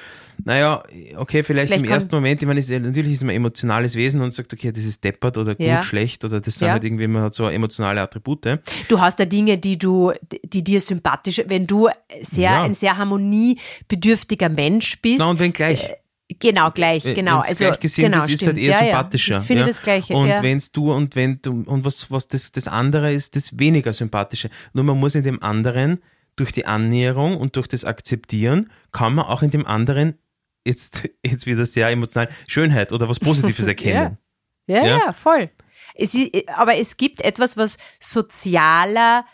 naja, 0.44 0.83
okay, 1.16 1.42
vielleicht, 1.42 1.68
Vielleicht 1.68 1.85
im 1.87 1.90
ersten 1.90 2.14
Moment, 2.14 2.42
ich 2.42 2.46
meine, 2.46 2.61
ist, 2.61 2.68
natürlich 2.70 3.14
ist 3.14 3.22
man 3.22 3.31
ein 3.31 3.37
emotionales 3.37 3.94
Wesen 3.96 4.20
und 4.20 4.31
sagt, 4.33 4.53
okay, 4.53 4.70
das 4.72 4.85
ist 4.85 5.03
deppert 5.03 5.38
oder 5.38 5.55
gut, 5.55 5.64
Ja. 5.66 5.83
schlecht 5.83 6.22
oder 6.22 6.38
das 6.40 6.57
sind 6.59 6.66
Ja. 6.66 6.72
halt 6.75 6.85
irgendwie, 6.85 7.07
man 7.07 7.22
hat 7.22 7.35
so 7.35 7.49
emotionale 7.49 8.03
Attribute. 8.03 8.61
Du 8.88 9.01
hast 9.01 9.18
da 9.18 9.25
Dinge, 9.25 9.57
die 9.57 9.79
du, 9.79 10.12
die 10.44 10.62
dir 10.62 10.83
sympathisch, 10.83 11.42
wenn 11.46 11.66
du 11.66 11.88
sehr, 12.20 12.61
ein 12.61 12.75
sehr 12.75 12.99
harmoniebedürftiger 12.99 14.49
Mensch 14.51 15.01
bist. 15.01 15.18
Na, 15.18 15.27
und 15.31 15.38
wenn 15.38 15.53
gleich. 15.55 15.94
Genau, 16.28 16.70
gleich, 16.70 17.04
Äh, 17.06 17.14
genau. 17.14 17.36
wenn's 17.36 17.48
Also, 17.48 17.64
gleichgesinnt 17.64 18.12
genau, 18.12 18.24
ist, 18.24 18.30
ist 18.30 18.36
stimmt. 18.36 18.52
halt 18.54 18.58
eher 18.58 18.70
ja, 18.70 18.78
sympathischer. 18.78 19.32
Ja, 19.32 19.40
ich 19.40 19.46
finde 19.46 19.60
ja. 19.60 19.66
das 19.66 19.82
Gleiche. 19.82 20.14
Und 20.14 20.28
ja. 20.28 20.42
wenn's 20.42 20.72
du 20.72 20.92
und 20.92 21.16
wenn 21.16 21.40
du 21.42 21.62
und 21.66 21.84
was 21.84 22.10
was 22.10 22.28
das 22.28 22.52
das 22.52 22.68
andere 22.68 23.12
ist, 23.12 23.36
das 23.36 23.58
weniger 23.58 23.92
sympathische. 23.92 24.50
Nur 24.72 24.84
man 24.84 24.98
muss 24.98 25.14
in 25.14 25.22
dem 25.22 25.42
anderen 25.42 26.02
durch 26.36 26.52
die 26.52 26.66
Annäherung 26.66 27.36
und 27.36 27.56
durch 27.56 27.66
das 27.66 27.84
Akzeptieren 27.84 28.70
kann 28.92 29.14
man 29.14 29.24
auch 29.24 29.42
in 29.42 29.50
dem 29.50 29.66
anderen 29.66 30.18
jetzt, 30.64 31.08
jetzt 31.24 31.46
wieder 31.46 31.64
sehr 31.64 31.88
emotional, 31.88 32.28
Schönheit 32.46 32.92
oder 32.92 33.08
was 33.08 33.18
Positives 33.18 33.66
erkennen. 33.66 34.18
Ja, 34.66 34.84
ja, 34.84 35.12
voll. 35.12 35.50
Es 35.94 36.14
ist, 36.14 36.48
aber 36.48 36.76
es 36.76 36.96
gibt 36.96 37.20
etwas, 37.22 37.56
was 37.56 37.78
sozialer, 38.00 39.24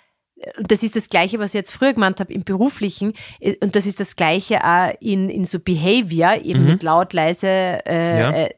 das 0.61 0.83
ist 0.83 0.97
das 0.97 1.09
Gleiche, 1.09 1.39
was 1.39 1.51
ich 1.51 1.55
jetzt 1.55 1.73
früher 1.73 1.93
gemeint 1.93 2.21
habe 2.21 2.33
im 2.33 2.45
Beruflichen, 2.45 3.15
äh, 3.41 3.57
und 3.63 3.75
das 3.77 3.87
ist 3.87 4.01
das 4.01 4.17
Gleiche 4.17 4.65
auch 4.65 4.93
in, 5.01 5.29
in 5.29 5.45
so 5.45 5.59
Behavior, 5.59 6.37
eben 6.43 6.67
mit 6.67 6.83
laut, 6.83 7.13
leise, 7.13 7.47
äh, 7.49 8.13
Mhm. 8.13 8.19
Ja. 8.19 8.31
äh, 8.33 8.51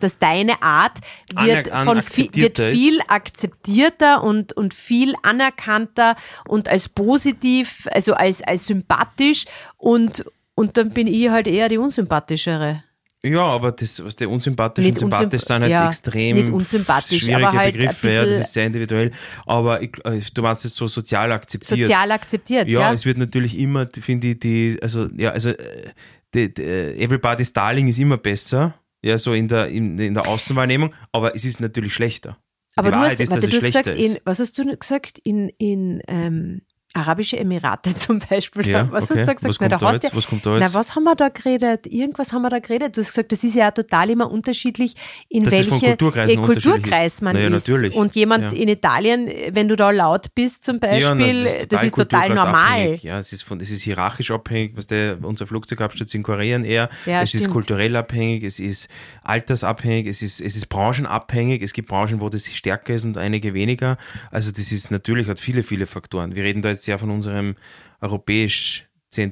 dass 0.00 0.16
deine 0.18 0.62
Art 0.62 0.98
wird, 1.34 1.70
Aner- 1.70 1.74
an- 1.74 1.84
von 1.86 1.96
wird 2.34 2.58
ist. 2.58 2.72
viel 2.72 3.00
akzeptierter 3.06 4.22
und, 4.22 4.54
und 4.54 4.72
viel 4.72 5.14
anerkannter 5.22 6.16
und 6.48 6.68
als 6.68 6.88
positiv, 6.88 7.86
also 7.92 8.14
als, 8.14 8.42
als 8.42 8.66
sympathisch 8.66 9.44
und, 9.76 10.24
und 10.54 10.76
dann 10.78 10.90
bin 10.90 11.06
ich 11.06 11.28
halt 11.28 11.46
eher 11.48 11.68
die 11.68 11.76
unsympathischere. 11.78 12.82
Ja, 13.24 13.46
aber 13.46 13.70
das, 13.70 14.04
was 14.04 14.16
der 14.16 14.28
unsympathisch 14.28 14.84
Nicht 14.84 15.00
und 15.00 15.12
sympathisch 15.14 15.42
sind 15.42 15.62
halt 15.62 15.70
ja, 15.70 15.88
extrem 15.88 16.36
nicht 16.36 16.52
unsympathisch, 16.52 17.22
schwierige 17.22 17.46
aber 17.46 17.56
halt 17.56 17.74
Begriffe, 17.74 18.10
ja, 18.10 18.24
das 18.24 18.40
ist 18.40 18.52
sehr 18.52 18.66
individuell. 18.66 19.12
Aber 19.46 19.80
ich, 19.80 19.92
äh, 20.04 20.20
du 20.34 20.42
meinst 20.42 20.64
es 20.64 20.74
so 20.74 20.88
sozial 20.88 21.30
akzeptiert. 21.30 21.82
Sozial 21.82 22.10
akzeptiert, 22.10 22.66
ja, 22.66 22.80
ja. 22.80 22.92
es 22.92 23.06
wird 23.06 23.18
natürlich 23.18 23.56
immer, 23.56 23.88
finde 23.92 24.28
ich, 24.28 24.40
die, 24.40 24.78
also, 24.82 25.08
ja, 25.16 25.30
also, 25.30 25.50
äh, 25.50 25.90
die, 26.34 26.52
die, 26.52 26.62
Everybody's 26.64 27.52
Darling 27.52 27.86
ist 27.86 27.98
immer 27.98 28.16
besser, 28.16 28.74
ja, 29.02 29.16
so 29.18 29.34
in 29.34 29.46
der, 29.46 29.68
in, 29.68 29.98
in 30.00 30.14
der 30.14 30.26
Außenwahrnehmung, 30.26 30.92
aber 31.12 31.36
es 31.36 31.44
ist 31.44 31.60
natürlich 31.60 31.94
schlechter. 31.94 32.38
Aber 32.74 32.90
die 32.90 32.94
du 32.94 32.98
Wahrheit 32.98 33.12
hast, 33.12 33.20
ist, 33.20 33.30
warte, 33.30 33.48
du 33.48 33.56
hast 33.56 33.64
gesagt, 33.64 33.86
in, 33.86 34.18
was 34.24 34.40
hast 34.40 34.58
du 34.58 34.76
gesagt? 34.76 35.18
In, 35.18 35.48
in 35.58 36.02
ähm, 36.08 36.62
Arabische 36.94 37.38
Emirate 37.38 37.94
zum 37.96 38.18
Beispiel. 38.18 38.68
Ja, 38.68 38.90
was 38.90 39.10
okay. 39.10 39.20
hast 39.20 39.28
du 39.28 39.34
gesagt? 39.34 39.44
Was 39.44 39.60
Na, 39.60 39.68
kommt 39.68 39.82
da 39.82 39.86
hast 39.92 40.02
jetzt? 40.02 40.16
Was 40.16 40.26
kommt 40.26 40.46
da 40.46 40.50
Na, 40.50 40.58
jetzt? 40.66 40.74
was 40.74 40.94
haben 40.94 41.04
wir 41.04 41.14
da 41.14 41.28
geredet? 41.28 41.86
Irgendwas 41.86 42.32
haben 42.32 42.42
wir 42.42 42.50
da 42.50 42.58
geredet. 42.58 42.96
Du 42.96 43.00
hast 43.00 43.08
gesagt, 43.08 43.32
das 43.32 43.44
ist 43.44 43.54
ja 43.54 43.70
total 43.70 44.10
immer 44.10 44.30
unterschiedlich, 44.30 44.94
in 45.28 45.44
das 45.44 45.54
von 45.54 45.80
welche 45.80 45.86
äh, 45.92 46.36
Kulturkreis 46.36 47.14
ist. 47.14 47.22
man 47.22 47.34
Naja, 47.36 47.48
ist. 47.48 47.68
natürlich. 47.68 47.94
Und 47.94 48.14
jemand 48.14 48.52
Ja. 48.52 48.58
in 48.58 48.68
Italien, 48.68 49.30
wenn 49.52 49.68
du 49.68 49.76
da 49.76 49.90
laut 49.90 50.34
bist 50.34 50.64
zum 50.64 50.80
Beispiel, 50.80 51.44
na, 51.44 51.64
das 51.68 51.84
ist 51.84 51.96
total 51.96 52.30
normal. 52.30 52.96
Ja, 53.02 53.18
es 53.18 53.32
ist, 53.32 53.42
von, 53.42 53.60
es 53.60 53.70
ist 53.70 53.82
hierarchisch 53.82 54.30
abhängig, 54.30 54.76
was 54.76 54.86
der, 54.86 55.18
unser 55.22 55.46
Flugzeugabsturz 55.46 56.12
in 56.14 56.22
Korea 56.22 56.58
eher. 56.60 56.90
Ja, 57.06 57.22
es 57.22 57.32
ist 57.34 57.40
stimmt. 57.40 57.52
kulturell 57.54 57.96
abhängig, 57.96 58.44
es 58.44 58.58
ist 58.60 58.88
altersabhängig, 59.22 60.06
es 60.06 60.22
ist, 60.22 60.40
es 60.40 60.56
ist 60.56 60.66
branchenabhängig. 60.66 61.62
Es 61.62 61.72
gibt 61.72 61.88
Branchen, 61.88 62.20
wo 62.20 62.28
das 62.28 62.46
stärker 62.46 62.94
ist 62.94 63.04
und 63.04 63.16
einige 63.18 63.54
weniger. 63.54 63.96
Also 64.30 64.50
das 64.50 64.72
ist 64.72 64.90
natürlich, 64.90 65.28
hat 65.28 65.40
viele, 65.40 65.62
viele 65.62 65.86
Faktoren. 65.86 66.34
Wir 66.34 66.42
reden 66.44 66.62
da 66.62 66.68
jetzt 66.68 66.81
ja 66.86 66.98
von 66.98 67.10
unserem 67.10 67.56
europäisch 68.00 68.86
äh, 69.16 69.30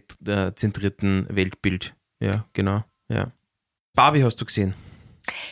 zentrierten 0.54 1.26
Weltbild. 1.30 1.94
Ja, 2.20 2.44
genau. 2.52 2.84
Ja. 3.08 3.32
Barbie 3.94 4.22
hast 4.24 4.40
du 4.40 4.44
gesehen. 4.44 4.74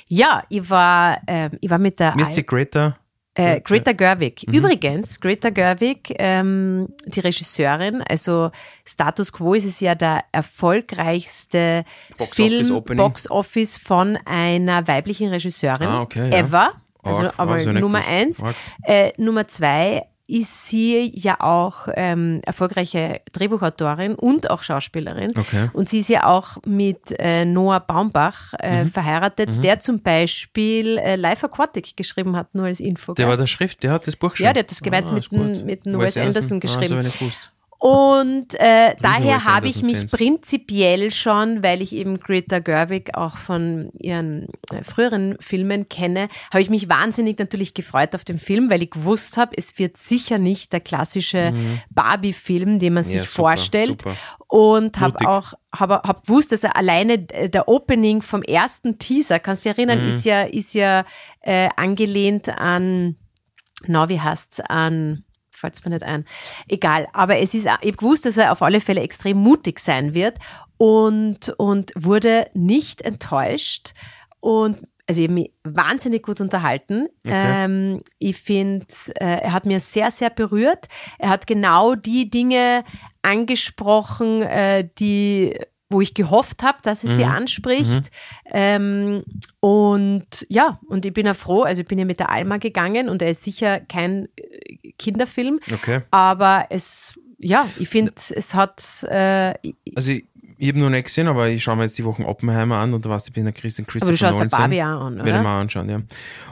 Ja, 0.07 0.43
ich 0.49 0.69
war, 0.71 1.21
ähm, 1.27 1.53
ich 1.61 1.71
war 1.71 1.79
mit 1.79 2.01
der 2.01 2.15
die 2.15 2.47
Greta. 2.47 2.99
Äh, 3.35 3.61
Greta 3.61 3.93
Gerwig. 3.93 4.45
Mhm. 4.49 4.55
Übrigens, 4.55 5.21
Greta 5.21 5.51
Gerwig, 5.51 6.13
ähm, 6.19 6.89
die 7.07 7.21
Regisseurin, 7.21 8.03
also 8.03 8.51
Status 8.85 9.33
Quo 9.33 9.55
ist 9.55 9.65
es 9.65 9.79
ja 9.79 9.95
der 9.95 10.25
erfolgreichste 10.33 11.85
Box 12.17 12.33
Office 12.33 12.35
Film 12.67 12.77
Opening. 12.77 12.97
Box 12.99 13.31
Office 13.31 13.77
von 13.77 14.19
einer 14.25 14.89
weiblichen 14.89 15.29
Regisseurin 15.29 15.87
Ah, 15.87 16.03
okay, 16.03 16.31
ja. 16.31 16.39
ever. 16.39 16.73
Also 17.03 17.23
Arg, 17.23 17.39
einmal 17.39 17.59
nicht 17.65 17.81
Nummer 17.81 18.07
eins. 18.07 18.43
Äh, 18.83 19.13
Nummer 19.19 19.47
zwei 19.47 20.05
ist 20.31 20.69
sie 20.69 21.11
ja 21.15 21.37
auch 21.41 21.89
ähm, 21.95 22.43
erfolgreiche 22.45 23.23
Drehbuchautorin 23.33 24.15
und 24.15 24.51
auch 24.51 24.63
Schauspielerin. 24.63 25.31
Okay. 25.37 25.71
Und 25.73 25.89
sie 25.89 26.01
ist 26.01 26.11
ja 26.11 26.27
auch 26.27 26.59
mit 26.67 27.19
äh, 27.19 27.47
Noah 27.47 27.81
Baumbach 27.81 28.53
äh, 28.61 28.85
Mhm. 28.85 28.89
verheiratet, 28.91 29.65
der 29.65 29.81
zum 29.81 30.03
Beispiel 30.03 30.99
äh, 30.99 31.17
Life 31.17 31.47
Aquatic 31.47 31.97
geschrieben 31.97 32.37
hat, 32.37 32.55
nur 32.55 32.67
als 32.67 32.79
Info. 32.81 33.15
Der 33.15 33.27
war 33.27 33.39
der 33.39 33.47
Schrift, 33.47 33.83
der 33.83 33.91
hat 33.93 34.07
das 34.07 34.17
Buch 34.17 34.31
geschrieben. 34.33 34.47
Ja, 34.49 34.53
der 34.53 34.63
hat 34.65 34.71
das 34.71 34.83
gemeinsam 34.83 35.15
mit 35.15 35.33
dem- 35.33 35.65
mit 35.65 35.87
dem 35.87 35.99
Wes 35.99 36.17
Anderson 36.19 36.61
geschrieben. 36.61 36.99
Ah, 36.99 37.03
so 37.03 37.27
hab. 37.81 37.89
Und 37.89 38.55
äh, 38.55 38.97
daher 39.01 39.45
habe 39.45 39.69
ich 39.69 39.83
mich 39.83 39.97
Anderson-Fans. 39.97 40.11
prinzipiell 40.11 41.11
schon, 41.13 41.63
weil 41.63 41.81
ich 41.83 41.93
eben 41.95 42.19
Greta 42.19 42.59
Gerwig 42.59 43.15
auch 43.17 43.37
von 43.37 43.91
ihren 43.99 44.49
äh, 44.73 44.83
früheren 44.83 45.37
Filmen 45.41 45.89
kenne, 45.89 46.29
habe 46.51 46.61
ich 46.63 46.71
mich 46.71 46.89
wahnsinnig 46.89 47.39
natürlich 47.39 47.75
gefreut 47.75 48.15
auf 48.15 48.25
den 48.25 48.39
Film, 48.39 48.69
weil 48.71 48.83
ich 48.83 48.91
gewusst 48.91 49.37
habe, 49.37 49.53
es 49.57 49.79
wird 49.79 49.97
sicher 49.97 50.39
nicht 50.39 50.73
der 50.73 50.81
klassische 50.81 51.53
Barbie-Film, 51.91 52.79
den 52.79 52.95
man 52.95 53.05
sich 53.05 53.15
Mhm. 53.15 53.19
Ja, 53.21 53.25
super, 53.27 53.37
vorstellt. 53.43 54.03
super. 54.03 54.17
Und 54.49 54.99
habe 55.01 55.29
auch 55.29 55.53
habe 55.75 55.97
hab 56.05 56.23
gewusst, 56.27 56.53
dass 56.53 56.65
er 56.65 56.77
alleine 56.77 57.29
äh, 57.33 57.49
der 57.51 57.69
Opening 57.69 58.23
vom 58.23 58.43
ersten 58.43 58.99
Teaser, 58.99 59.39
kannst 59.39 59.65
du 59.65 59.69
dich 59.69 59.79
erinnern, 59.79 60.03
Mhm. 60.03 60.09
ist 60.09 60.25
ja 60.25 60.43
ist 60.43 60.75
ja 60.75 61.05
äh, 61.43 61.69
angelehnt 61.77 62.49
an 62.49 63.17
na, 63.87 64.09
wie 64.09 64.21
heißt's 64.21 64.59
an, 64.61 65.25
jetzt 65.59 65.61
fällt's 65.61 65.85
mir 65.85 65.91
nicht 65.91 66.03
ein. 66.03 66.25
Egal, 66.69 67.09
aber 67.13 67.39
es 67.39 67.55
ist, 67.55 67.67
ich 67.67 67.71
habe 67.71 67.93
gewusst, 67.93 68.27
dass 68.27 68.37
er 68.37 68.53
auf 68.53 68.63
alle 68.63 68.81
Fälle 68.81 69.01
extrem 69.01 69.39
mutig 69.39 69.79
sein 69.79 70.15
wird 70.15 70.39
und, 70.77 71.55
und 71.59 71.93
wurde 71.97 72.49
nicht 72.55 73.03
enttäuscht 73.03 73.93
und 74.41 74.87
also 75.09 75.23
ich 75.23 75.29
habe 75.29 75.41
mich 75.41 75.53
wahnsinnig 75.65 76.23
gut 76.23 76.43
unterhalten. 76.43 77.09
Ähm, 77.25 78.03
ich 78.19 78.37
finde, 78.37 78.85
äh, 79.15 79.41
er 79.41 79.53
hat 79.55 79.65
mir 79.65 79.81
sehr, 79.81 80.11
sehr 80.11 80.29
berührt. 80.29 80.87
Er 81.19 81.31
hat 81.31 81.47
genau 81.47 81.95
die 81.95 82.29
Dinge 82.29 82.85
angesprochen, 83.23 84.43
äh, 84.43 84.87
die 84.99 85.59
wo 85.91 86.01
ich 86.01 86.15
gehofft 86.15 86.63
habe, 86.63 86.79
dass 86.83 87.03
er 87.03 87.15
sie 87.15 87.25
anspricht. 87.25 88.11
Ähm, 88.45 89.25
und 89.61 90.47
ja, 90.49 90.79
und 90.89 91.07
ich 91.07 91.13
bin 91.15 91.27
ja 91.27 91.35
froh, 91.35 91.63
also 91.63 91.81
ich 91.81 91.89
bin 91.89 91.99
ja 91.99 92.05
mit 92.05 92.21
der 92.21 92.31
Alma 92.31 92.59
gegangen 92.59 93.09
und 93.09 93.23
er 93.23 93.31
ist 93.31 93.43
sicher 93.45 93.81
kein 93.81 94.29
Kinderfilm, 94.99 95.61
Okay. 95.73 96.03
aber 96.11 96.67
es, 96.71 97.19
ja, 97.39 97.69
ich 97.79 97.89
finde, 97.89 98.13
es 98.17 98.55
hat, 98.55 99.05
äh, 99.09 99.55
Also 99.95 100.13
ich, 100.13 100.25
ich 100.59 100.69
habe 100.69 100.81
noch 100.81 100.91
nicht 100.91 101.05
gesehen, 101.05 101.29
aber 101.29 101.49
ich 101.49 101.63
schaue 101.63 101.77
mir 101.77 101.83
jetzt 101.83 101.97
die 101.99 102.05
Wochen 102.05 102.25
Oppenheimer 102.25 102.77
an 102.77 102.93
und 102.93 103.07
da 103.07 103.11
warst 103.11 103.27
du, 103.27 103.31
ich 103.31 103.35
bin 103.35 103.45
der 103.45 103.53
Christian 103.53 103.87
Christopher 103.87 104.07
aber 104.07 104.13
du 104.13 104.17
schaust 104.17 104.41
der 104.41 104.47
Nolan-Fan. 104.47 104.61
Barbie 104.61 104.83
auch 104.83 105.07
an, 105.07 105.17
Werde 105.17 105.29
ich 105.29 105.35
oder? 105.35 105.43
mal 105.43 105.61
anschauen, 105.61 105.89
ja. 105.89 106.01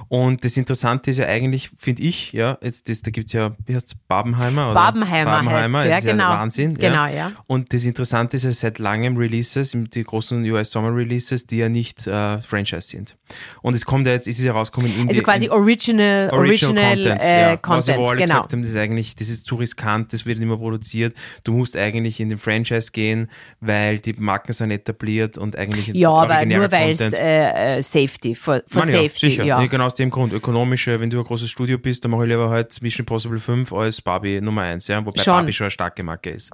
Und 0.09 0.45
das 0.45 0.57
Interessante 0.57 1.11
ist 1.11 1.19
ja 1.19 1.27
eigentlich, 1.27 1.71
finde 1.77 2.03
ich, 2.03 2.33
ja, 2.33 2.59
jetzt 2.63 2.89
das, 2.89 3.03
da 3.03 3.11
gibt 3.11 3.27
es 3.27 3.33
ja, 3.33 3.57
wie 3.67 3.75
heißt 3.75 3.89
es, 3.89 3.95
Barbenheimer? 3.95 4.67
Oder? 4.67 4.75
Barbenheimer 4.75 5.31
Barbenheimer, 5.33 5.79
heißt's, 5.81 6.05
ja, 6.05 6.13
genau. 6.13 6.29
Wahnsinn. 6.29 6.75
Genau, 6.75 7.07
ja. 7.07 7.11
ja. 7.11 7.33
Und 7.49 7.75
das 7.75 7.85
Interessante 7.85 8.37
ist 8.37 8.45
ja 8.45 8.53
seit 8.53 8.79
langem 8.79 9.17
Releases, 9.17 9.77
die 9.77 10.05
großen 10.05 10.45
US 10.51 10.71
Summer 10.71 10.95
Releases, 10.95 11.49
die 11.49 11.57
ja 11.57 11.69
nicht 11.69 12.07
äh, 12.07 12.41
Franchise 12.41 12.83
sind. 12.83 13.17
Und 13.63 13.75
es 13.75 13.85
kommt 13.85 14.07
ja 14.07 14.13
jetzt, 14.13 14.29
es 14.29 14.39
ist 14.39 14.45
ja 14.45 14.53
rausgekommen 14.53 14.95
in 14.95 15.09
Also 15.09 15.21
die, 15.21 15.25
quasi 15.25 15.47
in, 15.47 15.51
Original, 15.51 16.31
Original, 16.31 16.95
Content, 16.95 17.23
äh, 17.23 17.41
ja. 17.41 17.57
Content, 17.57 17.79
was 17.79 17.87
wir 17.89 17.95
alle 17.95 18.17
genau. 18.17 18.27
gesagt 18.27 18.53
haben, 18.53 18.63
das 18.63 18.71
ist 18.71 18.77
eigentlich, 18.77 19.17
das 19.17 19.29
ist 19.29 19.47
zu 19.47 19.57
riskant, 19.57 20.13
das 20.13 20.25
wird 20.25 20.39
nicht 20.39 20.47
mehr 20.47 20.57
produziert. 20.57 21.17
Du 21.43 21.53
musst 21.53 21.77
eigentlich 21.77 22.21
in 22.21 22.29
den 22.29 22.39
Franchise 22.39 22.93
gehen, 22.93 23.29
weil 23.61 23.96
die 23.99 24.15
Marken 24.15 24.53
sind 24.53 24.71
etabliert 24.71 25.39
und 25.39 25.57
eigentlich 25.57 25.89
Ja, 25.89 26.11
aber 26.11 26.45
nur 26.45 26.71
weil 26.71 26.91
es 26.91 27.01
äh, 27.01 27.79
äh, 27.79 27.83
Safety, 27.83 28.35
for, 28.35 28.63
for 28.67 28.85
Nein, 28.85 28.95
ja, 28.95 29.03
Safety, 29.03 29.31
sicher. 29.31 29.45
ja. 29.45 29.61
Nee, 29.61 29.69
genau 29.69 29.87
aus 29.87 29.95
dem 29.95 30.11
Grund. 30.11 30.33
Ökonomische, 30.33 31.01
wenn 31.01 31.11
du 31.11 31.19
ein 31.19 31.25
großes 31.25 31.51
Studio 31.51 31.79
bist, 31.79 32.05
dann 32.05 32.11
mache 32.11 32.25
ich 32.25 32.31
lieber 32.31 32.51
halt 32.51 32.81
Mission 32.83 33.03
Impossible 33.03 33.39
5 33.39 33.73
als 33.73 34.01
Barbie 34.01 34.41
Nummer 34.41 34.63
1, 34.63 34.89
ja, 34.89 35.05
wobei 35.05 35.21
Schon. 35.23 35.35
Barbie 35.35 35.53
schon 35.53 35.65
eine 35.67 35.71
starke 35.71 36.03
Marke 36.03 36.31
ist. 36.31 36.51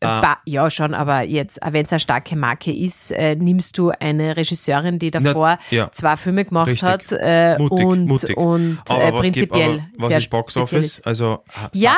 Ba 0.00 0.38
ja, 0.44 0.70
schon, 0.70 0.94
aber 0.94 1.22
jetzt, 1.22 1.58
wenn 1.72 1.84
es 1.84 1.90
eine 1.92 1.98
starke 1.98 2.36
Marke 2.36 2.72
ist, 2.72 3.10
äh, 3.10 3.34
nimmst 3.34 3.76
du 3.78 3.90
eine 3.98 4.36
Regisseurin, 4.36 5.00
die 5.00 5.10
davor 5.10 5.58
ja. 5.70 5.90
zwei 5.90 6.16
Filme 6.16 6.44
gemacht 6.44 6.68
Richtig. 6.68 6.88
hat 6.88 7.12
äh, 7.12 7.58
Mutig, 7.58 7.84
und, 7.86 8.06
mutig. 8.06 8.36
und 8.36 8.78
äh, 8.88 9.06
gibt- 9.06 9.18
prinzipiell 9.18 9.70
aber 9.98 10.08
was 10.10 10.10
ist 10.18 10.30
Box 10.30 10.56
Office? 10.56 10.86
ist. 10.98 11.06
Also, 11.06 11.42
Ja. 11.72 11.96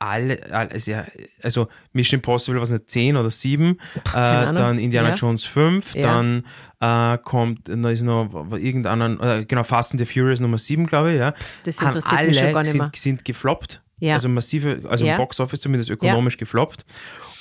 alle, 0.00 0.40
alle 0.50 0.70
also, 0.72 0.92
also 1.40 1.68
Mission 1.92 2.18
Impossible, 2.18 2.60
was 2.60 2.70
nicht, 2.70 2.90
10 2.90 3.16
oder 3.16 3.30
7, 3.30 3.78
äh, 3.94 4.02
dann 4.12 4.78
Indiana 4.80 5.10
Ja. 5.10 5.14
Jones 5.14 5.44
5, 5.44 5.94
Ja. 5.94 6.02
dann 6.02 6.44
äh, 6.80 7.18
kommt, 7.18 7.68
da 7.68 7.90
ist 7.90 8.02
noch 8.02 8.28
irgendeinen, 8.58 9.20
äh, 9.20 9.44
genau, 9.46 9.62
Fast 9.62 9.92
and 9.92 10.00
the 10.00 10.06
Furious 10.06 10.40
Nummer 10.40 10.58
7, 10.58 10.86
glaube 10.86 11.12
ich, 11.12 11.18
ja. 11.20 11.32
Das 11.62 11.78
Haben 11.80 11.86
interessiert 11.88 12.12
alle 12.18 12.28
mich 12.28 12.38
schon 12.38 12.52
gar 12.52 12.62
nicht 12.64 12.74
mehr. 12.74 12.82
sind, 12.92 12.96
sind 12.96 13.24
gefloppt. 13.24 13.82
Ja. 13.98 14.14
Also 14.14 14.28
massive, 14.28 14.80
also 14.90 15.06
Ja. 15.06 15.12
im 15.12 15.18
Box 15.18 15.40
Office 15.40 15.60
zumindest 15.62 15.88
ökonomisch 15.90 16.36
gefloppt. 16.36 16.84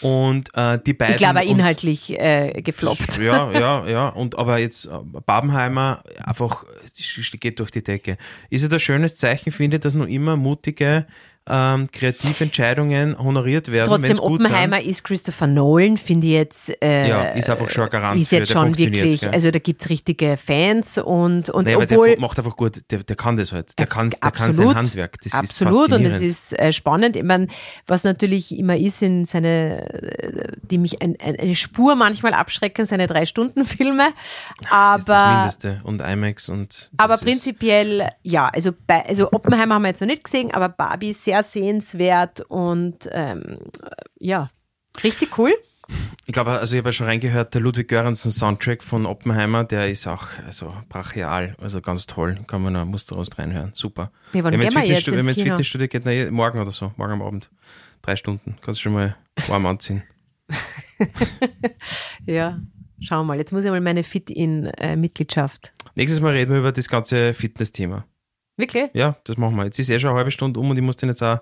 Und 0.01 0.49
äh, 0.53 0.79
die 0.85 0.93
beiden. 0.93 1.15
Ich 1.15 1.21
glaube, 1.21 1.43
inhaltlich 1.43 2.19
äh, 2.19 2.61
gefloppt. 2.61 3.17
ja, 3.17 3.51
ja, 3.59 3.87
ja. 3.87 4.09
Und 4.09 4.37
aber 4.37 4.57
jetzt 4.59 4.85
äh, 4.85 4.89
Babenheimer 5.25 6.03
einfach 6.23 6.65
die 6.97 7.37
geht 7.37 7.59
durch 7.59 7.71
die 7.71 7.83
Decke. 7.83 8.17
Ist 8.49 8.63
es 8.63 8.71
ein 8.71 8.79
schönes 8.79 9.15
Zeichen, 9.15 9.51
finde 9.51 9.77
ich, 9.77 9.81
dass 9.81 9.93
noch 9.93 10.07
immer 10.07 10.37
mutige 10.37 11.05
ähm, 11.47 11.89
Kreativentscheidungen 11.91 13.17
honoriert 13.19 13.71
werden. 13.71 13.87
Trotzdem, 13.87 14.19
Oppenheimer 14.19 14.81
ist 14.81 15.03
Christopher 15.03 15.47
Nolan, 15.47 15.97
finde 15.97 16.27
ich 16.27 16.33
jetzt. 16.33 16.81
Äh, 16.83 17.07
Ja, 17.07 17.21
ist 17.29 17.49
einfach 17.49 17.69
schon 17.69 17.83
ein 17.83 17.89
Garant 17.91 18.19
Ist 18.19 18.31
jetzt 18.31 18.51
schon 18.51 18.75
wirklich, 18.77 19.21
gell? 19.21 19.29
also 19.29 19.51
da 19.51 19.59
gibt 19.59 19.81
es 19.81 19.89
richtige 19.89 20.37
Fans 20.37 20.97
und, 20.97 21.49
und 21.51 21.65
Naja, 21.65 21.77
aber 21.77 21.83
obwohl. 21.85 22.09
der 22.09 22.19
macht 22.19 22.39
einfach 22.39 22.57
gut, 22.57 22.81
der, 22.89 23.03
der 23.03 23.15
kann 23.15 23.37
das 23.37 23.51
halt. 23.51 23.77
Der, 23.77 23.85
kann, 23.85 24.09
der 24.09 24.31
kann 24.31 24.53
sein 24.53 24.67
Absolut, 24.67 24.75
Handwerk. 24.75 25.21
Das 25.21 25.33
Absolut, 25.33 25.93
und 25.93 26.05
es 26.05 26.21
ist 26.21 26.57
äh, 26.57 26.71
spannend. 26.71 27.15
Ich 27.15 27.23
meine, 27.23 27.47
was 27.85 28.03
natürlich 28.03 28.57
immer 28.57 28.75
ist 28.75 29.03
in 29.03 29.25
seine, 29.25 29.91
äh, 29.91 30.51
die 30.63 30.79
mich 30.79 31.01
ein, 31.03 31.15
ein, 31.23 31.35
eine 31.39 31.55
Spur 31.55 31.95
manchmal 31.95 32.33
abschrecken, 32.33 32.85
seine 32.85 33.05
Drei-Stunden-Filme. 33.07 34.07
Das 34.61 34.99
ist 34.99 35.07
das 35.09 35.15
Aber, 35.15 35.37
Mindeste. 35.37 35.81
Und 35.83 36.01
IMAX 36.01 36.49
und. 36.49 36.89
aber 36.97 37.17
prinzipiell, 37.17 38.09
ja, 38.23 38.49
also, 38.51 38.71
bei, 38.87 39.05
also 39.05 39.31
Oppenheimer 39.31 39.75
haben 39.75 39.83
wir 39.83 39.89
jetzt 39.89 40.01
noch 40.01 40.07
nicht 40.07 40.23
gesehen, 40.23 40.51
aber 40.51 40.69
Barbie 40.69 41.13
sehr 41.13 41.34
sehenswert 41.43 42.41
und 42.41 43.09
ähm, 43.11 43.59
ja, 44.19 44.49
richtig 45.03 45.37
cool. 45.37 45.53
Ich 46.25 46.33
glaube, 46.33 46.51
also 46.51 46.75
ich 46.75 46.79
habe 46.79 46.89
ja 46.89 46.93
schon 46.93 47.05
reingehört, 47.05 47.53
der 47.53 47.61
Ludwig 47.61 47.87
Göransson 47.87 48.31
Soundtrack 48.31 48.81
von 48.81 49.05
Oppenheimer, 49.05 49.63
der 49.63 49.89
ist 49.89 50.07
auch 50.07 50.27
also 50.45 50.73
brachial, 50.89 51.55
also 51.61 51.79
ganz 51.81 52.07
toll. 52.07 52.39
Kann 52.47 52.63
man 52.63 52.73
noch 52.73 52.85
Musterrost 52.85 53.37
reinhören. 53.37 53.71
Super. 53.75 54.11
Ja, 54.33 54.43
wann 54.43 54.53
wenn 54.53 54.59
man 54.59 54.61
ins 54.61 54.73
jetzt 54.73 55.05
Fitnessstudio, 55.05 55.19
wenn 55.19 55.27
ins 55.27 55.37
ins? 55.37 55.47
Fitnessstudio 55.47 55.87
geht, 55.87 56.05
na, 56.05 56.11
eh, 56.11 56.31
morgen 56.31 56.59
oder 56.59 56.71
so, 56.71 56.91
morgen 56.97 57.13
am 57.13 57.21
Abend. 57.21 57.51
Drei 58.01 58.15
Stunden. 58.15 58.55
Kannst 58.61 58.79
du 58.79 58.83
schon 58.83 58.93
mal 58.93 59.15
warm 59.47 59.65
anziehen. 59.65 60.03
Ja, 62.25 62.59
schauen 62.99 63.19
wir 63.19 63.23
mal. 63.25 63.37
Jetzt 63.37 63.51
muss 63.51 63.65
ich 63.65 63.71
mal 63.71 63.81
meine 63.81 64.03
Fit-In-Mitgliedschaft. 64.03 65.73
Nächstes 65.95 66.21
Mal 66.21 66.33
reden 66.33 66.51
wir 66.51 66.59
über 66.59 66.71
das 66.71 66.89
ganze 66.89 67.33
Fitness-Thema. 67.33 68.05
Wirklich? 68.57 68.89
Ja, 68.93 69.17
das 69.25 69.37
machen 69.37 69.55
wir. 69.55 69.65
Jetzt 69.65 69.79
ist 69.79 69.89
eh 69.89 69.99
schon 69.99 70.09
eine 70.11 70.17
halbe 70.17 70.31
Stunde 70.31 70.59
um 70.59 70.69
und 70.69 70.77
ich 70.77 70.83
muss 70.83 70.97
den 70.97 71.09
jetzt 71.09 71.21
auch. 71.21 71.39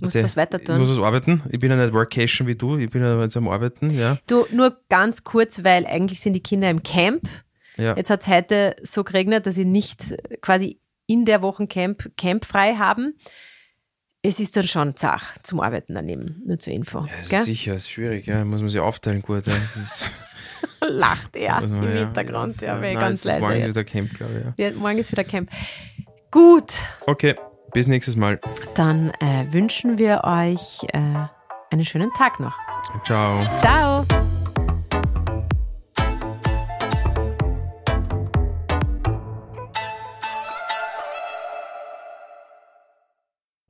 Muss 0.00 0.14
was 0.14 0.36
weiter 0.36 0.58
Ich 0.58 0.64
tun. 0.64 0.78
muss 0.78 0.88
was 0.88 0.98
arbeiten. 0.98 1.42
Ich 1.50 1.60
bin 1.60 1.70
ja 1.70 1.76
nicht 1.76 1.92
Workation 1.94 2.48
wie 2.48 2.56
du. 2.56 2.78
Ich 2.78 2.90
bin 2.90 3.00
ja 3.02 3.20
jetzt 3.22 3.36
am 3.36 3.46
Arbeiten, 3.46 3.90
ja. 3.96 4.18
Du, 4.26 4.44
nur 4.50 4.76
ganz 4.88 5.22
kurz, 5.22 5.62
weil 5.62 5.86
eigentlich 5.86 6.20
sind 6.20 6.32
die 6.32 6.42
Kinder 6.42 6.68
im 6.68 6.82
Camp. 6.82 7.28
ja. 7.76 7.96
Jetzt 7.96 8.10
hat 8.10 8.22
es 8.22 8.28
heute 8.28 8.74
so 8.82 9.04
geregnet, 9.04 9.46
dass 9.46 9.54
sie 9.54 9.64
nicht 9.64 10.16
quasi 10.40 10.80
in 11.06 11.24
der 11.24 11.42
Wochencamp 11.42 12.10
Camp 12.16 12.44
frei 12.44 12.74
haben. 12.74 13.14
Es 14.22 14.40
ist 14.40 14.56
dann 14.56 14.66
schon 14.66 14.96
zach 14.96 15.36
zum 15.42 15.60
Arbeiten 15.60 15.94
daneben, 15.94 16.42
nur 16.46 16.58
zur 16.58 16.72
Info. 16.72 17.06
Ja, 17.30 17.42
sicher, 17.42 17.74
ist 17.74 17.90
schwierig, 17.90 18.26
ja. 18.26 18.44
Muss 18.44 18.60
man 18.62 18.70
sich 18.70 18.80
aufteilen 18.80 19.22
gut. 19.22 19.46
Ja. 19.46 19.52
Ist, 19.52 20.10
Lacht 20.88 21.36
er 21.36 21.62
im 21.62 21.82
ja. 21.82 21.90
Hintergrund, 22.04 22.60
ja, 22.62 22.80
wäre 22.80 22.94
Nein, 22.94 23.00
ganz 23.00 23.18
ist 23.20 23.24
leise 23.26 23.40
Morgen 23.48 23.60
jetzt. 23.60 23.70
wieder 23.76 23.84
Camp, 23.84 24.14
glaube 24.14 24.32
ich, 24.56 24.58
ja. 24.58 24.70
Ja, 24.70 24.76
morgen 24.76 24.98
ist 24.98 25.12
wieder 25.12 25.24
Camp. 25.24 25.50
Gut, 26.34 26.82
Okay, 27.06 27.36
bis 27.72 27.86
nächstes 27.86 28.16
Mal. 28.16 28.40
dann 28.74 29.10
äh, 29.20 29.46
wünschen 29.52 29.98
wir 29.98 30.22
euch 30.24 30.82
äh, 30.92 31.28
einen 31.70 31.84
schönen 31.84 32.12
Tag 32.12 32.40
noch. 32.40 32.58
Ciao. 33.04 33.40
Ciao! 33.56 34.04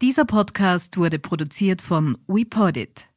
Dieser 0.01 0.25
Podcast 0.25 0.97
wurde 0.97 1.19
produziert 1.19 1.83
von 1.83 2.17
WePodit. 2.29 3.11